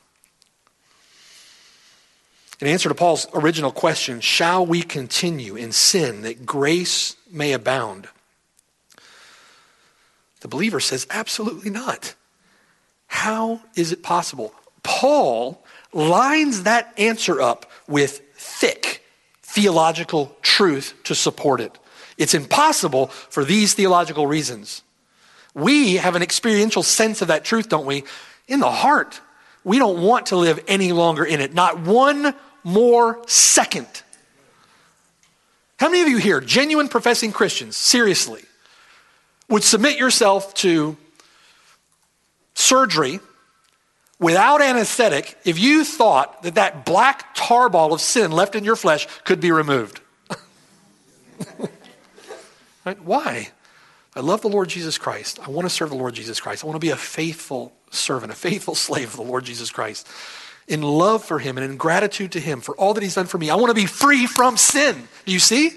In 2.60 2.66
answer 2.66 2.88
to 2.88 2.94
Paul's 2.94 3.26
original 3.32 3.72
question, 3.72 4.20
shall 4.20 4.66
we 4.66 4.82
continue 4.82 5.56
in 5.56 5.72
sin 5.72 6.22
that 6.22 6.44
grace 6.44 7.16
may 7.30 7.52
abound? 7.52 8.08
The 10.40 10.48
believer 10.48 10.80
says, 10.80 11.06
absolutely 11.10 11.70
not. 11.70 12.14
How 13.10 13.60
is 13.74 13.90
it 13.90 14.04
possible? 14.04 14.54
Paul 14.84 15.62
lines 15.92 16.62
that 16.62 16.94
answer 16.96 17.40
up 17.40 17.70
with 17.88 18.22
thick 18.34 19.04
theological 19.42 20.34
truth 20.42 20.94
to 21.04 21.14
support 21.16 21.60
it. 21.60 21.76
It's 22.16 22.34
impossible 22.34 23.08
for 23.08 23.44
these 23.44 23.74
theological 23.74 24.28
reasons. 24.28 24.82
We 25.54 25.96
have 25.96 26.14
an 26.14 26.22
experiential 26.22 26.84
sense 26.84 27.20
of 27.20 27.28
that 27.28 27.44
truth, 27.44 27.68
don't 27.68 27.84
we? 27.84 28.04
In 28.46 28.60
the 28.60 28.70
heart. 28.70 29.20
We 29.64 29.78
don't 29.78 30.02
want 30.02 30.26
to 30.26 30.36
live 30.36 30.62
any 30.68 30.92
longer 30.92 31.24
in 31.24 31.40
it, 31.40 31.52
not 31.52 31.80
one 31.80 32.32
more 32.62 33.20
second. 33.26 33.88
How 35.80 35.88
many 35.88 36.02
of 36.02 36.08
you 36.08 36.18
here, 36.18 36.40
genuine 36.40 36.88
professing 36.88 37.32
Christians, 37.32 37.76
seriously, 37.76 38.44
would 39.48 39.64
submit 39.64 39.98
yourself 39.98 40.54
to 40.54 40.96
surgery 42.60 43.20
without 44.18 44.60
anesthetic 44.60 45.36
if 45.44 45.58
you 45.58 45.84
thought 45.84 46.42
that 46.42 46.54
that 46.56 46.84
black 46.84 47.34
tarball 47.34 47.92
of 47.92 48.00
sin 48.00 48.30
left 48.30 48.54
in 48.54 48.64
your 48.64 48.76
flesh 48.76 49.06
could 49.24 49.40
be 49.40 49.50
removed? 49.50 50.00
right? 52.84 53.02
Why? 53.02 53.50
I 54.14 54.20
love 54.20 54.42
the 54.42 54.48
Lord 54.48 54.68
Jesus 54.68 54.98
Christ. 54.98 55.38
I 55.44 55.50
want 55.50 55.66
to 55.66 55.70
serve 55.70 55.90
the 55.90 55.96
Lord 55.96 56.14
Jesus 56.14 56.40
Christ. 56.40 56.64
I 56.64 56.66
want 56.66 56.76
to 56.76 56.84
be 56.84 56.90
a 56.90 56.96
faithful 56.96 57.72
servant, 57.90 58.32
a 58.32 58.36
faithful 58.36 58.74
slave 58.86 59.10
of 59.10 59.16
the 59.16 59.22
Lord 59.22 59.44
Jesus 59.44 59.70
Christ. 59.70 60.06
In 60.68 60.82
love 60.82 61.24
for 61.24 61.38
him 61.38 61.58
and 61.58 61.68
in 61.68 61.76
gratitude 61.76 62.32
to 62.32 62.40
him 62.40 62.60
for 62.60 62.76
all 62.76 62.94
that 62.94 63.02
he's 63.02 63.14
done 63.14 63.26
for 63.26 63.38
me. 63.38 63.50
I 63.50 63.56
want 63.56 63.68
to 63.70 63.74
be 63.74 63.86
free 63.86 64.26
from 64.26 64.56
sin. 64.56 65.08
Do 65.24 65.32
you 65.32 65.40
see? 65.40 65.72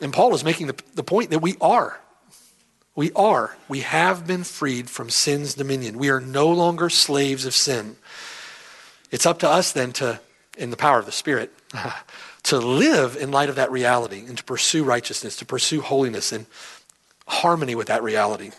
And 0.00 0.12
Paul 0.12 0.34
is 0.34 0.44
making 0.44 0.68
the, 0.68 0.76
the 0.94 1.02
point 1.02 1.30
that 1.30 1.40
we 1.40 1.56
are. 1.60 1.98
We 2.96 3.12
are. 3.12 3.56
We 3.68 3.80
have 3.80 4.26
been 4.26 4.42
freed 4.42 4.88
from 4.88 5.10
sin's 5.10 5.54
dominion. 5.54 5.98
We 5.98 6.08
are 6.08 6.20
no 6.20 6.48
longer 6.48 6.88
slaves 6.88 7.44
of 7.44 7.54
sin. 7.54 7.96
It's 9.10 9.26
up 9.26 9.38
to 9.40 9.48
us 9.48 9.70
then 9.70 9.92
to, 9.94 10.18
in 10.56 10.70
the 10.70 10.78
power 10.78 10.98
of 10.98 11.04
the 11.04 11.12
Spirit, 11.12 11.52
to 12.44 12.58
live 12.58 13.14
in 13.14 13.30
light 13.30 13.50
of 13.50 13.56
that 13.56 13.70
reality 13.70 14.24
and 14.26 14.38
to 14.38 14.44
pursue 14.44 14.82
righteousness, 14.82 15.36
to 15.36 15.44
pursue 15.44 15.82
holiness 15.82 16.32
in 16.32 16.46
harmony 17.28 17.74
with 17.74 17.88
that 17.88 18.02
reality. 18.02 18.50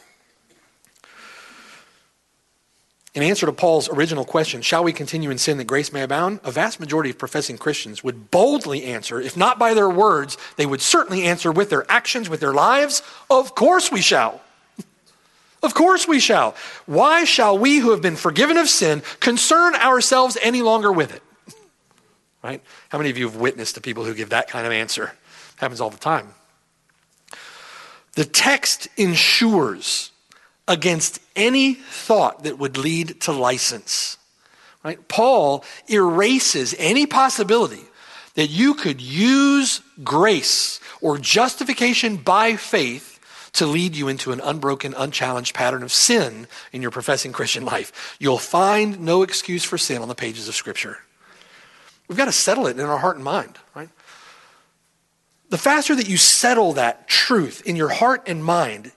In 3.13 3.24
answer 3.24 3.46
to 3.46 3.54
Paul's 3.54 3.89
original 3.89 4.26
question, 4.26 4.62
shall 4.62 4.84
we 4.84 4.93
continue 4.93 5.32
in 5.32 5.38
sin 5.38 5.58
that 5.58 5.65
grace 5.65 5.91
may 5.91 6.04
abound? 6.04 6.39
A 6.43 6.52
vast 6.52 6.80
majority 6.80 7.10
of 7.10 7.17
professing 7.17 7.58
Christians 7.58 8.04
would 8.04 8.30
boldly 8.30 8.84
answer, 8.84 9.20
if 9.20 9.36
not 9.36 9.58
by 9.58 9.74
their 9.74 9.89
words, 9.89 10.38
they 10.56 10.65
would 10.65 10.82
certainly 10.82 11.24
answer 11.24 11.52
with 11.52 11.70
their 11.70 11.89
actions, 11.89 12.30
with 12.30 12.39
their 12.39 12.54
lives, 12.54 13.02
of 13.30 13.56
course 13.56 13.91
we 13.91 14.02
shall. 14.02 14.41
Of 15.63 15.74
course 15.74 16.08
we 16.08 16.20
shall. 16.20 16.56
Why 16.86 17.24
shall 17.24 17.58
we 17.58 17.78
who 17.78 17.91
have 17.91 18.02
been 18.02 18.15
forgiven 18.15 18.58
of 18.58 18.70
sin 18.70 19.02
concern 19.20 19.76
ourselves 19.76 20.38
any 20.41 20.62
longer 20.62 20.91
with 20.91 21.13
it? 21.13 21.24
Right? 22.43 22.62
How 22.89 23.00
many 23.00 23.10
of 23.10 23.17
you 23.17 23.26
have 23.28 23.36
witnessed 23.36 23.76
to 23.76 23.82
people 23.82 24.06
who 24.06 24.13
give 24.13 24.30
that 24.30 24.48
kind 24.48 24.65
of 24.65 24.72
answer? 24.72 25.06
It 25.06 25.60
happens 25.60 25.82
all 25.82 25.89
the 25.89 25.98
time. 25.98 26.30
The 28.13 28.24
text 28.24 28.88
ensures 28.96 30.12
against 30.67 31.19
any 31.36 31.73
thought 31.73 32.43
that 32.43 32.60
would 32.60 32.77
lead 32.77 33.21
to 33.21 33.32
license. 33.32 34.17
Right? 34.84 35.08
Paul 35.08 35.63
erases 35.88 36.75
any 36.77 37.06
possibility 37.06 37.84
that 38.36 38.49
you 38.49 38.73
could 38.75 39.01
use 39.01 39.82
grace 40.03 40.80
or 41.01 41.17
justification 41.17 42.17
by 42.17 42.56
faith 42.56 43.15
to 43.53 43.65
lead 43.65 43.95
you 43.95 44.08
into 44.08 44.32
an 44.32 44.39
unbroken, 44.41 44.93
unchallenged 44.95 45.56
pattern 45.56 45.82
of 45.82 45.91
sin 45.91 46.47
in 46.71 46.82
your 46.82 46.91
professing 46.91 47.32
Christian 47.32 47.65
life. 47.65 48.15
You'll 48.19 48.38
find 48.38 48.99
no 48.99 49.23
excuse 49.23 49.63
for 49.63 49.77
sin 49.77 50.01
on 50.01 50.08
the 50.08 50.15
pages 50.15 50.47
of 50.47 50.53
Scripture. 50.53 50.99
We've 52.08 52.17
got 52.17 52.25
to 52.25 52.32
settle 52.32 52.67
it 52.67 52.80
in 52.80 52.86
our 52.86 52.99
heart 52.99 53.15
and 53.15 53.25
mind, 53.25 53.58
right? 53.75 53.89
The 55.49 55.58
faster 55.58 55.95
that 55.95 56.08
you 56.08 56.17
settle 56.17 56.73
that 56.73 57.08
truth 57.08 57.63
in 57.65 57.75
your 57.75 57.89
heart 57.89 58.23
and 58.27 58.43
mind 58.43 58.91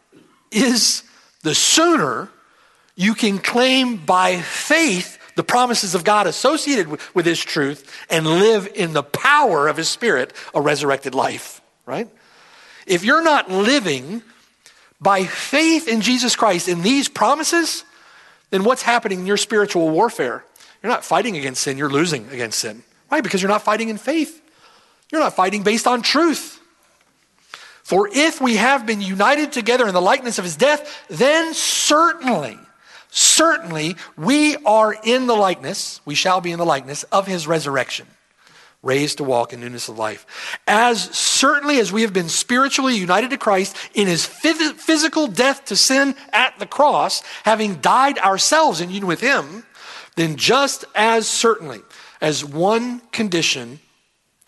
is 0.50 1.04
the 1.42 1.54
sooner 1.54 2.28
you 2.96 3.14
can 3.14 3.38
claim 3.38 3.96
by 3.96 4.40
faith 4.40 5.18
the 5.36 5.44
promises 5.44 5.94
of 5.94 6.04
God 6.04 6.26
associated 6.26 6.88
with, 7.14 7.24
His 7.24 7.42
truth 7.42 7.90
and 8.10 8.26
live 8.26 8.68
in 8.74 8.92
the 8.92 9.02
power 9.02 9.68
of 9.68 9.76
His 9.76 9.88
Spirit 9.88 10.32
a 10.54 10.60
resurrected 10.60 11.14
life, 11.14 11.62
right? 11.86 12.08
If 12.86 13.04
you're 13.04 13.22
not 13.22 13.50
living 13.50 14.22
by 15.00 15.24
faith 15.24 15.88
in 15.88 16.02
Jesus 16.02 16.36
Christ 16.36 16.68
in 16.68 16.82
these 16.82 17.08
promises, 17.08 17.84
then 18.50 18.64
what's 18.64 18.82
happening 18.82 19.20
in 19.20 19.26
your 19.26 19.38
spiritual 19.38 19.88
warfare? 19.88 20.44
You're 20.82 20.92
not 20.92 21.04
fighting 21.04 21.36
against 21.36 21.62
sin, 21.62 21.78
you're 21.78 21.90
losing 21.90 22.28
against 22.30 22.58
sin. 22.58 22.82
Why? 23.08 23.20
Because 23.20 23.40
you're 23.40 23.50
not 23.50 23.62
fighting 23.62 23.88
in 23.88 23.98
faith. 23.98 24.42
You're 25.10 25.20
not 25.20 25.34
fighting 25.34 25.62
based 25.62 25.86
on 25.86 26.02
truth. 26.02 26.59
For 27.90 28.08
if 28.12 28.40
we 28.40 28.54
have 28.54 28.86
been 28.86 29.00
united 29.00 29.50
together 29.50 29.88
in 29.88 29.94
the 29.94 30.00
likeness 30.00 30.38
of 30.38 30.44
his 30.44 30.54
death, 30.54 31.04
then 31.08 31.52
certainly, 31.54 32.56
certainly 33.08 33.96
we 34.16 34.54
are 34.58 34.94
in 35.02 35.26
the 35.26 35.34
likeness, 35.34 36.00
we 36.04 36.14
shall 36.14 36.40
be 36.40 36.52
in 36.52 36.60
the 36.60 36.64
likeness 36.64 37.02
of 37.10 37.26
his 37.26 37.48
resurrection, 37.48 38.06
raised 38.80 39.16
to 39.16 39.24
walk 39.24 39.52
in 39.52 39.58
newness 39.58 39.88
of 39.88 39.98
life. 39.98 40.24
As 40.68 41.02
certainly 41.02 41.80
as 41.80 41.90
we 41.90 42.02
have 42.02 42.12
been 42.12 42.28
spiritually 42.28 42.94
united 42.94 43.30
to 43.30 43.36
Christ 43.36 43.76
in 43.92 44.06
his 44.06 44.24
physical 44.24 45.26
death 45.26 45.64
to 45.64 45.74
sin 45.74 46.14
at 46.32 46.56
the 46.60 46.66
cross, 46.66 47.24
having 47.44 47.80
died 47.80 48.18
ourselves 48.20 48.80
in 48.80 48.90
union 48.90 49.08
with 49.08 49.20
him, 49.20 49.64
then 50.14 50.36
just 50.36 50.84
as 50.94 51.26
certainly 51.26 51.80
as 52.20 52.44
one 52.44 53.00
condition 53.10 53.80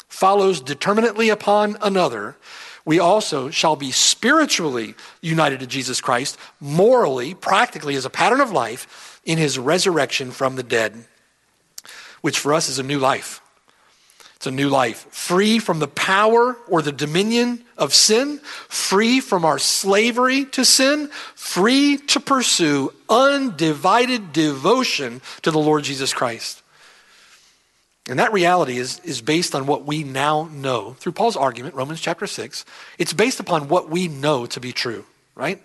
follows 0.08 0.60
determinately 0.60 1.28
upon 1.28 1.76
another, 1.82 2.36
we 2.84 2.98
also 2.98 3.50
shall 3.50 3.76
be 3.76 3.92
spiritually 3.92 4.94
united 5.20 5.60
to 5.60 5.66
Jesus 5.66 6.00
Christ, 6.00 6.38
morally, 6.60 7.34
practically, 7.34 7.94
as 7.94 8.04
a 8.04 8.10
pattern 8.10 8.40
of 8.40 8.50
life 8.50 9.20
in 9.24 9.38
his 9.38 9.58
resurrection 9.58 10.30
from 10.30 10.56
the 10.56 10.62
dead, 10.62 11.04
which 12.20 12.38
for 12.38 12.52
us 12.54 12.68
is 12.68 12.78
a 12.78 12.82
new 12.82 12.98
life. 12.98 13.40
It's 14.36 14.48
a 14.48 14.50
new 14.50 14.68
life, 14.68 15.06
free 15.12 15.60
from 15.60 15.78
the 15.78 15.86
power 15.86 16.56
or 16.66 16.82
the 16.82 16.90
dominion 16.90 17.64
of 17.78 17.94
sin, 17.94 18.40
free 18.68 19.20
from 19.20 19.44
our 19.44 19.60
slavery 19.60 20.46
to 20.46 20.64
sin, 20.64 21.10
free 21.36 21.96
to 22.08 22.18
pursue 22.18 22.92
undivided 23.08 24.32
devotion 24.32 25.20
to 25.42 25.52
the 25.52 25.60
Lord 25.60 25.84
Jesus 25.84 26.12
Christ. 26.12 26.61
And 28.08 28.18
that 28.18 28.32
reality 28.32 28.78
is, 28.78 29.00
is 29.00 29.20
based 29.20 29.54
on 29.54 29.66
what 29.66 29.84
we 29.84 30.02
now 30.02 30.48
know. 30.52 30.94
Through 30.94 31.12
Paul's 31.12 31.36
argument, 31.36 31.74
Romans 31.74 32.00
chapter 32.00 32.26
6, 32.26 32.64
it's 32.98 33.12
based 33.12 33.38
upon 33.38 33.68
what 33.68 33.88
we 33.88 34.08
know 34.08 34.46
to 34.46 34.60
be 34.60 34.72
true, 34.72 35.04
right? 35.36 35.62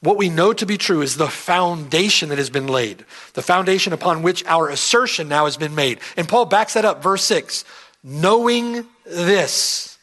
What 0.00 0.16
we 0.16 0.28
know 0.28 0.52
to 0.52 0.66
be 0.66 0.76
true 0.78 1.02
is 1.02 1.16
the 1.16 1.28
foundation 1.28 2.28
that 2.30 2.38
has 2.38 2.50
been 2.50 2.66
laid, 2.66 3.04
the 3.34 3.42
foundation 3.42 3.92
upon 3.92 4.22
which 4.22 4.44
our 4.46 4.68
assertion 4.68 5.28
now 5.28 5.44
has 5.44 5.56
been 5.56 5.74
made. 5.74 6.00
And 6.16 6.28
Paul 6.28 6.46
backs 6.46 6.74
that 6.74 6.84
up, 6.84 7.02
verse 7.02 7.24
6 7.24 7.64
knowing 8.06 8.86
this, 9.06 9.96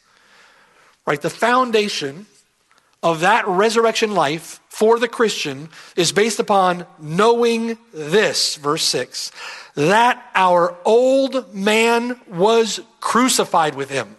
right? 1.06 1.22
The 1.22 1.30
foundation 1.30 2.26
of 3.02 3.20
that 3.20 3.46
resurrection 3.48 4.14
life 4.14 4.60
for 4.68 4.98
the 4.98 5.08
Christian 5.08 5.68
is 5.96 6.12
based 6.12 6.38
upon 6.38 6.86
knowing 6.98 7.76
this, 7.92 8.56
verse 8.56 8.84
6 8.84 9.30
that 9.74 10.30
our 10.34 10.76
old 10.84 11.54
man 11.54 12.20
was 12.28 12.80
crucified 13.00 13.74
with 13.74 13.88
him, 13.88 14.16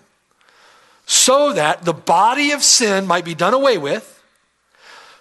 so 1.06 1.54
that 1.54 1.86
the 1.86 1.94
body 1.94 2.52
of 2.52 2.64
sin 2.64 3.06
might 3.06 3.26
be 3.26 3.36
done 3.36 3.54
away 3.54 3.78
with, 3.78 4.22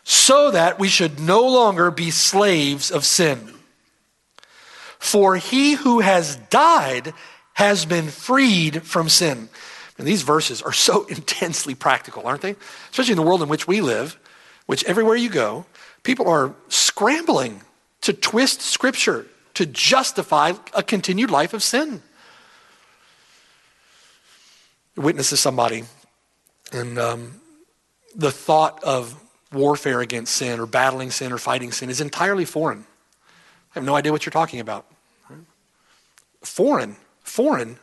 so 0.05 0.51
that 0.51 0.79
we 0.79 0.89
should 0.89 1.21
no 1.21 1.47
longer 1.47 1.91
be 1.91 2.11
slaves 2.11 2.91
of 2.91 3.05
sin. 3.05 3.55
For 4.99 5.37
he 5.37 5.75
who 5.75 6.01
has 6.01 6.37
died 6.37 7.13
has 7.55 7.85
been 7.85 8.09
freed 8.09 8.83
from 8.83 9.09
sin. 9.09 9.49
And 10.03 10.09
these 10.09 10.23
verses 10.23 10.61
are 10.63 10.73
so 10.73 11.05
intensely 11.09 11.77
practical, 11.77 12.27
aren't 12.27 12.43
they? 12.43 12.57
Especially 12.91 13.13
in 13.13 13.19
the 13.19 13.23
world 13.23 13.41
in 13.41 13.49
which 13.49 13.69
we 13.69 13.81
live, 13.81 14.19
which 14.67 14.83
everywhere 14.83 15.15
you 15.15 15.31
go, 15.31 15.65
people 16.03 16.29
are 16.29 16.57
scrambling 16.67 17.61
to 18.01 18.13
twist 18.13 18.63
Scripture 18.63 19.27
to 19.55 19.65
justify 19.65 20.55
a 20.75 20.83
continued 20.83 21.31
life 21.31 21.55
of 21.55 21.63
sin. 21.63 22.03
Witnesses 24.97 25.39
somebody, 25.39 25.85
and 26.73 26.99
um, 26.99 27.41
the 28.17 28.33
thought 28.33 28.83
of 28.83 29.15
warfare 29.53 30.01
against 30.01 30.35
sin 30.35 30.59
or 30.59 30.67
battling 30.67 31.13
sin 31.13 31.31
or 31.31 31.39
fighting 31.39 31.71
sin 31.71 31.91
is 31.91 32.01
entirely 32.01 32.45
foreign. 32.45 32.81
I 32.81 33.79
have 33.79 33.85
no 33.85 33.95
idea 33.95 34.11
what 34.11 34.27
you're 34.27 34.33
talking 34.33 34.59
about. 34.59 34.85
Foreign, 36.43 36.97
foreign 37.23 37.79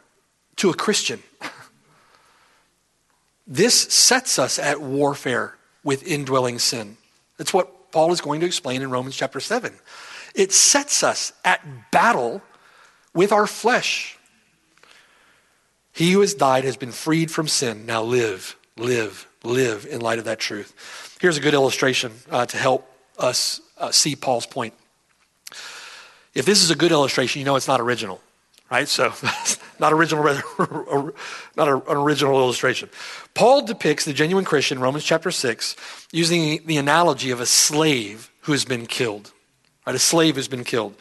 to 0.57 0.69
a 0.69 0.73
Christian. 0.73 1.23
This 3.51 3.73
sets 3.73 4.37
us 4.37 4.59
at 4.59 4.79
warfare 4.79 5.55
with 5.83 6.05
indwelling 6.07 6.59
sin. 6.59 6.97
That's 7.37 7.51
what 7.53 7.91
Paul 7.91 8.11
is 8.11 8.21
going 8.21 8.41
to 8.41 8.45
explain 8.45 8.83
in 8.83 8.91
Romans 8.91 9.15
chapter 9.15 9.39
7. 9.39 9.73
It 10.35 10.53
sets 10.53 11.01
us 11.01 11.33
at 11.43 11.91
battle 11.91 12.43
with 13.15 13.31
our 13.31 13.47
flesh. 13.47 14.19
He 15.91 16.11
who 16.11 16.21
has 16.21 16.35
died 16.35 16.63
has 16.63 16.77
been 16.77 16.91
freed 16.91 17.31
from 17.31 17.47
sin. 17.47 17.87
Now 17.87 18.03
live, 18.03 18.55
live, 18.77 19.27
live 19.43 19.87
in 19.89 19.99
light 19.99 20.19
of 20.19 20.25
that 20.25 20.39
truth. 20.39 21.17
Here's 21.19 21.37
a 21.37 21.41
good 21.41 21.55
illustration 21.55 22.13
uh, 22.29 22.45
to 22.45 22.57
help 22.57 22.87
us 23.17 23.61
uh, 23.79 23.89
see 23.89 24.15
Paul's 24.15 24.45
point. 24.45 24.75
If 26.35 26.45
this 26.45 26.61
is 26.61 26.69
a 26.69 26.75
good 26.75 26.91
illustration, 26.91 27.39
you 27.39 27.45
know 27.45 27.55
it's 27.55 27.67
not 27.67 27.81
original, 27.81 28.21
right? 28.69 28.87
So, 28.87 29.11
not 29.79 29.93
original, 29.93 30.23
not 31.55 31.67
an 31.67 31.81
original 31.87 32.39
illustration. 32.39 32.89
Paul 33.33 33.65
depicts 33.65 34.05
the 34.05 34.13
genuine 34.13 34.45
Christian, 34.45 34.79
Romans 34.79 35.03
chapter 35.03 35.31
6, 35.31 35.75
using 36.11 36.65
the 36.65 36.77
analogy 36.77 37.31
of 37.31 37.39
a 37.39 37.45
slave 37.45 38.31
who 38.41 38.51
has 38.51 38.65
been 38.65 38.85
killed, 38.85 39.31
right? 39.85 39.95
A 39.95 39.99
slave 39.99 40.35
who's 40.35 40.47
been 40.47 40.63
killed. 40.63 40.95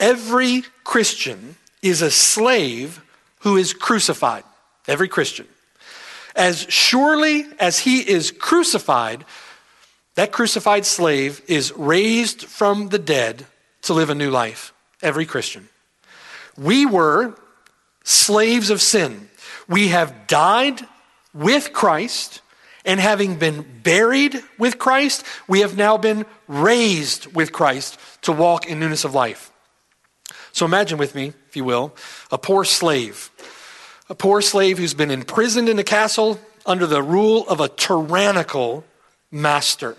Every 0.00 0.62
Christian 0.82 1.56
is 1.82 2.02
a 2.02 2.10
slave 2.10 3.02
who 3.40 3.56
is 3.56 3.74
crucified. 3.74 4.44
Every 4.88 5.08
Christian. 5.08 5.46
As 6.34 6.66
surely 6.68 7.46
as 7.60 7.78
he 7.78 8.00
is 8.00 8.30
crucified, 8.30 9.24
that 10.16 10.32
crucified 10.32 10.84
slave 10.84 11.42
is 11.46 11.72
raised 11.72 12.44
from 12.44 12.88
the 12.88 12.98
dead 12.98 13.46
to 13.82 13.94
live 13.94 14.10
a 14.10 14.14
new 14.14 14.30
life. 14.30 14.72
Every 15.02 15.26
Christian. 15.26 15.68
We 16.56 16.86
were 16.86 17.36
slaves 18.04 18.70
of 18.70 18.80
sin. 18.80 19.28
We 19.68 19.88
have 19.88 20.26
died 20.26 20.80
with 21.32 21.72
Christ, 21.72 22.40
and 22.84 23.00
having 23.00 23.36
been 23.36 23.80
buried 23.82 24.40
with 24.58 24.78
Christ, 24.78 25.24
we 25.48 25.60
have 25.60 25.76
now 25.76 25.96
been 25.96 26.26
raised 26.46 27.34
with 27.34 27.50
Christ 27.50 27.98
to 28.22 28.32
walk 28.32 28.66
in 28.66 28.78
newness 28.78 29.04
of 29.04 29.14
life. 29.14 29.50
So 30.52 30.64
imagine 30.64 30.98
with 30.98 31.14
me, 31.14 31.32
if 31.48 31.56
you 31.56 31.64
will, 31.64 31.94
a 32.30 32.38
poor 32.38 32.64
slave. 32.64 33.30
A 34.08 34.14
poor 34.14 34.40
slave 34.42 34.78
who's 34.78 34.94
been 34.94 35.10
imprisoned 35.10 35.68
in 35.68 35.78
a 35.78 35.84
castle 35.84 36.38
under 36.66 36.86
the 36.86 37.02
rule 37.02 37.48
of 37.48 37.58
a 37.60 37.68
tyrannical 37.68 38.84
master, 39.30 39.96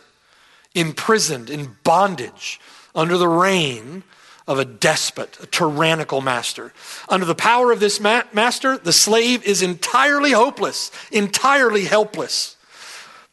imprisoned 0.74 1.50
in 1.50 1.76
bondage 1.84 2.60
under 2.94 3.18
the 3.18 3.28
reign 3.28 4.04
of 4.48 4.60
a 4.60 4.66
despot, 4.66 5.38
a 5.42 5.48
tyrannical 5.48 6.22
master. 6.22 6.72
Under 7.10 7.26
the 7.26 7.36
power 7.36 7.72
of 7.72 7.80
this 7.80 8.00
ma- 8.00 8.24
master, 8.34 8.78
the 8.78 8.94
slave 8.94 9.44
is 9.44 9.62
entirely 9.62 10.32
hopeless, 10.32 10.92
entirely 11.12 11.86
helpless, 11.86 12.56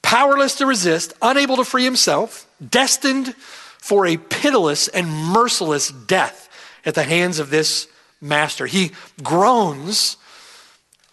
powerless 0.01 0.55
to 0.57 0.67
resist, 0.67 1.13
unable 1.21 1.57
to 1.57 1.65
free 1.65 1.85
himself, 1.85 2.49
destined 2.67 3.35
for 3.37 4.07
a 4.07 4.17
pitiless 4.17 4.89
and 4.89 5.09
merciless 5.09 5.91
death 5.91 6.49
at 6.85 6.95
the 6.95 7.03
hands 7.03 7.39
of 7.39 7.51
this 7.51 7.89
master. 8.21 8.67
He 8.67 8.93
groans 9.23 10.17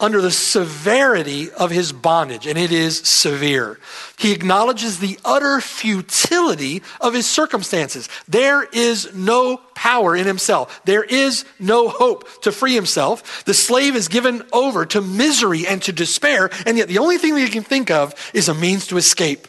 under 0.00 0.20
the 0.22 0.30
severity 0.30 1.50
of 1.52 1.70
his 1.70 1.92
bondage, 1.92 2.46
and 2.46 2.58
it 2.58 2.72
is 2.72 2.98
severe. 2.98 3.78
He 4.18 4.32
acknowledges 4.32 4.98
the 4.98 5.18
utter 5.24 5.60
futility 5.60 6.82
of 7.00 7.14
his 7.14 7.26
circumstances. 7.26 8.08
There 8.26 8.64
is 8.64 9.14
no 9.14 9.58
power 9.74 10.16
in 10.16 10.26
himself, 10.26 10.80
there 10.84 11.04
is 11.04 11.44
no 11.58 11.88
hope 11.88 12.42
to 12.42 12.52
free 12.52 12.74
himself. 12.74 13.44
The 13.44 13.54
slave 13.54 13.94
is 13.94 14.08
given 14.08 14.42
over 14.52 14.86
to 14.86 15.00
misery 15.00 15.66
and 15.66 15.82
to 15.82 15.92
despair, 15.92 16.50
and 16.66 16.78
yet 16.78 16.88
the 16.88 16.98
only 16.98 17.18
thing 17.18 17.34
that 17.34 17.42
he 17.42 17.48
can 17.48 17.62
think 17.62 17.90
of 17.90 18.14
is 18.34 18.48
a 18.48 18.54
means 18.54 18.86
to 18.88 18.96
escape. 18.96 19.46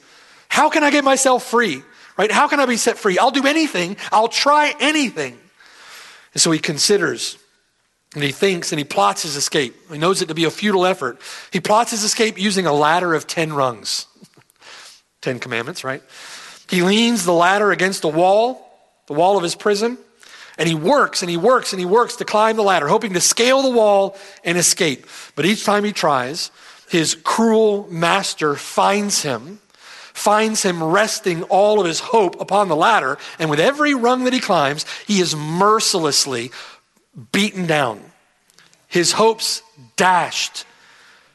How 0.49 0.69
can 0.69 0.83
I 0.83 0.91
get 0.91 1.05
myself 1.05 1.45
free? 1.45 1.81
Right? 2.17 2.31
How 2.31 2.49
can 2.49 2.59
I 2.59 2.65
be 2.65 2.77
set 2.77 2.97
free? 2.97 3.17
I'll 3.17 3.31
do 3.31 3.47
anything, 3.47 3.95
I'll 4.11 4.27
try 4.27 4.73
anything. 4.79 5.37
And 6.33 6.41
so 6.41 6.51
he 6.51 6.59
considers 6.59 7.37
and 8.13 8.23
he 8.23 8.31
thinks 8.31 8.71
and 8.71 8.79
he 8.79 8.83
plots 8.83 9.23
his 9.23 9.35
escape. 9.35 9.75
He 9.91 9.97
knows 9.97 10.21
it 10.21 10.27
to 10.27 10.35
be 10.35 10.43
a 10.43 10.51
futile 10.51 10.85
effort. 10.85 11.19
He 11.51 11.59
plots 11.59 11.91
his 11.91 12.03
escape 12.03 12.39
using 12.39 12.65
a 12.65 12.73
ladder 12.73 13.13
of 13.13 13.27
10 13.27 13.53
rungs. 13.53 14.07
10 15.21 15.39
commandments, 15.39 15.83
right? 15.83 16.01
He 16.69 16.81
leans 16.81 17.25
the 17.25 17.33
ladder 17.33 17.71
against 17.71 18.01
the 18.01 18.09
wall, 18.09 18.67
the 19.07 19.13
wall 19.13 19.37
of 19.37 19.43
his 19.43 19.55
prison, 19.55 19.97
and 20.57 20.67
he 20.67 20.75
works 20.75 21.21
and 21.21 21.29
he 21.29 21.37
works 21.37 21.73
and 21.73 21.79
he 21.79 21.85
works 21.85 22.17
to 22.17 22.25
climb 22.25 22.55
the 22.55 22.63
ladder, 22.63 22.87
hoping 22.87 23.13
to 23.13 23.21
scale 23.21 23.61
the 23.61 23.69
wall 23.69 24.17
and 24.43 24.57
escape. 24.57 25.05
But 25.35 25.45
each 25.45 25.63
time 25.63 25.83
he 25.83 25.93
tries, 25.93 26.51
his 26.89 27.15
cruel 27.15 27.87
master 27.89 28.55
finds 28.55 29.21
him, 29.21 29.59
finds 30.13 30.63
him 30.63 30.83
resting 30.83 31.43
all 31.43 31.79
of 31.79 31.85
his 31.85 31.99
hope 31.99 32.39
upon 32.41 32.67
the 32.67 32.75
ladder, 32.75 33.17
and 33.39 33.49
with 33.49 33.59
every 33.59 33.93
rung 33.93 34.25
that 34.25 34.33
he 34.33 34.39
climbs, 34.39 34.85
he 35.07 35.21
is 35.21 35.35
mercilessly 35.35 36.51
beaten 37.31 37.65
down, 37.65 38.01
his 38.87 39.13
hopes 39.13 39.61
dashed, 39.95 40.65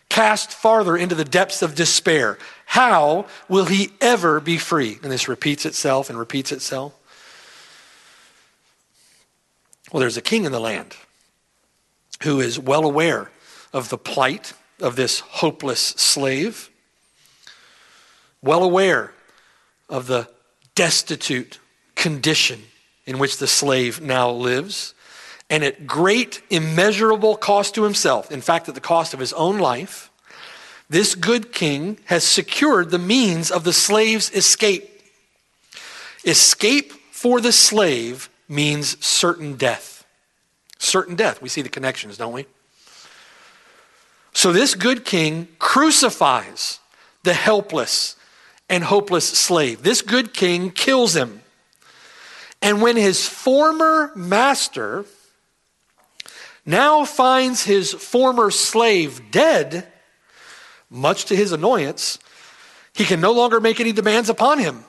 cast 0.08 0.52
farther 0.52 0.96
into 0.96 1.14
the 1.14 1.24
depths 1.24 1.62
of 1.62 1.74
despair. 1.74 2.38
How 2.66 3.26
will 3.48 3.66
he 3.66 3.92
ever 4.00 4.40
be 4.40 4.58
free? 4.58 4.98
And 5.02 5.12
this 5.12 5.28
repeats 5.28 5.66
itself 5.66 6.10
and 6.10 6.18
repeats 6.18 6.52
itself. 6.52 6.94
Well, 9.92 10.00
there's 10.00 10.16
a 10.16 10.22
king 10.22 10.44
in 10.44 10.52
the 10.52 10.60
land 10.60 10.96
who 12.22 12.40
is 12.40 12.58
well 12.58 12.84
aware 12.84 13.30
of 13.72 13.88
the 13.88 13.98
plight 13.98 14.52
of 14.80 14.96
this 14.96 15.20
hopeless 15.20 15.80
slave, 15.80 16.70
well 18.42 18.62
aware 18.62 19.12
of 19.88 20.06
the 20.06 20.28
destitute 20.74 21.58
condition 21.94 22.64
in 23.06 23.18
which 23.18 23.38
the 23.38 23.46
slave 23.46 24.00
now 24.00 24.30
lives 24.30 24.94
and 25.48 25.62
at 25.62 25.87
great 25.87 26.42
immeasurable 26.50 27.37
cost 27.37 27.74
to 27.76 27.85
himself, 27.85 28.32
in 28.32 28.40
fact, 28.40 28.68
at 28.68 28.74
the 28.74 28.80
cost 28.80 29.14
of 29.14 29.20
his 29.20 29.32
own 29.35 29.59
life, 29.59 30.11
this 30.88 31.14
good 31.14 31.52
king 31.52 31.98
has 32.06 32.24
secured 32.24 32.90
the 32.90 32.98
means 32.98 33.50
of 33.50 33.64
the 33.64 33.72
slave's 33.72 34.30
escape. 34.32 35.02
Escape 36.24 36.92
for 37.11 37.40
the 37.40 37.52
slave 37.52 38.28
means 38.48 39.04
certain 39.04 39.56
death. 39.56 40.04
Certain 40.78 41.16
death. 41.16 41.42
We 41.42 41.48
see 41.48 41.62
the 41.62 41.68
connections, 41.68 42.16
don't 42.16 42.32
we? 42.32 42.46
So 44.32 44.52
this 44.52 44.74
good 44.74 45.04
king 45.04 45.48
crucifies 45.59 46.78
the 47.22 47.32
helpless 47.32 48.16
and 48.68 48.85
hopeless 48.85 49.26
slave. 49.26 49.82
This 49.82 50.02
good 50.02 50.35
king 50.35 50.70
kills 50.70 51.16
him. 51.16 51.40
And 52.61 52.82
when 52.82 52.96
his 52.96 53.26
former 53.28 54.12
master 54.14 55.04
now 56.66 57.05
finds 57.05 57.64
his 57.64 57.92
former 57.92 58.50
slave 58.50 59.31
dead, 59.31 59.87
much 60.90 61.26
to 61.26 61.37
his 61.37 61.52
annoyance, 61.52 62.18
he 62.92 63.05
can 63.05 63.20
no 63.20 63.33
longer 63.33 63.61
make 63.61 63.79
any 63.79 63.92
demands 63.92 64.29
upon 64.29 64.59
him. 64.59 64.85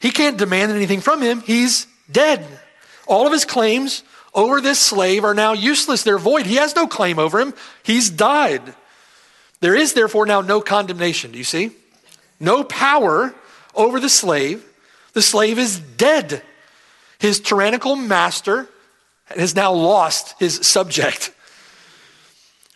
He 0.00 0.10
can't 0.10 0.36
demand 0.36 0.72
anything 0.72 1.00
from 1.00 1.20
him. 1.22 1.40
He's 1.42 1.86
dead. 2.10 2.46
All 3.06 3.26
of 3.26 3.32
his 3.32 3.44
claims 3.44 4.02
over 4.34 4.60
this 4.60 4.78
slave 4.78 5.24
are 5.24 5.34
now 5.34 5.52
useless. 5.52 6.02
They're 6.02 6.18
void. 6.18 6.46
He 6.46 6.56
has 6.56 6.76
no 6.76 6.86
claim 6.86 7.18
over 7.18 7.40
him. 7.40 7.54
He's 7.82 8.10
died. 8.10 8.74
There 9.60 9.74
is 9.74 9.92
therefore 9.92 10.26
now 10.26 10.40
no 10.40 10.60
condemnation. 10.60 11.32
Do 11.32 11.38
you 11.38 11.44
see? 11.44 11.70
No 12.40 12.64
power 12.64 13.34
over 13.74 14.00
the 14.00 14.08
slave. 14.08 14.64
The 15.12 15.22
slave 15.22 15.58
is 15.58 15.78
dead. 15.78 16.42
His 17.18 17.40
tyrannical 17.40 17.94
master 17.94 18.68
has 19.26 19.54
now 19.54 19.72
lost 19.72 20.34
his 20.38 20.56
subject. 20.66 21.32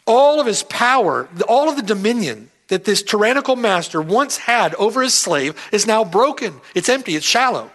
All 0.07 0.41
of 0.41 0.47
his 0.47 0.63
power, 0.63 1.29
all 1.49 1.69
of 1.69 1.77
the 1.77 1.83
dominion 1.83 2.51
that 2.69 2.85
this 2.85 3.03
tyrannical 3.03 3.57
master 3.57 4.01
once 4.01 4.39
had 4.39 4.75
over 4.75 5.03
his 5.03 5.15
slave 5.15 5.55
is 5.73 5.87
now 5.87 6.05
broken. 6.05 6.61
It's 6.75 6.89
empty, 6.89 7.17
it's 7.17 7.27
shallow. 7.27 7.71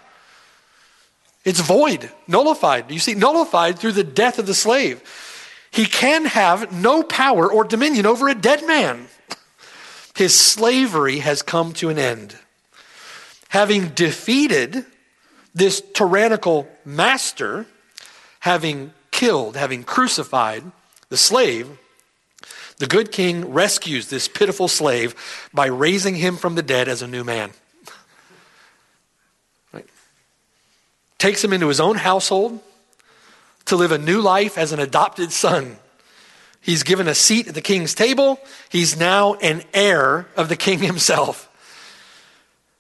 It's 1.43 1.59
void, 1.59 2.11
nullified. 2.27 2.91
You 2.91 2.99
see, 2.99 3.15
nullified 3.15 3.79
through 3.79 3.93
the 3.93 4.03
death 4.03 4.37
of 4.37 4.45
the 4.45 4.53
slave. 4.53 5.01
He 5.71 5.85
can 5.85 6.25
have 6.25 6.71
no 6.71 7.01
power 7.01 7.51
or 7.51 7.63
dominion 7.63 8.05
over 8.05 8.27
a 8.27 8.35
dead 8.35 8.65
man. 8.67 9.07
His 10.15 10.37
slavery 10.37 11.19
has 11.19 11.41
come 11.41 11.73
to 11.73 11.89
an 11.89 11.97
end. 11.97 12.35
Having 13.49 13.89
defeated 13.89 14.85
this 15.55 15.81
tyrannical 15.93 16.67
master, 16.85 17.65
having 18.41 18.93
killed, 19.11 19.55
having 19.55 19.83
crucified 19.83 20.63
the 21.09 21.17
slave, 21.17 21.79
the 22.77 22.87
good 22.87 23.11
king 23.11 23.51
rescues 23.53 24.07
this 24.07 24.27
pitiful 24.27 24.67
slave 24.67 25.15
by 25.53 25.67
raising 25.67 26.15
him 26.15 26.35
from 26.37 26.55
the 26.55 26.63
dead 26.63 26.87
as 26.87 27.01
a 27.01 27.07
new 27.07 27.23
man. 27.23 27.51
Right? 29.71 29.87
Takes 31.19 31.43
him 31.43 31.53
into 31.53 31.67
his 31.67 31.79
own 31.79 31.97
household 31.97 32.59
to 33.65 33.75
live 33.75 33.91
a 33.91 33.99
new 33.99 34.19
life 34.19 34.57
as 34.57 34.71
an 34.71 34.79
adopted 34.79 35.31
son. 35.31 35.77
He's 36.59 36.81
given 36.81 37.07
a 37.07 37.15
seat 37.15 37.47
at 37.47 37.53
the 37.53 37.61
king's 37.61 37.93
table. 37.93 38.39
He's 38.69 38.99
now 38.99 39.35
an 39.35 39.63
heir 39.73 40.27
of 40.35 40.49
the 40.49 40.55
king 40.55 40.79
himself. 40.91 41.47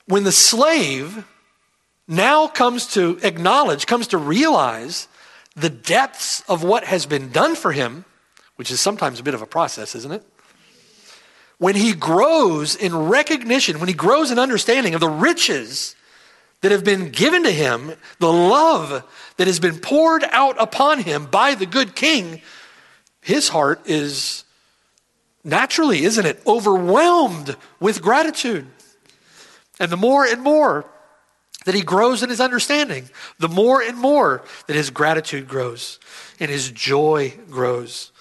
When 0.07 0.23
the 0.23 0.31
slave 0.31 1.23
now 2.07 2.47
comes 2.47 2.87
to 2.93 3.19
acknowledge, 3.21 3.85
comes 3.85 4.07
to 4.07 4.17
realize 4.17 5.07
the 5.55 5.69
depths 5.69 6.41
of 6.47 6.63
what 6.63 6.85
has 6.85 7.05
been 7.05 7.29
done 7.29 7.55
for 7.55 7.71
him, 7.71 8.05
which 8.55 8.71
is 8.71 8.79
sometimes 8.79 9.19
a 9.19 9.23
bit 9.23 9.33
of 9.33 9.41
a 9.41 9.47
process, 9.47 9.95
isn't 9.95 10.11
it? 10.11 10.23
When 11.57 11.75
he 11.75 11.93
grows 11.93 12.75
in 12.75 12.95
recognition, 12.95 13.79
when 13.79 13.87
he 13.87 13.93
grows 13.93 14.31
in 14.31 14.39
understanding 14.39 14.93
of 14.93 15.01
the 15.01 15.09
riches 15.09 15.95
that 16.61 16.71
have 16.71 16.83
been 16.83 17.09
given 17.09 17.43
to 17.43 17.51
him, 17.51 17.93
the 18.19 18.31
love 18.31 19.03
that 19.37 19.47
has 19.47 19.59
been 19.59 19.79
poured 19.79 20.23
out 20.31 20.55
upon 20.59 20.99
him 20.99 21.25
by 21.25 21.55
the 21.55 21.65
good 21.65 21.95
king, 21.95 22.41
his 23.21 23.49
heart 23.49 23.81
is 23.85 24.43
naturally, 25.43 26.03
isn't 26.03 26.25
it, 26.25 26.41
overwhelmed 26.45 27.55
with 27.79 28.01
gratitude. 28.01 28.67
And 29.79 29.91
the 29.91 29.97
more 29.97 30.25
and 30.25 30.41
more 30.41 30.85
that 31.65 31.75
he 31.75 31.81
grows 31.81 32.23
in 32.23 32.29
his 32.29 32.41
understanding, 32.41 33.09
the 33.39 33.47
more 33.47 33.81
and 33.81 33.97
more 33.97 34.43
that 34.67 34.75
his 34.75 34.89
gratitude 34.89 35.47
grows 35.47 35.99
and 36.39 36.49
his 36.49 36.71
joy 36.71 37.33
grows. 37.49 38.11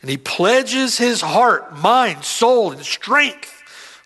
And 0.00 0.10
he 0.10 0.16
pledges 0.16 0.98
his 0.98 1.20
heart, 1.20 1.76
mind, 1.76 2.24
soul, 2.24 2.70
and 2.70 2.82
strength, 2.82 3.52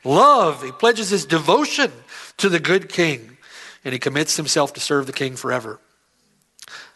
love. 0.03 0.63
He 0.63 0.73
pledges 0.73 1.11
his 1.11 1.27
devotion 1.27 1.93
to 2.39 2.49
the 2.49 2.61
good 2.61 2.89
king, 2.89 3.37
and 3.85 3.93
he 3.93 3.99
commits 3.99 4.37
himself 4.37 4.73
to 4.75 4.81
serve 4.81 5.07
the 5.07 5.13
king 5.13 5.37
forever. 5.37 5.79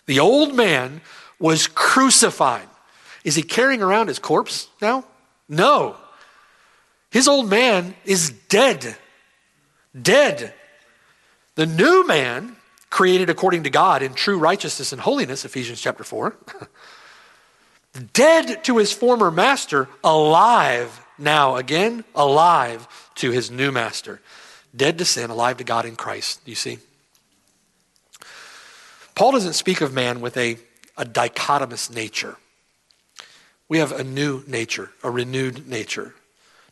The 0.06 0.20
old 0.20 0.54
man 0.54 1.02
was 1.38 1.66
crucified. 1.66 2.68
Is 3.24 3.34
he 3.34 3.42
carrying 3.42 3.82
around 3.82 4.08
his 4.08 4.18
corpse 4.18 4.68
now? 4.80 5.04
No. 5.48 5.96
His 7.10 7.28
old 7.28 7.50
man 7.50 7.94
is 8.04 8.30
dead. 8.30 8.96
Dead. 10.00 10.54
The 11.56 11.66
new 11.66 12.06
man, 12.06 12.56
created 12.90 13.30
according 13.30 13.64
to 13.64 13.70
God 13.70 14.02
in 14.02 14.14
true 14.14 14.38
righteousness 14.38 14.92
and 14.92 15.00
holiness, 15.00 15.44
Ephesians 15.44 15.80
chapter 15.80 16.04
4, 16.04 16.36
dead 18.12 18.64
to 18.64 18.78
his 18.78 18.92
former 18.92 19.30
master, 19.30 19.88
alive 20.02 21.04
now 21.18 21.56
again, 21.56 22.04
alive 22.14 23.10
to 23.16 23.30
his 23.30 23.50
new 23.50 23.70
master. 23.70 24.20
Dead 24.74 24.98
to 24.98 25.04
sin, 25.04 25.30
alive 25.30 25.58
to 25.58 25.64
God 25.64 25.84
in 25.84 25.94
Christ. 25.94 26.40
You 26.44 26.56
see? 26.56 26.78
Paul 29.14 29.32
doesn't 29.32 29.52
speak 29.52 29.80
of 29.80 29.92
man 29.94 30.20
with 30.20 30.36
a, 30.36 30.58
a 30.96 31.04
dichotomous 31.04 31.92
nature. 31.94 32.36
We 33.68 33.78
have 33.78 33.92
a 33.92 34.02
new 34.02 34.42
nature, 34.46 34.90
a 35.02 35.10
renewed 35.10 35.68
nature. 35.68 36.14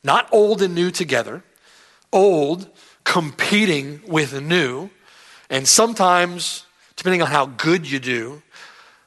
Not 0.02 0.28
old 0.32 0.60
and 0.60 0.74
new 0.74 0.90
together, 0.90 1.44
old 2.12 2.68
competing 3.04 4.00
with 4.06 4.40
new. 4.40 4.90
And 5.50 5.66
sometimes, 5.68 6.64
depending 6.96 7.22
on 7.22 7.28
how 7.28 7.46
good 7.46 7.90
you 7.90 7.98
do, 7.98 8.42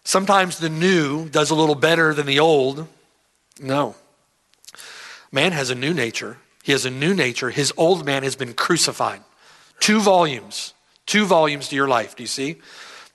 sometimes 0.04 0.60
the 0.60 0.70
new 0.70 1.30
does 1.30 1.50
a 1.50 1.56
little 1.56 1.76
better 1.76 2.14
than 2.14 2.26
the 2.26 2.40
old. 2.40 2.88
No. 3.60 3.96
Man 5.32 5.52
has 5.52 5.70
a 5.70 5.76
new 5.76 5.94
nature. 5.94 6.38
He 6.64 6.72
has 6.72 6.86
a 6.86 6.92
new 6.92 7.14
nature. 7.14 7.50
His 7.50 7.74
old 7.78 8.06
man 8.06 8.24
has 8.24 8.36
been 8.36 8.54
crucified. 8.54 9.22
Two 9.80 10.00
volumes. 10.00 10.74
Two 11.06 11.26
volumes 11.26 11.68
to 11.70 11.76
your 11.76 11.88
life. 11.88 12.16
Do 12.16 12.24
you 12.24 12.28
see? 12.28 12.58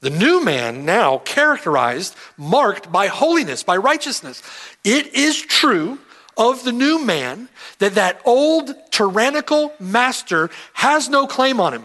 The 0.01 0.11
new 0.11 0.43
man 0.43 0.85
now 0.85 1.19
characterized, 1.19 2.17
marked 2.37 2.91
by 2.91 3.09
holiness, 3.09 3.63
by 3.63 3.77
righteousness. 3.77 4.43
It 4.83 5.15
is 5.15 5.41
true 5.41 5.99
of 6.41 6.65
the 6.65 6.73
new 6.73 7.05
man 7.05 7.51
that 7.79 7.95
that 7.97 8.21
old 8.25 8.75
tyrannical 8.91 9.75
master 9.79 10.49
has 10.73 11.09
no 11.11 11.27
claim 11.27 11.61
on 11.61 11.75
him, 11.75 11.85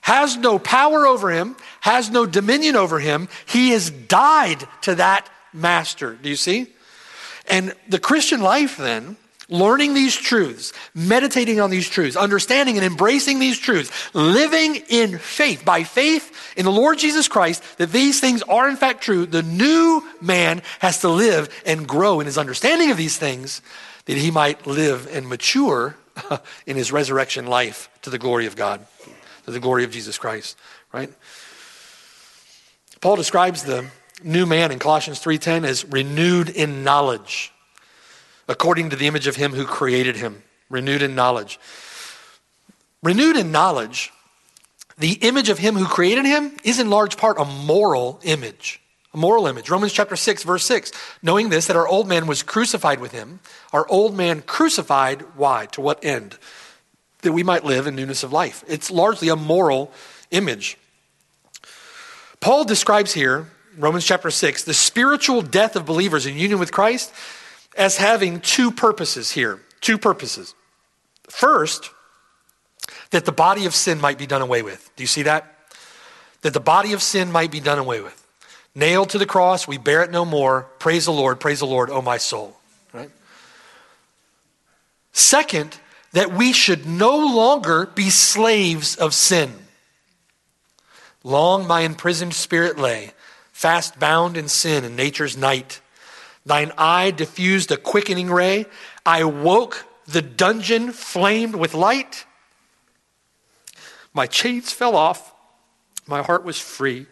has 0.00 0.38
no 0.38 0.58
power 0.58 1.06
over 1.06 1.30
him, 1.30 1.54
has 1.82 2.10
no 2.10 2.24
dominion 2.24 2.76
over 2.76 2.98
him. 2.98 3.28
He 3.44 3.70
has 3.70 3.90
died 3.90 4.66
to 4.80 4.94
that 4.94 5.28
master. 5.52 6.14
Do 6.14 6.30
you 6.30 6.36
see? 6.36 6.68
And 7.46 7.74
the 7.86 7.98
Christian 7.98 8.40
life 8.40 8.78
then 8.78 9.18
learning 9.54 9.94
these 9.94 10.14
truths, 10.14 10.72
meditating 10.94 11.60
on 11.60 11.70
these 11.70 11.88
truths, 11.88 12.16
understanding 12.16 12.76
and 12.76 12.84
embracing 12.84 13.38
these 13.38 13.58
truths, 13.58 13.90
living 14.14 14.76
in 14.88 15.18
faith, 15.18 15.64
by 15.64 15.84
faith 15.84 16.54
in 16.56 16.64
the 16.64 16.72
Lord 16.72 16.98
Jesus 16.98 17.28
Christ, 17.28 17.62
that 17.78 17.92
these 17.92 18.20
things 18.20 18.42
are 18.42 18.68
in 18.68 18.76
fact 18.76 19.02
true, 19.02 19.26
the 19.26 19.42
new 19.42 20.02
man 20.20 20.62
has 20.80 21.00
to 21.00 21.08
live 21.08 21.48
and 21.64 21.86
grow 21.86 22.20
in 22.20 22.26
his 22.26 22.36
understanding 22.36 22.90
of 22.90 22.96
these 22.96 23.16
things 23.16 23.62
that 24.06 24.16
he 24.16 24.30
might 24.30 24.66
live 24.66 25.08
and 25.10 25.28
mature 25.28 25.96
in 26.66 26.76
his 26.76 26.92
resurrection 26.92 27.46
life 27.46 27.88
to 28.02 28.10
the 28.10 28.18
glory 28.18 28.46
of 28.46 28.56
God, 28.56 28.84
to 29.46 29.50
the 29.50 29.60
glory 29.60 29.84
of 29.84 29.90
Jesus 29.90 30.18
Christ, 30.18 30.58
right? 30.92 31.12
Paul 33.00 33.16
describes 33.16 33.62
the 33.62 33.86
new 34.22 34.46
man 34.46 34.72
in 34.72 34.78
Colossians 34.78 35.20
3:10 35.20 35.64
as 35.64 35.84
renewed 35.84 36.48
in 36.48 36.84
knowledge 36.84 37.52
according 38.48 38.90
to 38.90 38.96
the 38.96 39.06
image 39.06 39.26
of 39.26 39.36
him 39.36 39.52
who 39.52 39.64
created 39.64 40.16
him, 40.16 40.42
renewed 40.68 41.02
in 41.02 41.14
knowledge. 41.14 41.58
Renewed 43.02 43.36
in 43.36 43.52
knowledge, 43.52 44.12
the 44.98 45.12
image 45.12 45.48
of 45.48 45.58
him 45.58 45.74
who 45.74 45.86
created 45.86 46.24
him 46.24 46.56
is 46.62 46.78
in 46.78 46.90
large 46.90 47.16
part 47.16 47.38
a 47.38 47.44
moral 47.44 48.20
image. 48.22 48.80
A 49.12 49.16
moral 49.16 49.46
image. 49.46 49.70
Romans 49.70 49.92
chapter 49.92 50.16
6, 50.16 50.42
verse 50.42 50.64
6. 50.64 50.92
Knowing 51.22 51.48
this, 51.48 51.66
that 51.66 51.76
our 51.76 51.86
old 51.86 52.08
man 52.08 52.26
was 52.26 52.42
crucified 52.42 53.00
with 53.00 53.12
him. 53.12 53.40
Our 53.72 53.86
old 53.88 54.16
man 54.16 54.42
crucified, 54.42 55.22
why? 55.36 55.66
To 55.72 55.80
what 55.80 56.04
end? 56.04 56.36
That 57.22 57.32
we 57.32 57.42
might 57.42 57.64
live 57.64 57.86
in 57.86 57.94
newness 57.94 58.22
of 58.22 58.32
life. 58.32 58.64
It's 58.66 58.90
largely 58.90 59.28
a 59.28 59.36
moral 59.36 59.92
image. 60.30 60.78
Paul 62.40 62.64
describes 62.64 63.14
here, 63.14 63.48
Romans 63.78 64.04
chapter 64.04 64.30
6, 64.30 64.64
the 64.64 64.74
spiritual 64.74 65.42
death 65.42 65.76
of 65.76 65.86
believers 65.86 66.26
in 66.26 66.36
union 66.36 66.58
with 66.58 66.72
Christ 66.72 67.12
as 67.76 67.96
having 67.96 68.40
two 68.40 68.70
purposes 68.70 69.30
here. 69.30 69.60
Two 69.80 69.98
purposes. 69.98 70.54
First, 71.28 71.90
that 73.10 73.24
the 73.24 73.32
body 73.32 73.66
of 73.66 73.74
sin 73.74 74.00
might 74.00 74.18
be 74.18 74.26
done 74.26 74.42
away 74.42 74.62
with. 74.62 74.90
Do 74.96 75.02
you 75.02 75.08
see 75.08 75.22
that? 75.22 75.54
That 76.42 76.52
the 76.52 76.60
body 76.60 76.92
of 76.92 77.02
sin 77.02 77.32
might 77.32 77.50
be 77.50 77.60
done 77.60 77.78
away 77.78 78.00
with. 78.00 78.20
Nailed 78.74 79.10
to 79.10 79.18
the 79.18 79.26
cross, 79.26 79.68
we 79.68 79.78
bear 79.78 80.02
it 80.02 80.10
no 80.10 80.24
more. 80.24 80.66
Praise 80.78 81.04
the 81.04 81.12
Lord, 81.12 81.38
praise 81.38 81.60
the 81.60 81.66
Lord, 81.66 81.90
O 81.90 82.02
my 82.02 82.18
soul. 82.18 82.56
Right? 82.92 83.10
Second, 85.12 85.78
that 86.12 86.32
we 86.32 86.52
should 86.52 86.86
no 86.86 87.16
longer 87.16 87.86
be 87.86 88.10
slaves 88.10 88.96
of 88.96 89.14
sin. 89.14 89.52
Long 91.22 91.66
my 91.66 91.80
imprisoned 91.80 92.34
spirit 92.34 92.78
lay, 92.78 93.12
fast 93.52 93.98
bound 93.98 94.36
in 94.36 94.48
sin 94.48 94.84
and 94.84 94.96
nature's 94.96 95.36
night. 95.36 95.80
Thine 96.46 96.72
eye 96.76 97.10
diffused 97.10 97.70
a 97.70 97.76
quickening 97.76 98.30
ray. 98.30 98.66
I 99.06 99.24
woke, 99.24 99.86
the 100.06 100.22
dungeon 100.22 100.92
flamed 100.92 101.54
with 101.54 101.74
light. 101.74 102.26
My 104.12 104.26
chains 104.26 104.72
fell 104.72 104.94
off. 104.94 105.32
My 106.06 106.22
heart 106.22 106.44
was 106.44 106.58
free. 106.58 107.06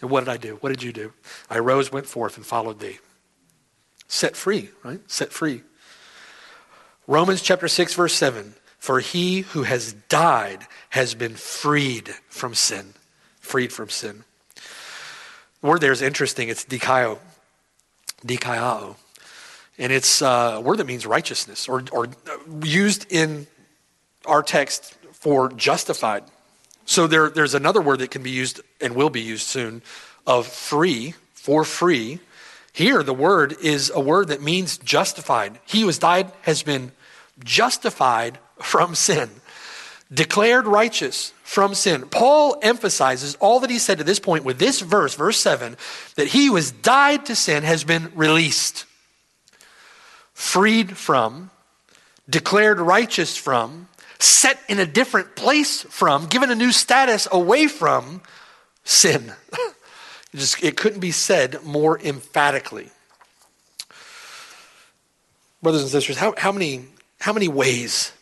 And 0.00 0.10
what 0.10 0.20
did 0.20 0.28
I 0.28 0.36
do? 0.36 0.56
What 0.60 0.70
did 0.70 0.82
you 0.82 0.92
do? 0.92 1.12
I 1.48 1.58
rose, 1.58 1.90
went 1.90 2.06
forth, 2.06 2.36
and 2.36 2.44
followed 2.44 2.80
thee. 2.80 2.98
Set 4.08 4.36
free, 4.36 4.70
right? 4.82 5.00
Set 5.10 5.32
free. 5.32 5.62
Romans 7.06 7.42
chapter 7.42 7.68
6, 7.68 7.94
verse 7.94 8.14
7. 8.14 8.54
For 8.78 9.00
he 9.00 9.40
who 9.40 9.64
has 9.64 9.92
died 10.08 10.66
has 10.90 11.14
been 11.14 11.34
freed 11.34 12.08
from 12.28 12.54
sin. 12.54 12.94
Freed 13.40 13.72
from 13.72 13.88
sin. 13.88 14.24
The 15.60 15.66
word 15.66 15.80
there 15.80 15.92
is 15.92 16.02
interesting. 16.02 16.48
It's 16.48 16.64
dikaio 16.64 17.18
dikaiao. 18.26 18.96
And 19.78 19.92
it's 19.92 20.20
a 20.20 20.60
word 20.62 20.78
that 20.78 20.86
means 20.86 21.06
righteousness, 21.06 21.68
or, 21.68 21.84
or 21.92 22.08
used 22.62 23.10
in 23.10 23.46
our 24.26 24.42
text 24.42 24.94
for 25.12 25.50
justified. 25.50 26.24
So 26.84 27.06
there, 27.06 27.30
there's 27.30 27.54
another 27.54 27.80
word 27.80 28.00
that 28.00 28.10
can 28.10 28.22
be 28.22 28.30
used 28.30 28.60
and 28.80 28.94
will 28.94 29.10
be 29.10 29.20
used 29.20 29.46
soon 29.46 29.82
of 30.26 30.46
free, 30.46 31.14
for 31.32 31.64
free. 31.64 32.20
Here, 32.72 33.02
the 33.02 33.14
word 33.14 33.56
is 33.62 33.90
a 33.94 34.00
word 34.00 34.28
that 34.28 34.42
means 34.42 34.76
justified. 34.78 35.58
He 35.66 35.80
who 35.80 35.86
has 35.86 35.98
died 35.98 36.32
has 36.42 36.62
been 36.62 36.92
justified 37.42 38.38
from 38.60 38.94
sin, 38.94 39.30
declared 40.12 40.66
righteous 40.66 41.32
from 41.42 41.74
sin. 41.74 42.02
Paul 42.02 42.58
emphasizes 42.62 43.36
all 43.36 43.60
that 43.60 43.70
he 43.70 43.78
said 43.78 43.98
to 43.98 44.04
this 44.04 44.18
point 44.18 44.44
with 44.44 44.58
this 44.58 44.80
verse, 44.80 45.14
verse 45.14 45.38
7, 45.38 45.76
that 46.16 46.28
he 46.28 46.46
who 46.46 46.56
has 46.56 46.72
died 46.72 47.26
to 47.26 47.36
sin 47.36 47.62
has 47.62 47.84
been 47.84 48.10
released, 48.14 48.86
freed 50.32 50.96
from, 50.96 51.50
declared 52.28 52.80
righteous 52.80 53.36
from, 53.36 53.88
set 54.18 54.58
in 54.68 54.78
a 54.78 54.86
different 54.86 55.36
place 55.36 55.82
from, 55.82 56.26
given 56.26 56.50
a 56.50 56.54
new 56.54 56.72
status 56.72 57.28
away 57.30 57.66
from 57.68 58.20
sin. 58.84 59.32
it, 59.52 60.36
just, 60.36 60.62
it 60.62 60.76
couldn't 60.76 61.00
be 61.00 61.12
said 61.12 61.62
more 61.64 61.98
emphatically. 62.00 62.90
Brothers 65.62 65.82
and 65.82 65.90
sisters, 65.90 66.16
how, 66.16 66.34
how, 66.36 66.52
many, 66.52 66.86
how 67.20 67.32
many 67.32 67.48
ways 67.48 68.12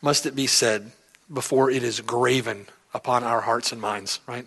must 0.00 0.26
it 0.26 0.34
be 0.34 0.46
said 0.46 0.90
before 1.32 1.70
it 1.70 1.82
is 1.82 2.00
graven 2.00 2.66
upon 2.94 3.24
our 3.24 3.40
hearts 3.40 3.72
and 3.72 3.80
minds, 3.80 4.20
right? 4.26 4.46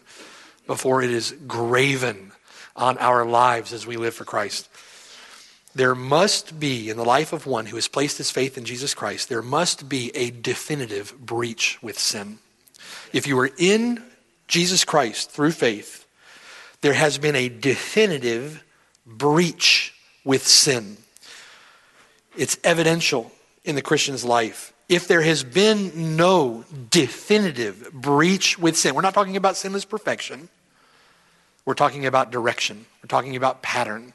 Before 0.68 1.02
it 1.02 1.12
is 1.12 1.36
graven 1.48 2.32
on 2.76 2.98
our 2.98 3.26
lives 3.26 3.74
as 3.74 3.86
we 3.86 3.98
live 3.98 4.14
for 4.14 4.26
Christ. 4.26 4.70
There 5.74 5.96
must 5.96 6.60
be, 6.60 6.90
in 6.90 6.98
the 6.98 7.06
life 7.06 7.32
of 7.32 7.46
one 7.46 7.68
who 7.68 7.78
has 7.78 7.88
placed 7.88 8.18
his 8.18 8.32
faith 8.32 8.58
in 8.58 8.66
Jesus 8.66 8.94
Christ, 8.94 9.30
there 9.30 9.42
must 9.42 9.88
be 9.88 10.12
a 10.16 10.32
definitive 10.32 11.18
breach 11.18 11.78
with 11.82 11.98
sin. 11.98 12.40
If 13.14 13.26
you 13.26 13.40
are 13.40 13.50
in 13.58 14.04
Jesus 14.48 14.84
Christ 14.84 15.32
through 15.32 15.52
faith, 15.52 16.06
there 16.82 16.94
has 16.94 17.18
been 17.18 17.36
a 17.36 17.48
definitive 17.48 18.64
breach 19.06 19.94
with 20.26 20.46
sin. 20.46 20.98
It's 22.36 22.58
evidential 22.64 23.32
in 23.64 23.76
the 23.76 23.82
Christian's 23.82 24.26
life. 24.26 24.71
If 24.92 25.08
there 25.08 25.22
has 25.22 25.46
been 25.46 26.18
no 26.18 26.66
definitive 26.90 27.94
breach 27.94 28.60
with 28.60 28.76
sin, 28.76 28.94
we're 28.94 29.02
not 29.02 29.14
talking 29.14 29.38
about 29.38 29.56
sinless 29.56 29.86
perfection. 29.86 30.50
We're 31.64 31.76
talking 31.76 32.06
about 32.06 32.30
direction. 32.30 32.86
We're 33.02 33.08
talking 33.08 33.38
about 33.38 33.62
pattern. 33.62 34.14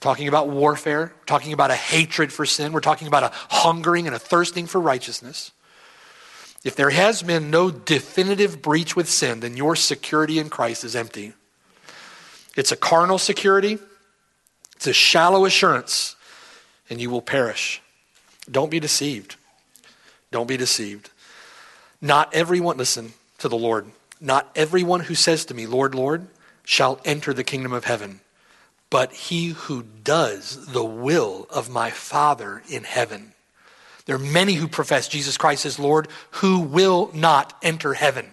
talking 0.00 0.26
about 0.26 0.48
warfare. 0.48 1.12
We're 1.16 1.24
talking 1.26 1.52
about 1.52 1.70
a 1.70 1.76
hatred 1.76 2.32
for 2.32 2.44
sin. 2.44 2.72
We're 2.72 2.80
talking 2.80 3.06
about 3.06 3.22
a 3.22 3.30
hungering 3.54 4.08
and 4.08 4.16
a 4.16 4.18
thirsting 4.18 4.66
for 4.66 4.80
righteousness. 4.80 5.52
If 6.64 6.74
there 6.74 6.90
has 6.90 7.22
been 7.22 7.52
no 7.52 7.70
definitive 7.70 8.60
breach 8.60 8.96
with 8.96 9.08
sin, 9.08 9.38
then 9.40 9.56
your 9.56 9.76
security 9.76 10.40
in 10.40 10.50
Christ 10.50 10.82
is 10.82 10.96
empty. 10.96 11.34
It's 12.56 12.72
a 12.72 12.76
carnal 12.76 13.18
security, 13.18 13.78
it's 14.74 14.88
a 14.88 14.92
shallow 14.92 15.44
assurance, 15.44 16.16
and 16.90 17.00
you 17.00 17.10
will 17.10 17.22
perish. 17.22 17.80
Don't 18.50 18.72
be 18.72 18.80
deceived. 18.80 19.36
Don't 20.34 20.48
be 20.48 20.56
deceived. 20.56 21.10
Not 22.00 22.34
everyone, 22.34 22.76
listen 22.76 23.12
to 23.38 23.48
the 23.48 23.56
Lord, 23.56 23.86
not 24.20 24.50
everyone 24.56 24.98
who 24.98 25.14
says 25.14 25.44
to 25.44 25.54
me, 25.54 25.64
Lord, 25.64 25.94
Lord, 25.94 26.26
shall 26.64 26.98
enter 27.04 27.32
the 27.32 27.44
kingdom 27.44 27.72
of 27.72 27.84
heaven, 27.84 28.18
but 28.90 29.12
he 29.12 29.50
who 29.50 29.84
does 30.02 30.72
the 30.72 30.84
will 30.84 31.46
of 31.50 31.70
my 31.70 31.92
Father 31.92 32.64
in 32.68 32.82
heaven. 32.82 33.32
There 34.06 34.16
are 34.16 34.18
many 34.18 34.54
who 34.54 34.66
profess 34.66 35.06
Jesus 35.06 35.38
Christ 35.38 35.66
as 35.66 35.78
Lord 35.78 36.08
who 36.32 36.58
will 36.58 37.12
not 37.14 37.56
enter 37.62 37.94
heaven. 37.94 38.26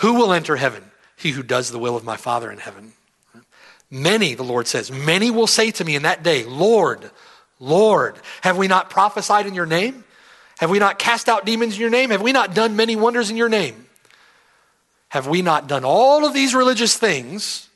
Who 0.00 0.16
will 0.16 0.34
enter 0.34 0.56
heaven? 0.56 0.84
He 1.16 1.30
who 1.30 1.42
does 1.42 1.70
the 1.70 1.78
will 1.78 1.96
of 1.96 2.04
my 2.04 2.18
Father 2.18 2.52
in 2.52 2.58
heaven. 2.58 2.92
Many, 3.90 4.34
the 4.34 4.42
Lord 4.42 4.66
says, 4.66 4.92
many 4.92 5.30
will 5.30 5.46
say 5.46 5.70
to 5.70 5.84
me 5.84 5.96
in 5.96 6.02
that 6.02 6.22
day, 6.22 6.44
Lord, 6.44 7.10
Lord, 7.58 8.16
have 8.42 8.58
we 8.58 8.68
not 8.68 8.90
prophesied 8.90 9.46
in 9.46 9.54
your 9.54 9.64
name? 9.64 10.02
Have 10.58 10.70
we 10.70 10.78
not 10.78 10.98
cast 10.98 11.28
out 11.28 11.44
demons 11.44 11.74
in 11.74 11.80
your 11.80 11.90
name? 11.90 12.10
Have 12.10 12.22
we 12.22 12.32
not 12.32 12.54
done 12.54 12.76
many 12.76 12.96
wonders 12.96 13.30
in 13.30 13.36
your 13.36 13.48
name? 13.48 13.86
Have 15.08 15.26
we 15.26 15.42
not 15.42 15.68
done 15.68 15.84
all 15.84 16.24
of 16.24 16.34
these 16.34 16.54
religious 16.54 16.96
things, 16.96 17.68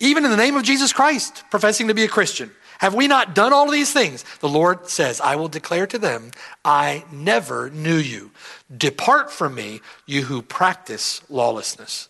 even 0.00 0.24
in 0.24 0.30
the 0.30 0.36
name 0.36 0.56
of 0.56 0.64
Jesus 0.64 0.92
Christ, 0.92 1.44
professing 1.50 1.88
to 1.88 1.94
be 1.94 2.04
a 2.04 2.08
Christian? 2.08 2.50
Have 2.78 2.94
we 2.94 3.06
not 3.06 3.34
done 3.34 3.52
all 3.52 3.66
of 3.66 3.72
these 3.72 3.92
things? 3.92 4.24
The 4.40 4.48
Lord 4.48 4.88
says, 4.88 5.20
I 5.20 5.36
will 5.36 5.48
declare 5.48 5.86
to 5.86 5.98
them, 5.98 6.32
I 6.64 7.04
never 7.10 7.70
knew 7.70 7.96
you. 7.96 8.32
Depart 8.76 9.30
from 9.30 9.54
me, 9.54 9.80
you 10.06 10.22
who 10.22 10.42
practice 10.42 11.22
lawlessness. 11.30 12.08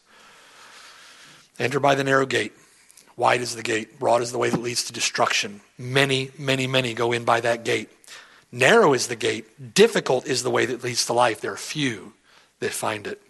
Enter 1.59 1.81
by 1.81 1.95
the 1.95 2.05
narrow 2.05 2.27
gate. 2.27 2.53
Wide 3.17 3.43
is 3.43 3.55
the 3.55 3.63
gate, 3.63 4.01
broad 4.01 4.23
is 4.23 4.33
the 4.33 4.39
way 4.39 4.51
that 4.51 4.61
leads 4.61 4.85
to 4.85 4.93
destruction. 4.93 5.61
Many, 5.79 6.31
many, 6.37 6.67
many 6.67 6.95
go 6.95 7.13
in 7.13 7.25
by 7.25 7.41
that 7.43 7.65
gate. 7.65 7.89
Narrow 8.55 8.95
is 8.95 9.09
the 9.09 9.17
gate, 9.17 9.75
difficult 9.75 10.29
is 10.29 10.45
the 10.45 10.51
way 10.51 10.65
that 10.65 10.85
leads 10.85 11.07
to 11.07 11.13
life. 11.13 11.41
There 11.41 11.53
are 11.53 11.57
few 11.57 12.13
that 12.61 12.71
find 12.71 13.05
it. 13.05 13.21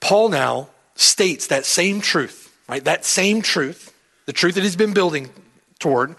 Paul 0.00 0.30
now 0.30 0.70
states 0.94 1.48
that 1.48 1.66
same 1.66 2.00
truth, 2.00 2.56
right? 2.70 2.82
That 2.82 3.04
same 3.04 3.42
truth, 3.42 3.92
the 4.24 4.32
truth 4.32 4.54
that 4.54 4.62
he's 4.62 4.76
been 4.76 4.94
building 4.94 5.28
toward. 5.78 6.14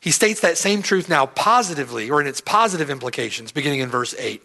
He 0.00 0.12
states 0.12 0.38
that 0.42 0.56
same 0.56 0.82
truth 0.82 1.08
now 1.08 1.26
positively, 1.26 2.08
or 2.12 2.20
in 2.20 2.28
its 2.28 2.40
positive 2.40 2.90
implications, 2.90 3.50
beginning 3.50 3.80
in 3.80 3.88
verse 3.88 4.14
8. 4.16 4.40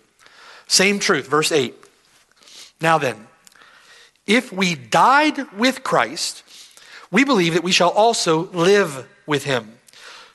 Same 0.66 0.98
truth, 0.98 1.28
verse 1.28 1.52
8. 1.52 1.76
Now 2.82 2.98
then, 2.98 3.28
if 4.26 4.52
we 4.52 4.74
died 4.74 5.52
with 5.52 5.84
Christ, 5.84 6.42
we 7.12 7.24
believe 7.24 7.54
that 7.54 7.64
we 7.64 7.72
shall 7.72 7.92
also 7.92 8.50
live 8.54 9.08
with 9.28 9.44
him. 9.44 9.78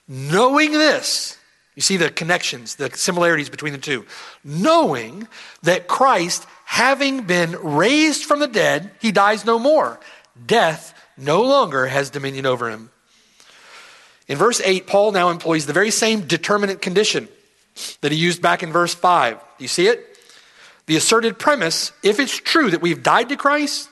Knowing 0.07 0.71
this, 0.71 1.37
you 1.75 1.83
see 1.83 1.97
the 1.97 2.11
connections, 2.11 2.77
the 2.77 2.91
similarities 2.91 3.49
between 3.49 3.73
the 3.73 3.79
two. 3.79 4.05
Knowing 4.45 5.29
that 5.63 5.89
Christ, 5.89 6.47
having 6.65 7.23
been 7.23 7.53
raised 7.53 8.25
from 8.25 8.41
the 8.41 8.49
dead, 8.49 8.91
he 9.01 9.13
dies 9.13 9.45
no 9.45 9.59
more. 9.59 10.01
Death 10.47 10.95
no 11.17 11.43
longer 11.43 11.87
has 11.87 12.11
dominion 12.11 12.47
over 12.47 12.71
him. 12.71 12.91
In 14.27 14.37
verse 14.37 14.61
8, 14.65 14.87
Paul 14.87 15.13
now 15.13 15.31
employs 15.31 15.67
the 15.67 15.73
very 15.73 15.91
same 15.91 16.23
determinate 16.23 16.81
condition 16.81 17.29
that 18.01 18.13
he 18.13 18.19
used 18.19 18.43
back 18.43 18.63
in 18.63 18.73
verse 18.73 18.95
5. 18.95 19.39
Do 19.39 19.65
you 19.65 19.69
see 19.69 19.87
it? 19.87 20.07
The 20.87 20.97
asserted 20.97 21.39
premise, 21.39 21.93
if 22.03 22.19
it's 22.19 22.37
true 22.37 22.71
that 22.71 22.83
we've 22.83 23.03
died 23.03 23.29
to 23.29 23.37
Christ, 23.37 23.89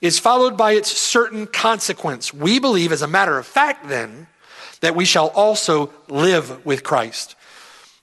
is 0.00 0.18
followed 0.18 0.56
by 0.56 0.72
its 0.72 0.90
certain 0.90 1.46
consequence. 1.46 2.34
We 2.34 2.58
believe, 2.58 2.90
as 2.90 3.02
a 3.02 3.08
matter 3.08 3.38
of 3.38 3.46
fact, 3.46 3.88
then, 3.88 4.26
that 4.82 4.94
we 4.94 5.06
shall 5.06 5.28
also 5.28 5.90
live 6.08 6.66
with 6.66 6.82
Christ. 6.84 7.34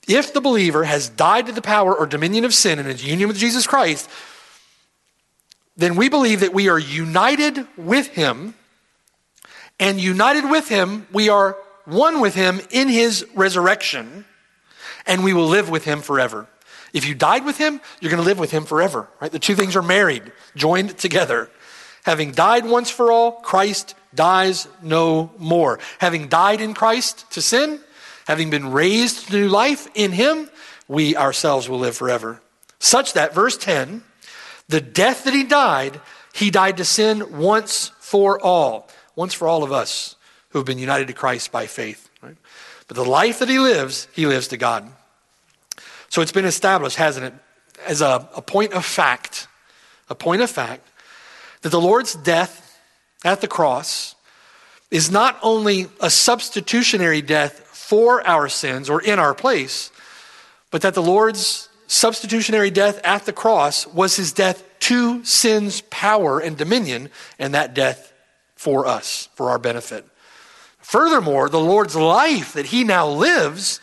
If 0.08 0.32
the 0.32 0.40
believer 0.40 0.82
has 0.84 1.08
died 1.08 1.46
to 1.46 1.52
the 1.52 1.62
power 1.62 1.94
or 1.94 2.06
dominion 2.06 2.44
of 2.44 2.52
sin 2.52 2.80
and 2.80 2.88
is 2.88 3.06
union 3.06 3.28
with 3.28 3.38
Jesus 3.38 3.66
Christ, 3.66 4.10
then 5.76 5.94
we 5.94 6.08
believe 6.08 6.40
that 6.40 6.52
we 6.52 6.68
are 6.68 6.78
united 6.78 7.66
with 7.76 8.08
him, 8.08 8.54
and 9.78 10.00
united 10.00 10.50
with 10.50 10.68
him, 10.68 11.06
we 11.12 11.28
are 11.28 11.56
one 11.84 12.20
with 12.20 12.34
him 12.34 12.60
in 12.70 12.88
his 12.88 13.26
resurrection, 13.34 14.24
and 15.06 15.22
we 15.22 15.32
will 15.32 15.46
live 15.46 15.70
with 15.70 15.84
him 15.84 16.02
forever. 16.02 16.48
If 16.92 17.06
you 17.06 17.14
died 17.14 17.44
with 17.44 17.56
him, 17.56 17.80
you're 18.00 18.10
going 18.10 18.22
to 18.22 18.28
live 18.28 18.38
with 18.38 18.50
him 18.50 18.64
forever, 18.64 19.08
right? 19.20 19.30
The 19.30 19.38
two 19.38 19.54
things 19.54 19.76
are 19.76 19.82
married, 19.82 20.32
joined 20.56 20.98
together. 20.98 21.50
Having 22.04 22.32
died 22.32 22.64
once 22.66 22.90
for 22.90 23.12
all, 23.12 23.32
Christ 23.32 23.94
dies 24.14 24.68
no 24.82 25.30
more. 25.38 25.78
Having 25.98 26.28
died 26.28 26.60
in 26.60 26.74
Christ 26.74 27.30
to 27.32 27.42
sin, 27.42 27.80
having 28.26 28.50
been 28.50 28.70
raised 28.70 29.28
to 29.28 29.32
new 29.32 29.48
life 29.48 29.88
in 29.94 30.12
him, 30.12 30.50
we 30.88 31.16
ourselves 31.16 31.68
will 31.68 31.78
live 31.78 31.96
forever. 31.96 32.40
Such 32.78 33.12
that, 33.12 33.34
verse 33.34 33.56
10, 33.56 34.02
the 34.68 34.80
death 34.80 35.24
that 35.24 35.34
he 35.34 35.44
died, 35.44 36.00
he 36.32 36.50
died 36.50 36.76
to 36.78 36.84
sin 36.84 37.38
once 37.38 37.92
for 38.00 38.40
all. 38.40 38.88
Once 39.16 39.34
for 39.34 39.46
all 39.46 39.62
of 39.62 39.72
us 39.72 40.16
who 40.50 40.58
have 40.58 40.66
been 40.66 40.78
united 40.78 41.08
to 41.08 41.12
Christ 41.12 41.52
by 41.52 41.66
faith. 41.66 42.08
Right? 42.22 42.36
But 42.88 42.96
the 42.96 43.04
life 43.04 43.38
that 43.38 43.48
he 43.48 43.58
lives, 43.58 44.08
he 44.12 44.26
lives 44.26 44.48
to 44.48 44.56
God. 44.56 44.90
So 46.08 46.22
it's 46.22 46.32
been 46.32 46.44
established, 46.44 46.96
hasn't 46.96 47.26
it, 47.26 47.34
as 47.86 48.00
a, 48.00 48.28
a 48.34 48.42
point 48.42 48.72
of 48.72 48.84
fact, 48.84 49.46
a 50.08 50.14
point 50.14 50.42
of 50.42 50.50
fact, 50.50 50.86
that 51.62 51.70
the 51.70 51.80
Lord's 51.80 52.14
death 52.14 52.69
at 53.24 53.40
the 53.40 53.48
cross 53.48 54.14
is 54.90 55.10
not 55.10 55.38
only 55.42 55.88
a 56.00 56.10
substitutionary 56.10 57.22
death 57.22 57.60
for 57.60 58.26
our 58.26 58.48
sins 58.48 58.90
or 58.90 59.00
in 59.00 59.18
our 59.18 59.34
place, 59.34 59.90
but 60.70 60.82
that 60.82 60.94
the 60.94 61.02
Lord's 61.02 61.68
substitutionary 61.86 62.70
death 62.70 63.00
at 63.04 63.26
the 63.26 63.32
cross 63.32 63.86
was 63.86 64.16
his 64.16 64.32
death 64.32 64.64
to 64.80 65.24
sin's 65.24 65.80
power 65.82 66.38
and 66.38 66.56
dominion, 66.56 67.10
and 67.38 67.54
that 67.54 67.74
death 67.74 68.12
for 68.54 68.86
us, 68.86 69.28
for 69.34 69.50
our 69.50 69.58
benefit. 69.58 70.06
Furthermore, 70.78 71.48
the 71.48 71.60
Lord's 71.60 71.96
life 71.96 72.54
that 72.54 72.66
he 72.66 72.84
now 72.84 73.08
lives, 73.08 73.80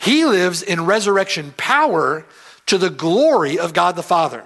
he 0.00 0.24
lives 0.24 0.62
in 0.62 0.84
resurrection 0.84 1.54
power 1.56 2.26
to 2.66 2.78
the 2.78 2.90
glory 2.90 3.58
of 3.58 3.72
God 3.72 3.96
the 3.96 4.02
Father, 4.02 4.44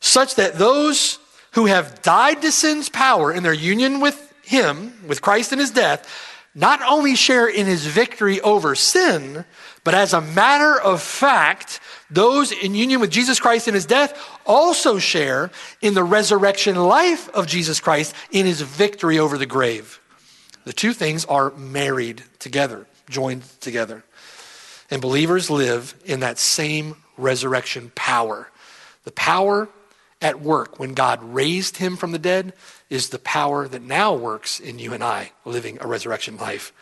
such 0.00 0.34
that 0.34 0.58
those 0.58 1.18
who 1.54 1.66
have 1.66 2.02
died 2.02 2.42
to 2.42 2.52
sin's 2.52 2.88
power 2.88 3.32
in 3.32 3.42
their 3.42 3.52
union 3.52 4.00
with 4.00 4.32
him, 4.42 4.92
with 5.06 5.22
Christ 5.22 5.52
in 5.52 5.58
his 5.58 5.70
death, 5.70 6.08
not 6.54 6.80
only 6.82 7.16
share 7.16 7.48
in 7.48 7.66
his 7.66 7.86
victory 7.86 8.40
over 8.40 8.74
sin, 8.74 9.44
but 9.82 9.94
as 9.94 10.12
a 10.12 10.20
matter 10.20 10.80
of 10.80 11.02
fact, 11.02 11.80
those 12.10 12.52
in 12.52 12.74
union 12.74 13.00
with 13.00 13.10
Jesus 13.10 13.40
Christ 13.40 13.68
in 13.68 13.74
his 13.74 13.86
death 13.86 14.18
also 14.46 14.98
share 14.98 15.50
in 15.80 15.94
the 15.94 16.04
resurrection 16.04 16.76
life 16.76 17.28
of 17.30 17.46
Jesus 17.46 17.80
Christ 17.80 18.14
in 18.30 18.46
his 18.46 18.60
victory 18.60 19.18
over 19.18 19.36
the 19.36 19.46
grave. 19.46 20.00
The 20.64 20.72
two 20.72 20.92
things 20.92 21.24
are 21.24 21.50
married 21.52 22.22
together, 22.38 22.86
joined 23.10 23.42
together. 23.60 24.04
And 24.90 25.02
believers 25.02 25.50
live 25.50 25.94
in 26.04 26.20
that 26.20 26.38
same 26.38 26.96
resurrection 27.16 27.92
power. 27.94 28.50
The 29.04 29.12
power 29.12 29.68
at 30.24 30.40
work 30.40 30.80
when 30.80 30.94
God 30.94 31.22
raised 31.22 31.76
him 31.76 31.96
from 31.96 32.10
the 32.10 32.18
dead 32.18 32.54
is 32.90 33.10
the 33.10 33.18
power 33.20 33.68
that 33.68 33.82
now 33.82 34.14
works 34.14 34.58
in 34.58 34.80
you 34.80 34.92
and 34.92 35.04
I 35.04 35.30
living 35.44 35.78
a 35.80 35.86
resurrection 35.86 36.36
life. 36.38 36.72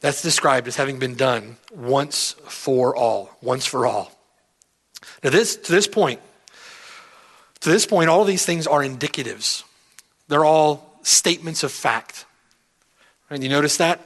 That's 0.00 0.22
described 0.22 0.68
as 0.68 0.76
having 0.76 0.98
been 0.98 1.16
done 1.16 1.58
once 1.74 2.36
for 2.46 2.96
all. 2.96 3.36
Once 3.42 3.66
for 3.66 3.86
all. 3.86 4.12
Now, 5.22 5.30
this, 5.30 5.56
to 5.56 5.72
this 5.72 5.86
point, 5.86 6.20
To 7.62 7.70
this 7.70 7.86
point, 7.86 8.10
all 8.10 8.24
these 8.24 8.44
things 8.44 8.66
are 8.66 8.82
indicatives. 8.82 9.62
They're 10.26 10.44
all 10.44 10.98
statements 11.02 11.62
of 11.62 11.70
fact. 11.70 12.26
And 13.30 13.42
you 13.42 13.48
notice 13.48 13.76
that? 13.76 14.00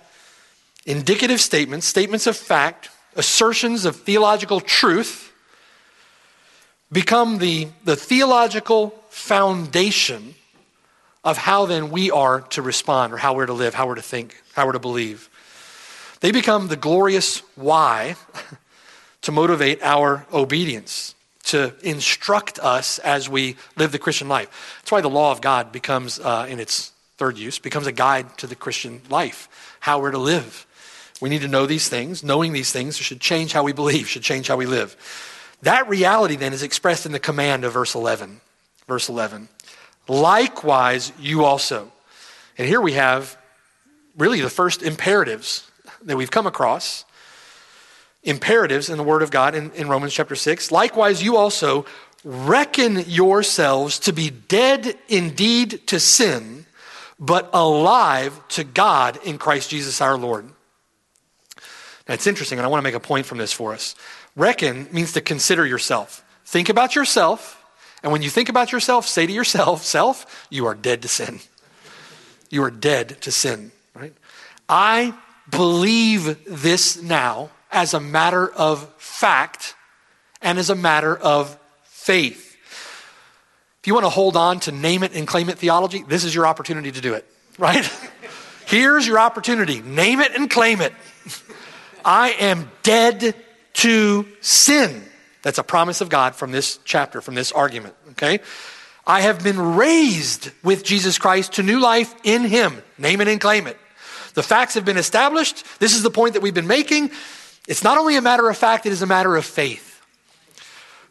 Indicative 0.85 1.41
statements, 1.41 1.87
statements 1.87 2.27
of 2.27 2.37
fact, 2.37 2.91
assertions 3.17 3.87
of 3.87 3.97
theological 3.97 4.61
truth 4.61 5.26
become 6.91 7.39
the, 7.39 7.69
the 7.85 7.97
theological 7.97 8.91
foundation 9.11 10.35
of 11.25 11.37
how 11.37 11.67
then 11.67 11.91
we 11.91 12.11
are 12.11 12.43
to 12.43 12.63
respond 12.63 13.13
or 13.13 13.17
how 13.17 13.35
we're 13.35 13.47
to 13.47 13.53
live, 13.53 13.75
how 13.75 13.87
we're 13.87 13.97
to 13.97 14.03
think, 14.03 14.41
how 14.55 14.65
we're 14.67 14.73
to 14.73 14.79
believe. 14.79 15.29
They 16.21 16.31
become 16.31 16.69
the 16.69 16.77
glorious 16.77 17.39
why 17.57 18.17
to 19.23 19.33
motivate 19.33 19.83
our 19.83 20.25
obedience, 20.33 21.15
to 21.45 21.75
instruct 21.83 22.59
us 22.61 22.99
as 23.01 23.29
we 23.29 23.57
live 23.77 23.91
the 23.91 23.99
Christian 23.99 24.29
life. 24.29 24.79
That's 24.81 24.93
why 24.93 25.01
the 25.01 25.11
law 25.11 25.33
of 25.33 25.41
God 25.41 25.73
becomes, 25.73 26.21
uh, 26.21 26.47
in 26.49 26.61
its 26.61 26.93
third 27.17 27.39
use, 27.39 27.59
becomes 27.59 27.87
a 27.87 27.93
guide 27.93 28.39
to 28.39 28.47
the 28.47 28.55
Christian 28.55 29.03
life, 29.11 29.49
how 29.81 30.01
we're 30.01 30.13
to 30.13 30.19
live. 30.19 30.67
We 31.21 31.29
need 31.29 31.43
to 31.43 31.49
know 31.49 31.67
these 31.67 31.89
things. 31.89 32.23
Knowing 32.23 32.53
these 32.53 32.71
things 32.71 32.97
should 32.97 33.21
change 33.21 33.53
how 33.53 33.63
we 33.63 33.73
believe, 33.73 34.09
should 34.09 34.23
change 34.23 34.49
how 34.49 34.57
we 34.57 34.67
live. 34.67 34.97
That 35.63 35.89
reality 35.89 36.37
then 36.37 36.53
is 36.53 36.63
expressed 36.63 37.07
in 37.07 37.13
the 37.13 37.19
command 37.19 37.65
of 37.65 37.73
verse 37.73 37.95
11. 37.95 38.41
Verse 38.87 39.09
11. 39.09 39.49
Likewise, 40.09 41.13
you 41.19 41.45
also. 41.45 41.91
And 42.59 42.69
here 42.69 42.81
we 42.81 42.93
have 42.93 43.37
really 44.17 44.41
the 44.41 44.51
first 44.51 44.83
imperatives 44.83 45.71
that 46.03 46.17
we've 46.17 46.31
come 46.31 46.47
across. 46.47 47.05
Imperatives 48.23 48.89
in 48.89 48.97
the 48.97 49.03
Word 49.03 49.23
of 49.23 49.31
God 49.31 49.55
in, 49.55 49.71
in 49.73 49.89
Romans 49.89 50.13
chapter 50.13 50.35
6. 50.35 50.71
Likewise, 50.71 51.23
you 51.23 51.37
also 51.37 51.87
reckon 52.25 53.05
yourselves 53.07 54.01
to 54.01 54.13
be 54.13 54.31
dead 54.31 54.97
indeed 55.09 55.87
to 55.87 56.01
sin, 56.01 56.67
but 57.21 57.49
alive 57.53 58.41
to 58.49 58.65
God 58.65 59.19
in 59.25 59.39
Christ 59.39 59.71
Jesus 59.71 60.01
our 60.01 60.17
Lord. 60.17 60.47
Now, 62.09 62.15
it's 62.15 62.27
interesting, 62.27 62.59
and 62.59 62.67
I 62.67 62.69
want 62.69 62.81
to 62.81 62.85
make 62.85 62.95
a 62.95 63.01
point 63.01 63.27
from 63.27 63.39
this 63.39 63.53
for 63.53 63.73
us. 63.73 63.95
Reckon 64.37 64.89
means 64.93 65.13
to 65.13 65.21
consider 65.21 65.67
yourself. 65.67 66.23
Think 66.45 66.69
about 66.69 66.95
yourself, 66.95 67.65
and 68.03 68.13
when 68.13 68.23
you 68.23 68.31
think 68.31 68.49
about 68.49 68.71
yourself, 68.71 69.09
say 69.09 69.27
to 69.27 69.33
yourself, 69.33 69.83
self, 69.83 70.47
you 70.51 70.67
are 70.67 70.75
dead 70.75 71.03
to 71.03 71.09
sin. 71.09 71.41
You 72.51 72.63
are 72.63 72.71
dead 72.71 73.21
to 73.23 73.33
sin, 73.33 73.73
right? 73.95 74.13
I 74.69 75.15
believe 75.51 76.45
this 76.47 77.03
now 77.03 77.51
as 77.73 77.95
a 77.95 78.01
matter 78.01 78.49
of 78.49 78.89
fact 78.97 79.75
and 80.41 80.59
as 80.59 80.71
a 80.71 80.75
matter 80.75 81.17
of 81.17 81.59
faith. 81.85 82.57
If 83.81 83.87
you 83.87 83.95
want 83.95 84.05
to 84.05 84.11
hold 84.11 84.37
on 84.37 84.61
to 84.61 84.73
name 84.73 85.03
it 85.03 85.15
and 85.15 85.27
claim 85.27 85.49
it 85.49 85.59
theology, 85.59 86.05
this 86.07 86.25
is 86.25 86.35
your 86.35 86.47
opportunity 86.47 86.93
to 86.93 87.01
do 87.01 87.15
it, 87.15 87.25
right? 87.59 87.89
Here's 88.67 89.07
your 89.07 89.19
opportunity. 89.19 89.81
Name 89.81 90.21
it 90.21 90.35
and 90.35 90.51
claim 90.51 90.81
it. 90.81 90.93
I 92.05 92.31
am 92.33 92.71
dead 92.83 93.35
to 93.77 94.27
sin. 94.41 95.03
That's 95.43 95.59
a 95.59 95.63
promise 95.63 96.01
of 96.01 96.09
God 96.09 96.35
from 96.35 96.51
this 96.51 96.79
chapter, 96.85 97.21
from 97.21 97.35
this 97.35 97.53
argument, 97.53 97.95
okay? 98.11 98.41
I 99.07 99.21
have 99.21 99.45
been 99.45 99.77
raised 99.77 100.51
with 100.65 100.83
Jesus 100.83 101.19
Christ 101.19 101.55
to 101.55 101.63
new 101.63 101.79
life 101.79 102.15
in 102.25 102.45
Him. 102.45 102.83
Name 102.99 103.21
it 103.21 103.29
and 103.29 103.41
claim 103.41 103.67
it. 103.67 103.79
The 104.35 104.43
facts 104.43 104.75
have 104.75 104.85
been 104.85 104.97
established. 104.97 105.65
This 105.79 105.95
is 105.95 106.03
the 106.03 106.11
point 106.11 106.35
that 106.35 106.43
we've 106.43 106.55
been 106.55 106.67
making. 106.67 107.11
It's 107.69 107.85
not 107.85 107.97
only 107.97 108.17
a 108.17 108.23
matter 108.23 108.49
of 108.49 108.57
fact, 108.57 108.87
it 108.87 108.93
is 108.93 109.03
a 109.03 109.07
matter 109.07 109.37
of 109.37 109.45
faith. 109.45 110.03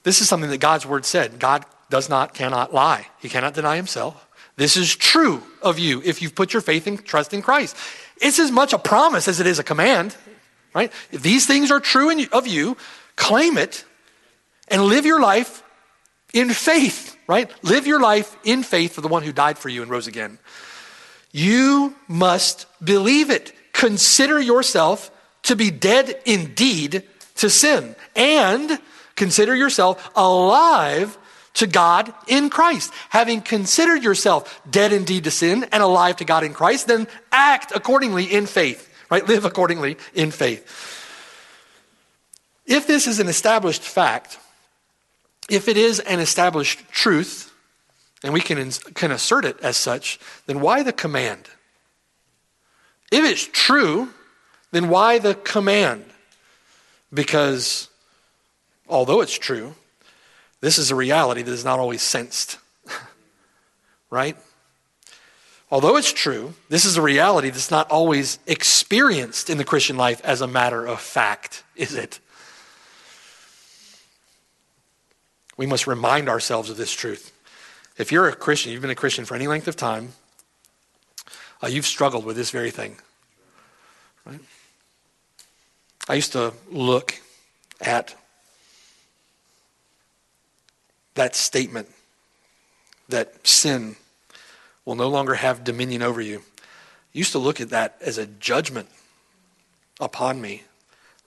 This 0.04 0.22
is 0.22 0.28
something 0.28 0.50
that 0.50 0.58
God's 0.60 0.86
word 0.86 1.06
said. 1.06 1.40
God 1.40 1.66
does 1.90 2.10
not, 2.10 2.34
cannot 2.34 2.74
lie. 2.74 3.08
He 3.20 3.30
cannot 3.30 3.54
deny 3.54 3.76
himself. 3.76 4.28
This 4.58 4.78
is 4.78 4.96
true 4.96 5.44
of 5.62 5.80
you 5.80 6.02
if 6.04 6.22
you've 6.22 6.36
put 6.36 6.54
your 6.54 6.62
faith 6.62 6.88
and 6.88 7.04
trust 7.04 7.34
in 7.34 7.42
Christ. 7.42 7.76
It's 8.22 8.40
as 8.40 8.52
much 8.52 8.74
a 8.74 8.78
promise 8.78 9.28
as 9.28 9.40
it 9.40 9.48
is 9.48 9.60
a 9.60 9.64
command. 9.64 10.16
Right? 10.76 10.92
If 11.12 11.24
these 11.24 11.48
things 11.48 11.72
are 11.72 11.80
true 11.80 12.10
in, 12.10 12.28
of 12.34 12.46
you, 12.46 12.76
claim 13.16 13.58
it 13.58 13.86
and 14.68 14.84
live 14.84 15.06
your 15.06 15.22
life 15.22 15.64
in 16.34 16.50
faith, 16.50 17.18
right? 17.28 17.50
Live 17.64 17.88
your 17.88 18.02
life 18.02 18.36
in 18.44 18.62
faith 18.62 18.94
for 18.94 19.00
the 19.00 19.08
one 19.08 19.24
who 19.24 19.32
died 19.32 19.58
for 19.58 19.70
you 19.70 19.82
and 19.82 19.90
rose 19.90 20.08
again. 20.08 20.38
You 21.32 21.96
must 22.10 22.66
believe 22.84 23.30
it. 23.30 23.54
Consider 23.72 24.40
yourself 24.40 25.12
to 25.44 25.56
be 25.56 25.72
dead 25.72 26.14
indeed 26.26 27.04
to 27.36 27.50
sin 27.50 27.96
and 28.14 28.78
consider 29.16 29.56
yourself 29.56 30.12
alive 30.14 31.18
to 31.54 31.68
God 31.68 32.14
in 32.28 32.50
Christ. 32.50 32.92
Having 33.10 33.42
considered 33.42 34.04
yourself 34.04 34.62
dead 34.70 34.92
indeed 34.92 35.24
to 35.24 35.32
sin 35.32 35.66
and 35.72 35.82
alive 35.82 36.18
to 36.18 36.26
God 36.26 36.44
in 36.44 36.54
Christ, 36.54 36.88
then 36.88 37.08
act 37.32 37.72
accordingly 37.74 38.26
in 38.26 38.46
faith 38.46 38.92
right? 39.10 39.28
Live 39.28 39.46
accordingly 39.46 39.98
in 40.14 40.32
faith. 40.32 41.02
If 42.66 42.88
this 42.88 43.08
is 43.08 43.20
an 43.20 43.28
established 43.28 43.84
fact, 43.84 44.40
if 45.50 45.68
it 45.68 45.78
is 45.78 46.00
an 46.00 46.20
established 46.20 46.80
truth, 46.90 47.54
and 48.24 48.34
we 48.34 48.42
can, 48.42 48.72
can 48.94 49.12
assert 49.12 49.46
it 49.46 49.60
as 49.62 49.78
such, 49.78 50.20
then 50.48 50.60
why 50.60 50.82
the 50.82 50.94
command? 50.94 51.48
If 53.12 53.24
it's 53.24 53.48
true, 53.52 54.10
then 54.72 54.90
why 54.90 55.20
the 55.20 55.36
command? 55.36 56.06
Because 57.14 57.90
although 58.88 59.22
it's 59.22 59.38
true, 59.38 59.76
this 60.62 60.80
is 60.80 60.90
a 60.90 60.96
reality 60.96 61.44
that 61.44 61.52
is 61.52 61.64
not 61.64 61.80
always 61.80 62.02
sensed. 62.02 62.58
right? 64.10 64.36
Although 65.76 65.98
it's 65.98 66.14
true, 66.14 66.54
this 66.70 66.86
is 66.86 66.96
a 66.96 67.02
reality 67.02 67.50
that's 67.50 67.70
not 67.70 67.92
always 67.92 68.40
experienced 68.48 69.50
in 69.50 69.58
the 69.58 69.66
Christian 69.66 69.98
life 69.98 70.22
as 70.24 70.40
a 70.40 70.48
matter 70.48 70.86
of 70.86 71.02
fact, 71.02 71.66
is 71.76 71.94
it? 71.96 72.22
We 75.58 75.66
must 75.66 75.86
remind 75.86 76.30
ourselves 76.30 76.70
of 76.70 76.78
this 76.78 76.94
truth. 76.94 77.34
If 77.98 78.10
you're 78.10 78.30
a 78.30 78.36
Christian, 78.38 78.72
you've 78.72 78.84
been 78.84 78.90
a 78.90 78.96
Christian 78.96 79.26
for 79.26 79.36
any 79.36 79.48
length 79.48 79.68
of 79.68 79.76
time, 79.76 80.14
uh, 81.62 81.68
you've 81.68 81.86
struggled 81.86 82.24
with 82.24 82.38
this 82.38 82.52
very 82.52 82.72
thing. 82.72 82.96
Right? 84.26 84.40
I 86.08 86.14
used 86.14 86.32
to 86.32 86.54
look 86.72 87.16
at 87.82 88.16
that 91.16 91.36
statement 91.36 91.90
that 93.10 93.46
sin 93.46 93.98
will 94.86 94.96
no 94.96 95.10
longer 95.10 95.34
have 95.36 95.64
dominion 95.64 96.02
over 96.02 96.22
you. 96.22 96.40
I 96.40 97.18
used 97.18 97.32
to 97.34 97.40
look 97.40 97.60
at 97.60 97.70
that 97.70 97.98
as 98.02 98.18
a 98.18 98.26
judgment 98.26 98.88
upon 100.00 100.40
me 100.40 100.64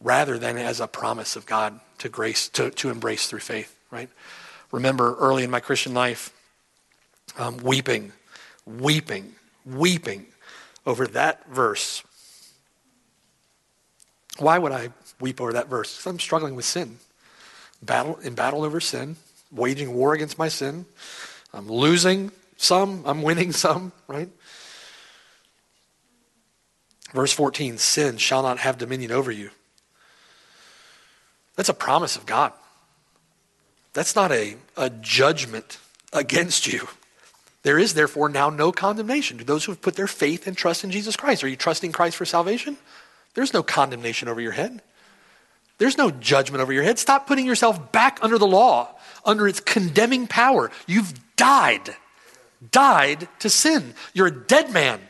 rather 0.00 0.38
than 0.38 0.56
as 0.56 0.80
a 0.80 0.86
promise 0.86 1.36
of 1.36 1.44
God 1.44 1.80
to 1.98 2.09
grace 2.09 2.48
to, 2.50 2.70
to 2.70 2.90
embrace 2.90 3.26
through 3.26 3.40
faith, 3.40 3.76
right? 3.90 4.09
Remember 4.70 5.16
early 5.16 5.44
in 5.44 5.50
my 5.50 5.61
Christian 5.61 5.94
life, 5.94 6.32
um, 7.36 7.56
weeping, 7.59 8.12
weeping, 8.66 9.34
weeping 9.64 10.26
over 10.86 11.06
that 11.09 11.48
verse. 11.48 12.02
Why 14.38 14.59
would 14.59 14.72
I 14.72 14.90
weep 15.20 15.40
over 15.40 15.54
that 15.54 15.68
verse? 15.68 15.96
Because 15.96 16.06
I'm 16.11 16.20
struggling 16.20 16.54
with 16.54 16.64
sin. 16.64 16.98
Battle 17.82 18.18
in 18.22 18.34
battle 18.34 18.64
over 18.64 18.80
sin, 18.80 19.16
waging 19.50 19.94
war 19.94 20.14
against 20.14 20.38
my 20.38 20.48
sin. 20.48 20.86
I'm 21.52 21.68
losing 21.68 22.30
some, 22.59 23.04
I'm 23.06 23.22
winning 23.22 23.52
some, 23.52 23.92
right? 24.06 24.28
Verse 27.14 27.32
14 27.32 27.78
sin 27.78 28.18
shall 28.18 28.42
not 28.42 28.59
have 28.59 28.76
dominion 28.76 29.12
over 29.12 29.32
you. 29.32 29.50
That's 31.56 31.70
a 31.70 31.74
promise 31.74 32.16
of 32.16 32.26
God. 32.26 32.52
That's 33.94 34.14
not 34.14 34.30
a, 34.30 34.56
a 34.76 34.90
judgment 34.90 35.78
against 36.12 36.66
you. 36.66 36.86
There 37.62 37.78
is 37.78 37.94
therefore 37.94 38.28
now 38.28 38.50
no 38.50 38.70
condemnation 38.70 39.38
to 39.38 39.44
those 39.44 39.64
who 39.64 39.72
have 39.72 39.80
put 39.80 39.94
their 39.94 40.06
faith 40.06 40.46
and 40.46 40.56
trust 40.56 40.84
in 40.84 40.90
Jesus 40.90 41.16
Christ. 41.16 41.42
Are 41.42 41.48
you 41.48 41.56
trusting 41.56 41.92
Christ 41.92 42.16
for 42.16 42.24
salvation? 42.24 42.76
There's 43.34 43.54
no 43.54 43.62
condemnation 43.62 44.28
over 44.28 44.40
your 44.40 44.52
head. 44.52 44.82
There's 45.78 45.96
no 45.96 46.11
judgment 46.11 46.61
over 46.61 46.72
your 46.72 46.82
head. 46.82 46.98
Stop 46.98 47.26
putting 47.26 47.46
yourself 47.46 47.92
back 47.92 48.18
under 48.20 48.36
the 48.36 48.46
law, 48.46 48.94
under 49.24 49.46
its 49.46 49.61
condemning 49.61 50.26
power. 50.26 50.70
You've 50.86 51.14
died 51.36 51.94
died 52.70 53.28
to 53.40 53.50
sin. 53.50 53.94
You're 54.14 54.28
a 54.28 54.32
dead 54.32 54.72
man 54.72 55.00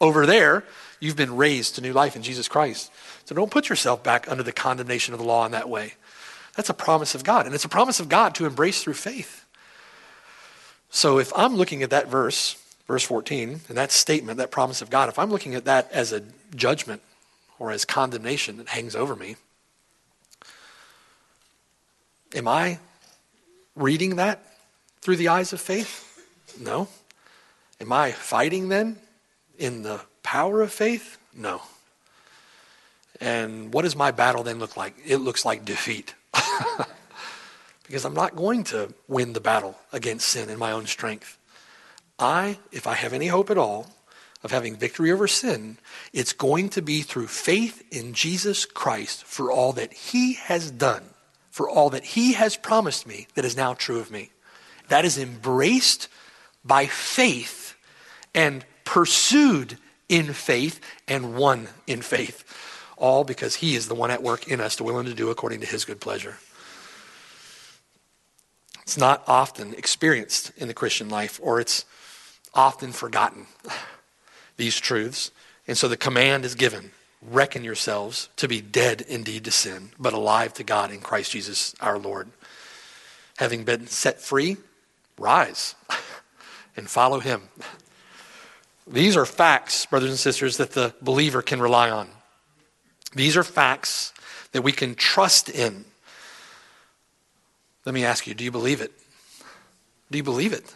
over 0.00 0.26
there. 0.26 0.64
You've 1.00 1.16
been 1.16 1.36
raised 1.36 1.76
to 1.76 1.80
new 1.80 1.92
life 1.92 2.16
in 2.16 2.22
Jesus 2.22 2.48
Christ. 2.48 2.92
So 3.24 3.34
don't 3.34 3.50
put 3.50 3.68
yourself 3.68 4.02
back 4.02 4.30
under 4.30 4.42
the 4.42 4.52
condemnation 4.52 5.14
of 5.14 5.20
the 5.20 5.26
law 5.26 5.44
in 5.46 5.52
that 5.52 5.68
way. 5.68 5.94
That's 6.56 6.68
a 6.70 6.74
promise 6.74 7.14
of 7.14 7.24
God, 7.24 7.46
and 7.46 7.54
it's 7.54 7.64
a 7.64 7.68
promise 7.68 7.98
of 7.98 8.08
God 8.08 8.34
to 8.36 8.46
embrace 8.46 8.82
through 8.82 8.94
faith. 8.94 9.46
So 10.90 11.18
if 11.18 11.32
I'm 11.34 11.56
looking 11.56 11.82
at 11.82 11.90
that 11.90 12.08
verse, 12.08 12.62
verse 12.86 13.02
14, 13.04 13.60
and 13.68 13.78
that 13.78 13.90
statement, 13.90 14.36
that 14.36 14.50
promise 14.50 14.82
of 14.82 14.90
God, 14.90 15.08
if 15.08 15.18
I'm 15.18 15.30
looking 15.30 15.54
at 15.54 15.64
that 15.64 15.90
as 15.90 16.12
a 16.12 16.22
judgment 16.54 17.00
or 17.58 17.70
as 17.70 17.86
condemnation 17.86 18.58
that 18.58 18.68
hangs 18.68 18.94
over 18.94 19.16
me, 19.16 19.36
am 22.34 22.46
I 22.46 22.78
reading 23.74 24.16
that 24.16 24.44
through 25.00 25.16
the 25.16 25.28
eyes 25.28 25.54
of 25.54 25.60
faith? 25.60 26.11
No. 26.60 26.88
Am 27.80 27.92
I 27.92 28.12
fighting 28.12 28.68
then 28.68 28.98
in 29.58 29.82
the 29.82 30.00
power 30.22 30.62
of 30.62 30.72
faith? 30.72 31.18
No. 31.34 31.62
And 33.20 33.72
what 33.72 33.82
does 33.82 33.96
my 33.96 34.10
battle 34.10 34.42
then 34.42 34.58
look 34.58 34.76
like? 34.76 34.94
It 35.04 35.18
looks 35.18 35.44
like 35.44 35.64
defeat. 35.64 36.14
because 37.86 38.04
I'm 38.04 38.14
not 38.14 38.36
going 38.36 38.64
to 38.64 38.92
win 39.06 39.32
the 39.32 39.40
battle 39.40 39.78
against 39.92 40.28
sin 40.28 40.48
in 40.48 40.58
my 40.58 40.72
own 40.72 40.86
strength. 40.86 41.38
I, 42.18 42.58
if 42.70 42.86
I 42.86 42.94
have 42.94 43.12
any 43.12 43.26
hope 43.26 43.50
at 43.50 43.58
all 43.58 43.86
of 44.42 44.50
having 44.50 44.76
victory 44.76 45.12
over 45.12 45.28
sin, 45.28 45.78
it's 46.12 46.32
going 46.32 46.68
to 46.70 46.82
be 46.82 47.02
through 47.02 47.26
faith 47.26 47.82
in 47.90 48.14
Jesus 48.14 48.64
Christ 48.64 49.24
for 49.24 49.52
all 49.52 49.72
that 49.74 49.92
he 49.92 50.34
has 50.34 50.70
done, 50.70 51.04
for 51.50 51.68
all 51.68 51.90
that 51.90 52.04
he 52.04 52.32
has 52.32 52.56
promised 52.56 53.06
me 53.06 53.28
that 53.34 53.44
is 53.44 53.56
now 53.56 53.74
true 53.74 53.98
of 53.98 54.10
me. 54.10 54.30
That 54.88 55.04
is 55.04 55.18
embraced 55.18 56.08
by 56.64 56.86
faith 56.86 57.74
and 58.34 58.64
pursued 58.84 59.78
in 60.08 60.32
faith 60.32 60.80
and 61.08 61.36
won 61.36 61.68
in 61.86 62.02
faith. 62.02 62.44
All 62.96 63.24
because 63.24 63.56
he 63.56 63.74
is 63.74 63.88
the 63.88 63.94
one 63.94 64.10
at 64.10 64.22
work 64.22 64.48
in 64.48 64.60
us 64.60 64.76
to 64.76 64.84
willing 64.84 65.06
to 65.06 65.14
do 65.14 65.30
according 65.30 65.60
to 65.60 65.66
his 65.66 65.84
good 65.84 66.00
pleasure. 66.00 66.36
It's 68.82 68.98
not 68.98 69.22
often 69.26 69.74
experienced 69.74 70.52
in 70.56 70.68
the 70.68 70.74
Christian 70.74 71.08
life, 71.08 71.40
or 71.42 71.60
it's 71.60 71.84
often 72.52 72.92
forgotten, 72.92 73.46
these 74.56 74.78
truths. 74.78 75.30
And 75.66 75.78
so 75.78 75.88
the 75.88 75.96
command 75.96 76.44
is 76.44 76.54
given 76.54 76.90
reckon 77.22 77.62
yourselves 77.62 78.28
to 78.36 78.48
be 78.48 78.60
dead 78.60 79.02
indeed 79.02 79.44
to 79.44 79.50
sin, 79.50 79.90
but 79.98 80.12
alive 80.12 80.52
to 80.54 80.64
God 80.64 80.90
in 80.90 81.00
Christ 81.00 81.32
Jesus 81.32 81.74
our 81.80 81.98
Lord. 81.98 82.30
Having 83.38 83.64
been 83.64 83.86
set 83.86 84.20
free, 84.20 84.56
rise 85.18 85.74
and 86.76 86.88
follow 86.88 87.20
him. 87.20 87.42
These 88.86 89.16
are 89.16 89.26
facts, 89.26 89.86
brothers 89.86 90.10
and 90.10 90.18
sisters, 90.18 90.56
that 90.56 90.72
the 90.72 90.94
believer 91.00 91.42
can 91.42 91.60
rely 91.60 91.90
on. 91.90 92.08
These 93.14 93.36
are 93.36 93.44
facts 93.44 94.12
that 94.52 94.62
we 94.62 94.72
can 94.72 94.94
trust 94.94 95.48
in. 95.48 95.84
Let 97.84 97.94
me 97.94 98.04
ask 98.04 98.26
you 98.26 98.34
do 98.34 98.44
you 98.44 98.50
believe 98.50 98.80
it? 98.80 98.92
Do 100.10 100.18
you 100.18 100.24
believe 100.24 100.52
it? 100.52 100.74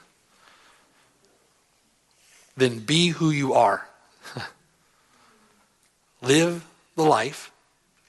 Then 2.57 2.79
be 2.79 3.09
who 3.09 3.31
you 3.31 3.55
are. 3.55 3.87
live 6.23 6.65
the 6.95 7.03
life 7.03 7.53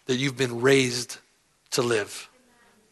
that 0.05 0.15
you've 0.15 0.37
been 0.37 0.61
raised 0.61 1.17
to 1.71 1.81
live. 1.81 2.29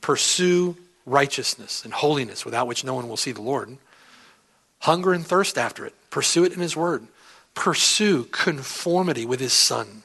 Pursue 0.01 0.75
righteousness 1.05 1.85
and 1.85 1.93
holiness 1.93 2.45
without 2.45 2.67
which 2.67 2.83
no 2.83 2.93
one 2.93 3.07
will 3.07 3.17
see 3.17 3.31
the 3.31 3.41
Lord. 3.41 3.77
Hunger 4.79 5.13
and 5.13 5.25
thirst 5.25 5.57
after 5.57 5.85
it. 5.85 5.93
Pursue 6.09 6.43
it 6.43 6.53
in 6.53 6.59
His 6.59 6.75
Word. 6.75 7.07
Pursue 7.53 8.25
conformity 8.25 9.25
with 9.25 9.39
His 9.39 9.53
Son. 9.53 10.03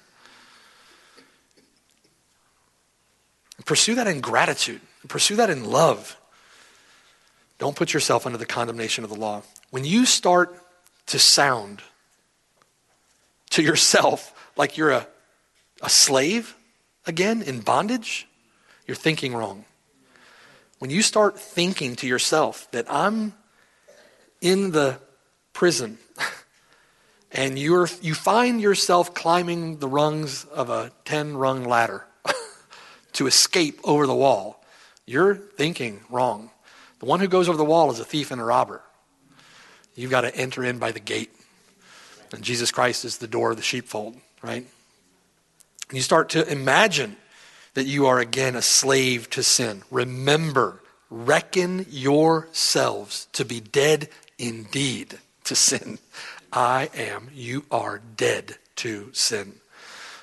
Pursue 3.65 3.95
that 3.97 4.07
in 4.07 4.21
gratitude. 4.21 4.81
Pursue 5.09 5.37
that 5.37 5.51
in 5.51 5.65
love. 5.65 6.17
Don't 7.59 7.77
put 7.77 7.93
yourself 7.93 8.27
under 8.27 8.39
the 8.39 8.47
condemnation 8.47 9.05
of 9.05 9.11
the 9.11 9.17
law. 9.17 9.43
When 9.71 9.85
you 9.85 10.07
start 10.07 10.59
to 11.07 11.19
sound 11.19 11.83
to 13.51 13.63
yourself 13.63 14.33
like 14.57 14.77
you're 14.77 14.91
a, 14.93 15.07
a 15.83 15.91
slave 15.91 16.57
again 17.07 17.43
in 17.43 17.61
bondage, 17.61 18.27
you're 18.87 18.97
thinking 18.97 19.35
wrong. 19.35 19.65
When 20.79 20.91
you 20.91 21.03
start 21.03 21.39
thinking 21.39 21.97
to 21.97 22.07
yourself 22.07 22.67
that 22.71 22.87
I'm 22.89 23.35
in 24.41 24.71
the 24.71 24.99
prison 25.53 25.99
and 27.33 27.59
you're, 27.59 27.89
you 28.01 28.15
find 28.15 28.61
yourself 28.61 29.15
climbing 29.15 29.79
the 29.79 29.89
rungs 29.89 30.45
of 30.45 30.71
a 30.71 30.93
10 31.05 31.37
rung 31.37 31.65
ladder 31.65 32.05
to 33.13 33.27
escape 33.27 33.79
over 33.85 34.07
the 34.07 34.15
wall, 34.15 34.65
you're 35.07 35.35
thinking 35.35 36.01
wrong. 36.09 36.51
The 37.01 37.07
one 37.07 37.21
who 37.21 37.29
goes 37.29 37.49
over 37.49 37.59
the 37.59 37.65
wall 37.65 37.91
is 37.91 37.99
a 37.99 38.05
thief 38.05 38.31
and 38.31 38.41
a 38.41 38.45
robber. 38.45 38.83
You've 39.95 40.11
got 40.11 40.23
to 40.23 40.35
enter 40.35 40.65
in 40.65 40.79
by 40.79 40.93
the 40.93 41.01
gate. 41.01 41.35
And 42.33 42.43
Jesus 42.43 42.71
Christ 42.71 43.05
is 43.05 43.19
the 43.19 43.27
door 43.27 43.51
of 43.51 43.57
the 43.57 43.63
sheepfold, 43.63 44.17
right? 44.43 44.65
And 45.89 45.97
you 45.97 46.03
start 46.03 46.29
to 46.31 46.47
imagine 46.51 47.17
that 47.75 47.85
you 47.85 48.07
are 48.07 48.21
again 48.21 48.55
a 48.55 48.63
slave 48.63 49.29
to 49.31 49.43
sin. 49.43 49.83
Remember, 49.91 50.81
reckon 51.09 51.87
yourselves 51.89 53.27
to 53.33 53.45
be 53.45 53.61
dead 53.61 54.09
indeed 54.41 55.19
to 55.45 55.55
sin. 55.55 55.99
I 56.53 56.91
am, 56.95 57.29
you 57.33 57.65
are 57.71 58.01
dead 58.17 58.57
to 58.77 59.11
sin. 59.13 59.55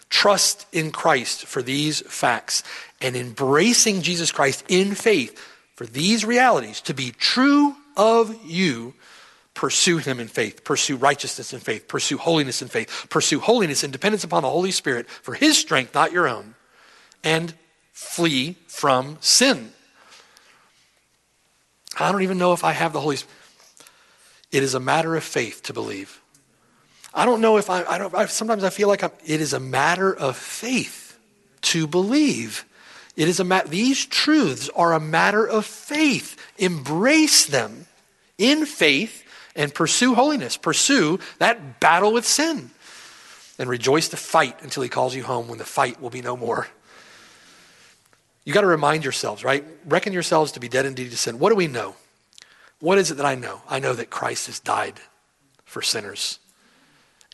Trust 0.09 0.65
in 0.71 0.91
Christ 0.91 1.45
for 1.45 1.61
these 1.61 2.01
facts 2.01 2.63
and 3.01 3.15
embracing 3.15 4.01
Jesus 4.01 4.31
Christ 4.31 4.63
in 4.67 4.95
faith 4.95 5.37
for 5.75 5.85
these 5.85 6.25
realities 6.25 6.81
to 6.81 6.93
be 6.93 7.11
true 7.11 7.75
of 7.95 8.35
you. 8.45 8.93
Pursue 9.53 9.97
him 9.97 10.19
in 10.19 10.27
faith. 10.27 10.63
Pursue 10.63 10.97
righteousness 10.97 11.51
in 11.53 11.59
faith. 11.59 11.87
Pursue 11.87 12.17
holiness 12.17 12.61
in 12.61 12.67
faith. 12.67 13.07
Pursue 13.09 13.39
holiness 13.39 13.83
in 13.83 13.91
dependence 13.91 14.23
upon 14.23 14.43
the 14.43 14.49
Holy 14.49 14.71
Spirit 14.71 15.09
for 15.09 15.33
his 15.33 15.57
strength, 15.57 15.93
not 15.93 16.11
your 16.11 16.27
own. 16.27 16.55
And 17.23 17.53
flee 17.91 18.55
from 18.67 19.17
sin. 19.19 19.71
I 21.99 22.11
don't 22.11 22.21
even 22.21 22.37
know 22.37 22.53
if 22.53 22.63
I 22.63 22.71
have 22.73 22.93
the 22.93 23.01
Holy 23.01 23.15
Spirit. 23.15 23.33
It 24.51 24.63
is 24.63 24.73
a 24.73 24.79
matter 24.79 25.15
of 25.15 25.23
faith 25.23 25.63
to 25.63 25.73
believe. 25.73 26.21
I 27.13 27.25
don't 27.25 27.41
know 27.41 27.57
if 27.57 27.69
I, 27.69 27.83
I 27.83 27.97
don't, 27.97 28.13
I, 28.13 28.25
sometimes 28.27 28.63
I 28.63 28.69
feel 28.69 28.87
like 28.87 29.03
I'm, 29.03 29.11
it 29.25 29.41
is 29.41 29.53
a 29.53 29.59
matter 29.59 30.13
of 30.13 30.37
faith 30.37 31.17
to 31.61 31.87
believe. 31.87 32.65
It 33.15 33.27
is 33.27 33.39
a 33.39 33.43
matter, 33.43 33.67
these 33.67 34.05
truths 34.05 34.69
are 34.75 34.93
a 34.93 34.99
matter 34.99 35.45
of 35.47 35.65
faith. 35.65 36.37
Embrace 36.57 37.45
them 37.45 37.87
in 38.37 38.65
faith 38.65 39.23
and 39.55 39.73
pursue 39.73 40.13
holiness. 40.13 40.55
Pursue 40.55 41.19
that 41.39 41.79
battle 41.79 42.13
with 42.13 42.25
sin. 42.25 42.69
And 43.59 43.67
rejoice 43.67 44.09
to 44.09 44.17
fight 44.17 44.61
until 44.61 44.83
he 44.83 44.89
calls 44.89 45.15
you 45.15 45.23
home 45.23 45.47
when 45.47 45.57
the 45.57 45.65
fight 45.65 45.99
will 45.99 46.11
be 46.11 46.21
no 46.21 46.37
more. 46.37 46.67
You 48.45 48.53
got 48.53 48.61
to 48.61 48.67
remind 48.67 49.03
yourselves, 49.03 49.43
right? 49.43 49.65
Reckon 49.85 50.13
yourselves 50.13 50.51
to 50.53 50.59
be 50.59 50.69
dead 50.69 50.85
indeed 50.85 51.09
to 51.09 51.17
sin. 51.17 51.39
What 51.39 51.49
do 51.49 51.55
we 51.55 51.67
know? 51.67 51.95
What 52.79 52.97
is 52.97 53.11
it 53.11 53.15
that 53.15 53.25
I 53.25 53.35
know? 53.35 53.61
I 53.67 53.79
know 53.79 53.93
that 53.93 54.09
Christ 54.09 54.47
has 54.47 54.59
died 54.59 54.99
for 55.65 55.81
sinners. 55.81 56.39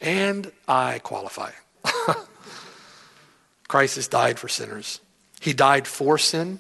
And 0.02 0.52
I 0.68 1.00
qualify. 1.00 1.52
Christ 3.68 3.96
has 3.96 4.08
died 4.08 4.39
for 4.39 4.48
sinners. 4.48 5.00
He 5.39 5.54
died 5.54 5.88
for 5.88 6.18
sin, 6.18 6.60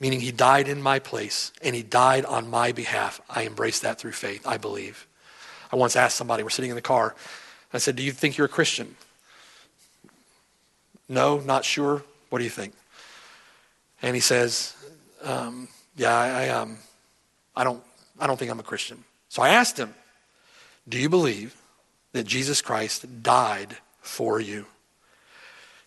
meaning 0.00 0.20
he 0.20 0.32
died 0.32 0.68
in 0.68 0.82
my 0.82 0.98
place, 0.98 1.52
and 1.62 1.74
he 1.74 1.82
died 1.82 2.24
on 2.24 2.48
my 2.48 2.72
behalf. 2.72 3.20
I 3.28 3.42
embrace 3.42 3.80
that 3.80 3.98
through 3.98 4.12
faith. 4.12 4.46
I 4.46 4.56
believe. 4.58 5.06
I 5.72 5.76
once 5.76 5.96
asked 5.96 6.16
somebody, 6.16 6.42
we're 6.42 6.50
sitting 6.50 6.70
in 6.70 6.76
the 6.76 6.82
car, 6.82 7.14
I 7.72 7.78
said, 7.78 7.96
Do 7.96 8.02
you 8.02 8.12
think 8.12 8.36
you're 8.36 8.46
a 8.46 8.50
Christian? 8.50 8.96
No, 11.08 11.38
not 11.40 11.64
sure. 11.64 12.02
What 12.30 12.38
do 12.38 12.44
you 12.44 12.50
think? 12.50 12.74
And 14.02 14.14
he 14.14 14.20
says, 14.20 14.74
um, 15.22 15.68
Yeah, 15.96 16.16
I, 16.16 16.28
I, 16.28 16.48
um, 16.50 16.78
I 17.54 17.64
don't 17.64 17.82
I 18.18 18.26
don't 18.26 18.38
think 18.38 18.50
I'm 18.50 18.60
a 18.60 18.64
Christian. 18.64 19.04
So 19.28 19.42
I 19.42 19.50
asked 19.50 19.78
him, 19.78 19.94
Do 20.88 20.98
you 20.98 21.08
believe 21.08 21.56
that 22.12 22.26
Jesus 22.26 22.62
Christ 22.62 23.22
died 23.22 23.76
for 24.00 24.40
you? 24.40 24.66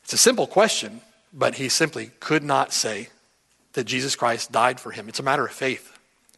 It's 0.04 0.14
a 0.14 0.18
simple 0.18 0.48
question, 0.48 1.02
but 1.34 1.56
he 1.56 1.70
simply 1.70 2.12
could 2.20 2.44
not 2.44 2.74
say 2.74 3.10
that 3.74 3.86
Jesus 3.86 4.16
Christ 4.16 4.52
died 4.52 4.80
for 4.80 4.92
him. 4.92 5.08
It's 5.08 5.20
a 5.20 5.24
matter 5.24 5.46
of 5.46 5.52
faith 5.52 5.98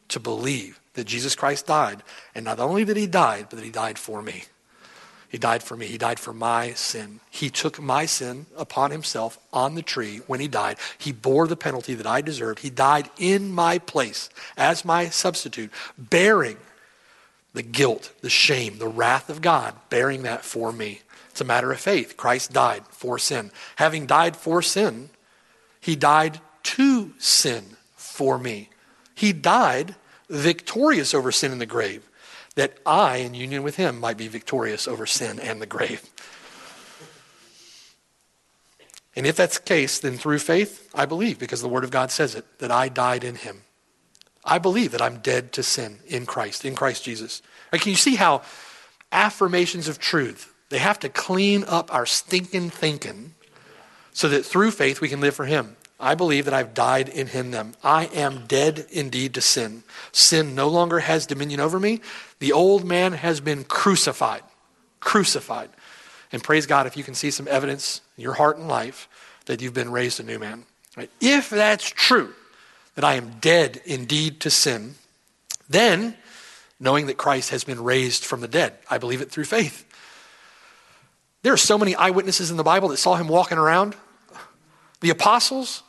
to 0.10 0.20
believe 0.20 0.80
that 0.94 1.06
Jesus 1.06 1.36
Christ 1.36 1.66
died, 1.66 2.04
and 2.36 2.46
not 2.46 2.60
only 2.60 2.84
that 2.84 2.98
he 2.98 3.08
died, 3.08 3.48
but 3.50 3.58
that 3.58 3.66
he 3.66 3.72
died 3.72 3.98
for 3.98 4.22
me. 4.22 4.44
He 5.34 5.39
died 5.39 5.63
for 5.63 5.75
me. 5.75 5.88
He 5.88 5.97
died 5.97 6.19
for 6.19 6.31
my 6.31 6.73
sin. 6.73 7.19
He 7.31 7.49
took 7.49 7.81
my 7.81 8.05
sin 8.05 8.45
upon 8.55 8.91
himself 8.91 9.39
on 9.51 9.73
the 9.73 9.81
tree 9.81 10.21
when 10.27 10.39
he 10.39 10.47
died. 10.47 10.77
He 10.99 11.11
bore 11.11 11.47
the 11.47 11.55
penalty 11.55 11.95
that 11.95 12.05
I 12.05 12.21
deserved. 12.21 12.59
He 12.59 12.69
died 12.69 13.09
in 13.17 13.51
my 13.51 13.79
place 13.79 14.29
as 14.55 14.86
my 14.86 15.09
substitute, 15.09 15.71
bearing 15.97 16.57
the 17.51 17.63
guilt, 17.63 18.13
the 18.21 18.29
shame, 18.29 18.77
the 18.77 18.88
wrath 18.88 19.27
of 19.27 19.41
God, 19.41 19.73
bearing 19.89 20.21
that 20.21 20.45
for 20.45 20.71
me. 20.71 21.01
It's 21.31 21.41
a 21.41 21.45
matter 21.45 21.71
of 21.71 21.79
faith. 21.79 22.15
Christ 22.15 22.53
died 22.53 22.84
for 22.91 23.17
sin. 23.17 23.49
Having 23.77 24.05
died 24.05 24.36
for 24.36 24.61
sin, 24.61 25.09
he 25.81 25.95
died 25.95 26.41
to 26.61 27.11
sin 27.17 27.75
for 27.95 28.38
me. 28.38 28.69
He 29.15 29.34
died 29.34 29.95
victorious 30.29 31.15
over 31.15 31.31
sin 31.31 31.51
in 31.51 31.57
the 31.57 31.65
grave 31.65 32.07
that 32.56 32.78
I, 32.86 33.18
in 33.18 33.34
union 33.34 33.64
with 33.64 33.78
him, 33.78 33.99
might 33.99 34.18
be 34.18 34.28
victorious 34.28 34.88
over 34.88 35.06
sin 35.06 35.39
and 35.39 35.62
the 35.62 35.66
grave. 35.66 36.10
And 39.16 39.28
if 39.28 39.36
that's 39.36 39.60
the 39.60 39.64
case, 39.64 39.99
then 39.99 40.18
through 40.18 40.39
faith, 40.39 40.89
I 40.93 41.06
believe, 41.06 41.38
because 41.39 41.62
the 41.62 41.70
Word 41.70 41.84
of 41.84 41.91
God 41.91 42.12
says 42.12 42.36
it, 42.36 42.60
that 42.60 42.72
I 42.72 42.89
died 42.89 43.24
in 43.24 43.36
him. 43.36 43.62
I 44.43 44.58
believe 44.58 44.91
that 44.91 45.01
I'm 45.01 45.20
dead 45.20 45.54
to 45.54 45.64
sin 45.64 45.99
in 46.08 46.26
Christ, 46.26 46.66
in 46.66 46.76
Christ 46.76 47.04
Jesus. 47.04 47.41
Right, 47.72 47.82
can 47.82 47.91
you 47.91 47.95
see 47.95 48.16
how 48.16 48.41
affirmations 49.12 49.88
of 49.88 49.99
truth, 49.99 50.54
they 50.70 50.80
have 50.80 50.99
to 50.99 51.10
clean 51.10 51.64
up 51.66 51.93
our 51.93 52.06
stinking 52.06 52.72
thinking 52.72 53.36
so 54.12 54.28
that 54.30 54.43
through 54.43 54.72
faith 54.72 54.99
we 54.99 55.10
can 55.10 55.22
live 55.22 55.36
for 55.36 55.45
Him. 55.45 55.78
I 56.00 56.16
believe 56.16 56.46
that 56.46 56.54
I've 56.54 56.74
died 56.74 57.10
in 57.10 57.28
Him. 57.28 57.52
Them. 57.52 57.74
I 57.84 58.06
am 58.08 58.46
dead 58.48 58.88
indeed 58.91 59.34
to 59.36 59.41
sin. 59.41 59.84
Sin 60.12 60.56
no 60.56 60.68
longer 60.68 61.00
has 61.00 61.26
dominion 61.26 61.60
over 61.60 61.80
me. 61.80 62.02
The 62.39 62.52
old 62.52 62.84
man 62.84 63.14
has 63.14 63.39
been 63.39 63.64
crucified. 63.64 64.41
Crucified. 65.00 65.70
And 66.32 66.44
praise 66.44 66.66
God 66.66 66.88
if 66.88 66.98
you 66.98 67.04
can 67.04 67.14
see 67.14 67.32
some 67.32 67.48
evidence 67.48 68.02
in 68.18 68.24
your 68.24 68.34
heart 68.34 68.58
and 68.58 68.68
life 68.68 69.08
that 69.46 69.62
you've 69.62 69.74
been 69.74 69.91
raised 69.91 70.20
a 70.20 70.24
new 70.24 70.39
man. 70.39 70.66
Right? 70.98 71.10
If 71.22 71.50
that's 71.50 71.88
true, 71.88 72.34
that 72.96 73.04
I 73.04 73.16
am 73.16 73.39
dead 73.39 73.82
indeed 73.86 74.41
to 74.41 74.50
sin, 74.50 74.96
then 75.70 76.16
knowing 76.80 77.08
that 77.08 77.18
Christ 77.18 77.52
has 77.52 77.64
been 77.64 77.84
raised 77.84 78.26
from 78.26 78.41
the 78.41 78.48
dead, 78.48 78.74
I 78.89 78.98
believe 78.98 79.22
it 79.22 79.32
through 79.32 79.46
faith. 79.46 79.86
There 81.41 81.54
are 81.54 81.58
so 81.58 81.78
many 81.78 81.96
eyewitnesses 81.96 82.52
in 82.52 82.58
the 82.58 82.64
Bible 82.64 82.89
that 82.89 82.98
saw 82.98 83.16
him 83.16 83.28
walking 83.28 83.58
around. 83.58 83.96
The 85.04 85.10
apostles 85.10 85.84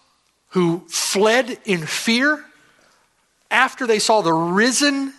who 0.49 0.85
fled 0.89 1.57
in 1.65 1.87
fear 1.87 2.45
after 3.49 3.87
they 3.87 4.01
saw 4.01 4.23
the 4.23 4.33
risen 4.33 5.15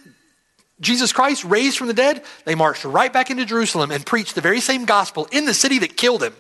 Jesus 0.82 1.14
Christ 1.14 1.46
raised 1.46 1.78
from 1.78 1.88
the 1.88 1.94
dead, 1.94 2.22
they 2.44 2.56
marched 2.56 2.84
right 2.84 3.14
back 3.14 3.32
into 3.32 3.46
Jerusalem 3.46 3.92
and 3.92 4.06
preached 4.06 4.36
the 4.36 4.42
very 4.42 4.60
same 4.60 4.84
gospel 4.84 5.30
in 5.32 5.46
the 5.46 5.54
city 5.54 5.80
that 5.80 5.96
killed 5.96 6.22
him. 6.22 6.34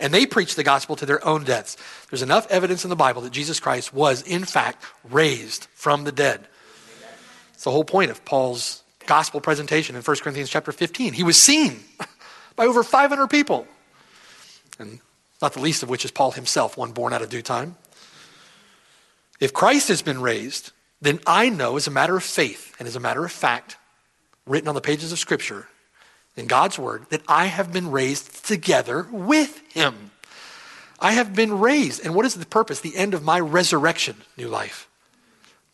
And 0.00 0.12
they 0.12 0.26
preached 0.26 0.56
the 0.56 0.64
gospel 0.64 0.96
to 0.96 1.06
their 1.06 1.24
own 1.24 1.44
deaths. 1.44 1.76
There's 2.10 2.22
enough 2.22 2.50
evidence 2.50 2.82
in 2.82 2.90
the 2.90 2.96
Bible 2.96 3.22
that 3.22 3.32
Jesus 3.32 3.60
Christ 3.60 3.94
was, 3.94 4.22
in 4.22 4.44
fact, 4.44 4.84
raised 5.04 5.68
from 5.74 6.02
the 6.02 6.10
dead. 6.10 6.48
It's 7.54 7.62
the 7.62 7.70
whole 7.70 7.84
point 7.84 8.10
of 8.10 8.24
Paul's 8.24 8.82
gospel 9.06 9.40
presentation 9.40 9.94
in 9.94 10.02
1 10.02 10.16
Corinthians 10.16 10.50
chapter 10.50 10.72
15. 10.72 11.12
He 11.12 11.22
was 11.22 11.40
seen 11.40 11.84
by 12.56 12.66
over 12.66 12.82
500 12.82 13.28
people. 13.28 13.68
And 14.80 14.98
not 15.40 15.52
the 15.52 15.60
least 15.60 15.82
of 15.82 15.88
which 15.88 16.04
is 16.04 16.10
Paul 16.10 16.32
himself, 16.32 16.76
one 16.76 16.92
born 16.92 17.12
out 17.12 17.22
of 17.22 17.28
due 17.28 17.42
time. 17.42 17.76
If 19.40 19.52
Christ 19.52 19.88
has 19.88 20.02
been 20.02 20.20
raised, 20.20 20.72
then 21.00 21.20
I 21.26 21.50
know 21.50 21.76
as 21.76 21.86
a 21.86 21.90
matter 21.90 22.16
of 22.16 22.24
faith 22.24 22.74
and 22.78 22.88
as 22.88 22.96
a 22.96 23.00
matter 23.00 23.24
of 23.24 23.32
fact, 23.32 23.76
written 24.46 24.68
on 24.68 24.74
the 24.74 24.80
pages 24.80 25.12
of 25.12 25.18
Scripture, 25.18 25.68
in 26.36 26.46
God's 26.46 26.78
Word, 26.78 27.06
that 27.10 27.22
I 27.26 27.46
have 27.46 27.72
been 27.72 27.90
raised 27.90 28.44
together 28.44 29.06
with 29.10 29.60
Him. 29.72 30.10
I 31.00 31.12
have 31.12 31.34
been 31.34 31.58
raised. 31.58 32.04
And 32.04 32.14
what 32.14 32.26
is 32.26 32.34
the 32.34 32.46
purpose? 32.46 32.80
The 32.80 32.96
end 32.96 33.14
of 33.14 33.22
my 33.22 33.40
resurrection, 33.40 34.16
new 34.36 34.48
life. 34.48 34.88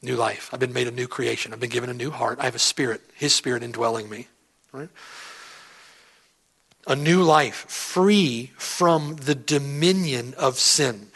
New 0.01 0.17
life. 0.17 0.51
I've 0.53 0.61
been 0.61 0.73
made 0.73 0.89
a 0.89 0.93
new 0.93 1.07
creation. 1.07 1.53
I've 1.53 1.61
been 1.61 1.71
given 1.71 1.91
a 1.91 1.95
new 1.95 2.11
heart. 2.11 2.39
I 2.41 2.45
have 2.45 2.55
a 2.55 2.61
spirit, 2.61 3.03
His 3.15 3.35
spirit 3.35 3.63
indwelling 3.63 4.09
me. 4.09 4.29
Right? 4.73 4.89
A 6.87 6.97
new 6.97 7.23
life, 7.23 7.65
free 7.69 8.51
from 8.57 9.17
the 9.17 9.35
dominion 9.35 10.35
of 10.37 10.59
sin. 10.59 11.09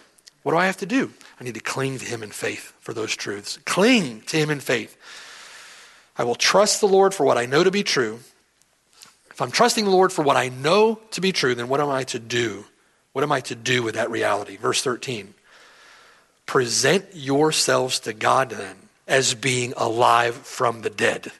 What 0.42 0.52
do 0.52 0.58
I 0.58 0.66
have 0.66 0.76
to 0.78 0.86
do? 0.86 1.12
I 1.40 1.44
need 1.44 1.54
to 1.54 1.60
cling 1.60 1.98
to 1.98 2.04
Him 2.04 2.22
in 2.22 2.30
faith 2.30 2.72
for 2.80 2.94
those 2.94 3.14
truths. 3.14 3.58
Cling 3.64 4.22
to 4.22 4.36
Him 4.36 4.50
in 4.50 4.60
faith. 4.60 4.96
I 6.16 6.24
will 6.24 6.34
trust 6.34 6.80
the 6.80 6.88
Lord 6.88 7.12
for 7.14 7.26
what 7.26 7.36
I 7.36 7.46
know 7.46 7.64
to 7.64 7.70
be 7.70 7.82
true. 7.82 8.20
If 9.30 9.42
I'm 9.42 9.50
trusting 9.50 9.84
the 9.84 9.90
Lord 9.90 10.12
for 10.12 10.22
what 10.22 10.36
I 10.36 10.48
know 10.48 11.00
to 11.10 11.20
be 11.20 11.32
true, 11.32 11.54
then 11.54 11.68
what 11.68 11.80
am 11.80 11.90
I 11.90 12.04
to 12.04 12.18
do? 12.18 12.64
What 13.12 13.22
am 13.22 13.32
I 13.32 13.40
to 13.40 13.54
do 13.54 13.82
with 13.82 13.94
that 13.94 14.10
reality? 14.10 14.56
Verse 14.56 14.82
13. 14.82 15.34
Present 16.46 17.04
yourselves 17.12 18.00
to 18.00 18.12
God 18.12 18.50
then 18.50 18.76
as 19.06 19.34
being 19.34 19.74
alive 19.76 20.34
from 20.34 20.82
the 20.82 20.90
dead. 20.90 21.32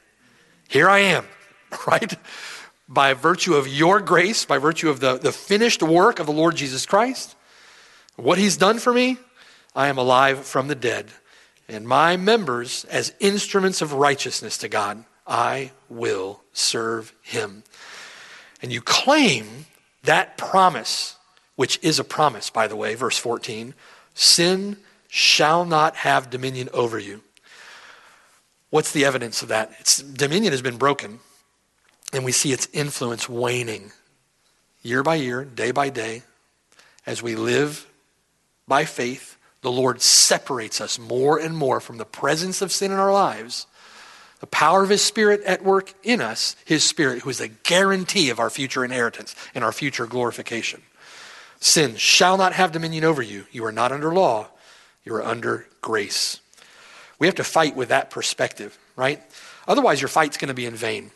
Here 0.67 0.89
I 0.89 0.99
am, 0.99 1.25
right? 1.87 2.13
By 2.87 3.13
virtue 3.13 3.55
of 3.55 3.67
your 3.67 3.99
grace, 3.99 4.45
by 4.45 4.57
virtue 4.57 4.89
of 4.89 4.99
the, 4.99 5.17
the 5.17 5.31
finished 5.31 5.83
work 5.83 6.19
of 6.19 6.25
the 6.25 6.31
Lord 6.31 6.55
Jesus 6.55 6.85
Christ, 6.85 7.35
what 8.15 8.37
he's 8.37 8.57
done 8.57 8.79
for 8.79 8.93
me, 8.93 9.17
I 9.75 9.87
am 9.87 9.97
alive 9.97 10.45
from 10.45 10.67
the 10.67 10.75
dead, 10.75 11.11
and 11.67 11.87
my 11.87 12.17
members, 12.17 12.85
as 12.85 13.13
instruments 13.19 13.81
of 13.81 13.93
righteousness 13.93 14.57
to 14.59 14.69
God, 14.69 15.03
I 15.27 15.71
will 15.89 16.41
serve 16.53 17.13
him. 17.21 17.63
And 18.61 18.71
you 18.71 18.81
claim 18.81 19.65
that 20.03 20.37
promise, 20.37 21.17
which 21.55 21.79
is 21.83 21.99
a 21.99 22.03
promise, 22.03 22.49
by 22.49 22.67
the 22.67 22.75
way, 22.75 22.95
verse 22.95 23.17
14 23.17 23.73
sin 24.13 24.77
shall 25.07 25.63
not 25.63 25.95
have 25.97 26.29
dominion 26.29 26.69
over 26.73 26.97
you. 26.97 27.21
What's 28.69 28.91
the 28.91 29.05
evidence 29.05 29.41
of 29.41 29.49
that? 29.49 29.71
Its 29.79 30.01
dominion 30.01 30.51
has 30.51 30.61
been 30.61 30.77
broken, 30.77 31.19
and 32.13 32.23
we 32.23 32.31
see 32.31 32.51
its 32.51 32.67
influence 32.73 33.27
waning 33.27 33.91
year 34.81 35.03
by 35.03 35.15
year, 35.15 35.43
day 35.43 35.71
by 35.71 35.89
day, 35.89 36.23
as 37.05 37.21
we 37.21 37.35
live 37.35 37.85
by 38.67 38.85
faith 38.85 39.37
the 39.61 39.71
Lord 39.71 40.01
separates 40.01 40.79
us 40.79 40.99
more 40.99 41.37
and 41.37 41.57
more 41.57 41.79
from 41.79 41.97
the 41.97 42.05
presence 42.05 42.61
of 42.61 42.71
sin 42.71 42.91
in 42.91 42.97
our 42.97 43.11
lives. 43.11 43.67
The 44.39 44.47
power 44.47 44.83
of 44.83 44.89
His 44.89 45.01
Spirit 45.01 45.41
at 45.43 45.63
work 45.63 45.93
in 46.03 46.21
us, 46.21 46.55
His 46.63 46.83
Spirit, 46.83 47.23
who 47.23 47.29
is 47.29 47.39
the 47.39 47.47
guarantee 47.47 48.29
of 48.29 48.39
our 48.39 48.49
future 48.49 48.85
inheritance 48.85 49.35
and 49.55 49.63
our 49.63 49.71
future 49.71 50.05
glorification. 50.05 50.83
Sin 51.59 51.95
shall 51.95 52.37
not 52.37 52.53
have 52.53 52.71
dominion 52.71 53.03
over 53.03 53.21
you. 53.21 53.45
You 53.51 53.65
are 53.65 53.71
not 53.71 53.91
under 53.91 54.13
law, 54.13 54.47
you 55.03 55.13
are 55.15 55.25
under 55.25 55.65
grace. 55.81 56.39
We 57.17 57.25
have 57.25 57.35
to 57.35 57.43
fight 57.43 57.75
with 57.75 57.89
that 57.89 58.11
perspective, 58.11 58.77
right? 58.95 59.21
Otherwise, 59.67 60.01
your 60.01 60.07
fight's 60.07 60.37
going 60.37 60.49
to 60.49 60.53
be 60.53 60.67
in 60.67 60.75
vain. 60.75 61.11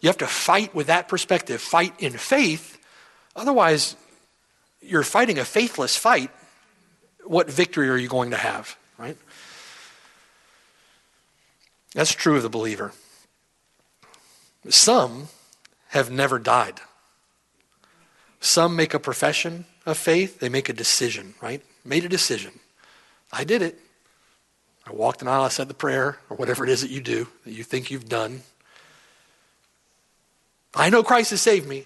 You 0.00 0.08
have 0.08 0.18
to 0.18 0.26
fight 0.26 0.74
with 0.74 0.88
that 0.88 1.08
perspective, 1.08 1.60
fight 1.60 1.94
in 1.98 2.12
faith. 2.12 2.78
Otherwise, 3.34 3.96
you're 4.80 5.02
fighting 5.02 5.38
a 5.38 5.44
faithless 5.44 5.96
fight 5.96 6.30
what 7.26 7.50
victory 7.50 7.88
are 7.88 7.96
you 7.96 8.08
going 8.08 8.30
to 8.30 8.36
have, 8.36 8.76
right? 8.98 9.16
That's 11.92 12.14
true 12.14 12.36
of 12.36 12.42
the 12.42 12.48
believer. 12.48 12.92
Some 14.68 15.28
have 15.88 16.10
never 16.10 16.38
died. 16.38 16.80
Some 18.40 18.76
make 18.76 18.94
a 18.94 19.00
profession 19.00 19.64
of 19.84 19.96
faith, 19.96 20.40
they 20.40 20.48
make 20.48 20.68
a 20.68 20.72
decision, 20.72 21.34
right? 21.40 21.62
Made 21.84 22.04
a 22.04 22.08
decision. 22.08 22.52
I 23.32 23.44
did 23.44 23.62
it. 23.62 23.78
I 24.86 24.92
walked 24.92 25.22
an 25.22 25.28
aisle, 25.28 25.42
I 25.42 25.48
said 25.48 25.68
the 25.68 25.74
prayer, 25.74 26.18
or 26.30 26.36
whatever 26.36 26.62
it 26.64 26.70
is 26.70 26.82
that 26.82 26.90
you 26.90 27.00
do, 27.00 27.26
that 27.44 27.52
you 27.52 27.64
think 27.64 27.90
you've 27.90 28.08
done. 28.08 28.42
I 30.76 30.90
know 30.90 31.02
Christ 31.02 31.30
has 31.30 31.40
saved 31.40 31.66
me, 31.66 31.84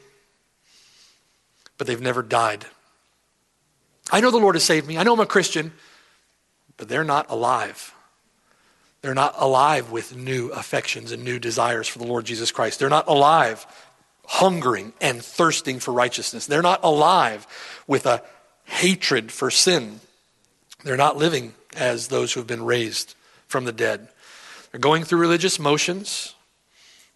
but 1.78 1.86
they've 1.86 2.00
never 2.00 2.22
died 2.22 2.66
I 4.12 4.20
know 4.20 4.30
the 4.30 4.38
Lord 4.38 4.56
has 4.56 4.64
saved 4.64 4.86
me. 4.86 4.98
I 4.98 5.02
know 5.02 5.14
I'm 5.14 5.20
a 5.20 5.26
Christian, 5.26 5.72
but 6.76 6.88
they're 6.88 7.04
not 7.04 7.30
alive. 7.30 7.94
They're 9.02 9.14
not 9.14 9.34
alive 9.38 9.90
with 9.90 10.16
new 10.16 10.48
affections 10.48 11.12
and 11.12 11.24
new 11.24 11.38
desires 11.38 11.88
for 11.88 11.98
the 11.98 12.06
Lord 12.06 12.24
Jesus 12.24 12.50
Christ. 12.50 12.78
They're 12.78 12.88
not 12.88 13.08
alive 13.08 13.66
hungering 14.26 14.92
and 15.00 15.24
thirsting 15.24 15.80
for 15.80 15.92
righteousness. 15.92 16.46
They're 16.46 16.62
not 16.62 16.80
alive 16.82 17.46
with 17.86 18.06
a 18.06 18.22
hatred 18.64 19.32
for 19.32 19.50
sin. 19.50 20.00
They're 20.84 20.96
not 20.96 21.16
living 21.16 21.54
as 21.76 22.08
those 22.08 22.32
who 22.32 22.40
have 22.40 22.46
been 22.46 22.64
raised 22.64 23.14
from 23.46 23.64
the 23.64 23.72
dead. 23.72 24.08
They're 24.70 24.80
going 24.80 25.04
through 25.04 25.20
religious 25.20 25.58
motions. 25.58 26.34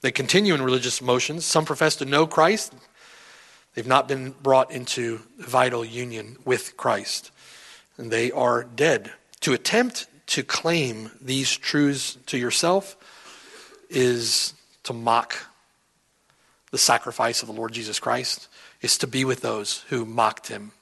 They 0.05 0.13
continue 0.13 0.53
in 0.53 0.61
religious 0.61 1.01
motions. 1.01 1.47
Some 1.47 1.65
profess 1.65 1.97
to 1.97 2.05
know 2.05 2.27
Christ. 2.27 2.75
They've 3.73 3.87
not 3.87 4.07
been 4.07 4.33
brought 4.33 4.71
into 4.71 5.23
vital 5.39 5.83
union 5.83 6.37
with 6.45 6.77
Christ, 6.77 7.31
and 7.97 8.11
they 8.11 8.31
are 8.31 8.65
dead. 8.65 9.13
To 9.41 9.55
attempt 9.55 10.07
to 10.27 10.43
claim 10.43 11.11
these 11.23 11.57
truths 11.57 12.19
to 12.27 12.37
yourself 12.37 12.99
is 13.89 14.53
to 14.83 14.93
mock 14.93 15.47
the 16.71 16.77
sacrifice 16.77 17.41
of 17.41 17.49
the 17.49 17.55
Lord 17.55 17.73
Jesus 17.73 17.99
Christ, 17.99 18.49
is 18.83 18.99
to 18.99 19.07
be 19.07 19.25
with 19.25 19.41
those 19.41 19.87
who 19.89 20.05
mocked 20.05 20.49
him. 20.49 20.73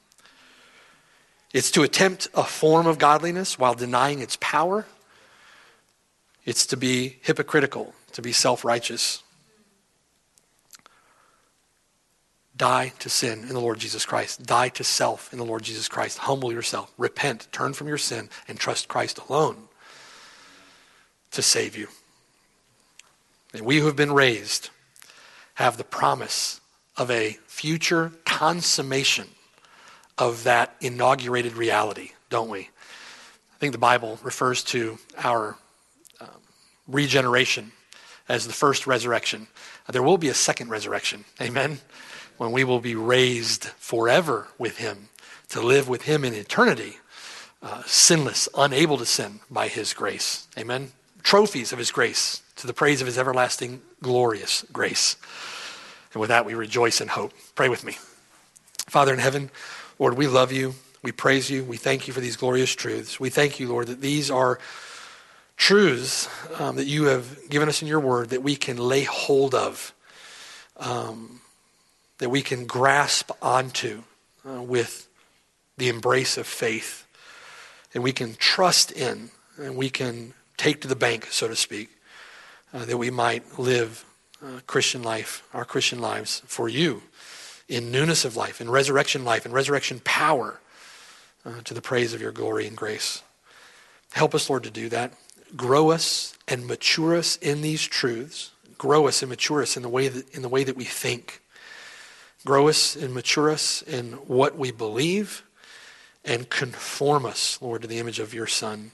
It's 1.55 1.71
to 1.71 1.85
attempt 1.85 2.27
a 2.35 2.43
form 2.43 2.89
of 2.89 2.99
godliness 2.99 3.57
while 3.57 3.75
denying 3.75 4.19
its 4.19 4.37
power. 4.41 4.85
It's 6.45 6.67
to 6.67 6.77
be 6.77 7.21
hypocritical, 7.23 7.95
to 8.13 8.23
be 8.23 8.33
self 8.33 8.65
righteous. 8.65 9.23
Die 12.57 12.93
to 12.99 13.09
sin 13.09 13.41
in 13.41 13.49
the 13.49 13.61
Lord 13.61 13.79
Jesus 13.79 14.05
Christ. 14.05 14.45
Die 14.45 14.69
to 14.69 14.85
self 14.85 15.33
in 15.33 15.39
the 15.39 15.45
Lord 15.45 15.63
Jesus 15.63 15.89
Christ. 15.89 16.19
Humble 16.19 16.53
yourself. 16.53 16.93
Repent. 16.99 17.49
Turn 17.51 17.73
from 17.73 17.89
your 17.89 17.99
sin 17.99 18.29
and 18.47 18.59
trust 18.59 18.89
Christ 18.89 19.19
alone 19.29 19.69
to 21.33 21.43
save 21.43 21.77
you. 21.77 21.89
And 23.53 23.65
we 23.65 23.79
who 23.79 23.87
have 23.87 23.97
been 23.97 24.13
raised 24.13 24.71
have 25.55 25.77
the 25.77 25.85
promise 25.85 26.61
of 26.97 27.11
a 27.11 27.39
future 27.47 28.13
consummation 28.25 29.29
of 30.19 30.45
that 30.45 30.75
inaugurated 30.81 31.55
reality, 31.55 32.13
don't 32.31 32.51
we? 32.51 32.61
I 32.61 33.59
think 33.59 33.73
the 33.73 33.79
Bible 33.79 34.19
refers 34.23 34.63
to 34.65 34.99
our 35.19 35.57
um, 36.21 36.29
regeneration 36.87 37.73
as 38.29 38.47
the 38.47 38.53
first 38.53 38.87
resurrection. 38.87 39.49
There 39.89 40.03
will 40.03 40.19
be 40.19 40.29
a 40.29 40.35
second 40.35 40.71
resurrection. 40.71 41.25
Amen. 41.41 41.79
When 42.39 42.53
we 42.53 42.65
will 42.65 42.81
be 42.81 42.95
raised 42.95 43.65
forever 43.65 44.49
with 44.59 44.79
him 44.79 45.09
to 45.51 45.61
live 45.61 45.89
with 45.89 46.03
him 46.03 46.25
in 46.25 46.35
eternity, 46.35 46.99
uh, 47.63 47.83
sinless, 47.87 48.49
unable 48.57 48.99
to 48.99 49.07
sin 49.07 49.41
by 49.51 49.69
his 49.69 49.93
grace. 49.93 50.49
Amen. 50.59 50.93
Trophies 51.23 51.73
of 51.73 51.79
his 51.79 51.93
grace 51.93 52.43
to 52.57 52.67
the 52.67 52.73
praise 52.73 53.01
of 53.01 53.07
his 53.07 53.19
everlasting, 53.19 53.83
glorious 54.01 54.65
grace. 54.73 55.17
And 56.13 56.21
with 56.21 56.29
that, 56.29 56.47
we 56.47 56.55
rejoice 56.55 57.01
and 57.01 57.11
hope. 57.11 57.33
Pray 57.55 57.69
with 57.69 57.85
me. 57.85 57.97
Father 58.89 59.13
in 59.13 59.19
heaven, 59.19 59.51
Lord, 59.99 60.17
we 60.17 60.27
love 60.27 60.53
you. 60.53 60.75
We 61.03 61.13
praise 61.13 61.51
you. 61.51 61.65
We 61.65 61.77
thank 61.77 62.07
you 62.07 62.15
for 62.15 62.21
these 62.21 62.37
glorious 62.37 62.75
truths. 62.75 63.19
We 63.19 63.31
thank 63.31 63.59
you, 63.59 63.69
Lord, 63.69 63.89
that 63.89 64.01
these 64.01 64.31
are 64.31 64.59
truths 65.57 66.29
um, 66.61 66.77
that 66.77 66.87
you 66.87 67.05
have 67.05 67.49
given 67.49 67.69
us 67.69 67.83
in 67.83 67.89
your 67.89 68.01
word 68.01 68.31
that 68.31 68.43
we 68.43 68.57
can 68.57 68.77
lay 68.77 69.05
hold 69.05 69.55
of, 69.55 69.95
um, 70.77 71.41
that 72.19 72.31
we 72.31 72.43
can 72.43 72.67
grasp 72.67 73.31
onto 73.41 74.03
uh, 74.49 74.63
with 74.63 75.09
the 75.77 75.89
embrace 75.89 76.37
of 76.37 76.47
faith, 76.47 77.07
and 77.95 78.03
we 78.03 78.13
can 78.13 78.35
trust 78.35 78.93
in, 78.93 79.31
and 79.57 79.77
we 79.77 79.91
can 79.91 80.35
take 80.57 80.81
to 80.81 80.89
the 80.89 80.97
bank, 80.97 81.27
so 81.31 81.49
to 81.49 81.57
speak, 81.57 81.91
uh, 82.73 82.85
that 82.85 82.99
we 82.99 83.11
might 83.11 83.59
live 83.59 84.05
uh, 84.45 84.61
Christian 84.67 85.03
life, 85.03 85.47
our 85.55 85.65
Christian 85.65 86.01
lives 86.01 86.43
for 86.47 86.69
you 86.69 87.03
in 87.69 87.91
newness 87.91 88.25
of 88.25 88.37
life, 88.37 88.61
in 88.61 88.69
resurrection 88.71 89.25
life, 89.25 89.47
in 89.47 89.53
resurrection 89.53 90.01
power 90.05 90.61
uh, 91.45 91.61
to 91.65 91.75
the 91.75 91.83
praise 91.83 92.13
of 92.13 92.21
your 92.21 92.33
glory 92.33 92.67
and 92.67 92.77
grace. 92.77 93.23
Help 94.13 94.35
us, 94.35 94.51
Lord, 94.51 94.65
to 94.65 94.71
do 94.71 94.89
that. 94.91 95.13
Grow 95.57 95.91
us 95.91 96.37
and 96.49 96.67
mature 96.67 97.17
us 97.17 97.37
in 97.37 97.63
these 97.63 97.83
truths. 97.83 98.53
Grow 98.79 99.07
us 99.07 99.23
and 99.23 99.29
mature 99.29 99.63
us 99.63 99.77
in 99.77 99.83
the 99.83 99.89
way 99.89 100.09
that, 100.09 100.29
in 100.35 100.43
the 100.43 100.49
way 100.49 100.65
that 100.65 100.77
we 100.77 100.85
think. 100.85 101.41
Grow 102.45 102.69
us 102.69 102.97
and 102.97 103.15
mature 103.15 103.51
us 103.51 103.83
in 103.83 104.13
what 104.27 104.57
we 104.59 104.73
believe 104.73 105.45
and 106.25 106.49
conform 106.49 107.27
us, 107.27 107.61
Lord, 107.61 107.83
to 107.83 107.89
the 107.89 107.99
image 107.99 108.19
of 108.19 108.35
your 108.35 108.47
Son. 108.47 108.93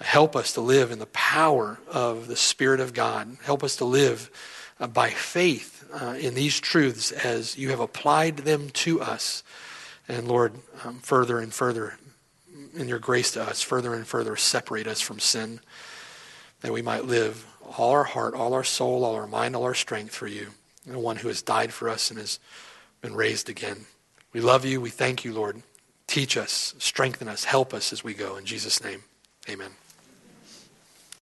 Help 0.00 0.34
us 0.34 0.52
to 0.54 0.60
live 0.60 0.90
in 0.90 0.98
the 0.98 1.06
power 1.06 1.78
of 1.90 2.26
the 2.28 2.36
Spirit 2.36 2.80
of 2.80 2.92
God. 2.92 3.36
Help 3.44 3.62
us 3.62 3.76
to 3.76 3.84
live 3.84 4.30
uh, 4.80 4.86
by 4.86 5.10
faith 5.10 5.84
uh, 5.92 6.16
in 6.18 6.34
these 6.34 6.58
truths 6.58 7.12
as 7.12 7.56
you 7.56 7.70
have 7.70 7.80
applied 7.80 8.38
them 8.38 8.70
to 8.70 9.00
us. 9.00 9.42
And 10.08 10.26
Lord, 10.26 10.54
um, 10.84 10.98
further 11.00 11.38
and 11.38 11.52
further 11.52 11.98
in 12.74 12.88
your 12.88 12.98
grace 12.98 13.32
to 13.32 13.42
us, 13.42 13.62
further 13.62 13.94
and 13.94 14.06
further 14.06 14.36
separate 14.36 14.86
us 14.86 15.00
from 15.00 15.18
sin, 15.18 15.60
that 16.60 16.72
we 16.72 16.82
might 16.82 17.04
live 17.04 17.46
all 17.78 17.90
our 17.90 18.04
heart, 18.04 18.34
all 18.34 18.54
our 18.54 18.64
soul, 18.64 19.04
all 19.04 19.14
our 19.14 19.26
mind, 19.26 19.56
all 19.56 19.64
our 19.64 19.74
strength 19.74 20.14
for 20.14 20.26
you, 20.26 20.48
the 20.86 20.98
one 20.98 21.16
who 21.16 21.28
has 21.28 21.42
died 21.42 21.72
for 21.72 21.88
us 21.88 22.10
and 22.10 22.18
has 22.18 22.38
been 23.00 23.14
raised 23.14 23.48
again. 23.48 23.86
We 24.32 24.40
love 24.40 24.64
you. 24.64 24.80
We 24.80 24.90
thank 24.90 25.24
you, 25.24 25.32
Lord. 25.32 25.62
Teach 26.06 26.36
us, 26.36 26.74
strengthen 26.78 27.28
us, 27.28 27.44
help 27.44 27.72
us 27.72 27.92
as 27.92 28.04
we 28.04 28.14
go. 28.14 28.36
In 28.36 28.44
Jesus' 28.44 28.82
name, 28.82 29.02
amen. 29.48 29.70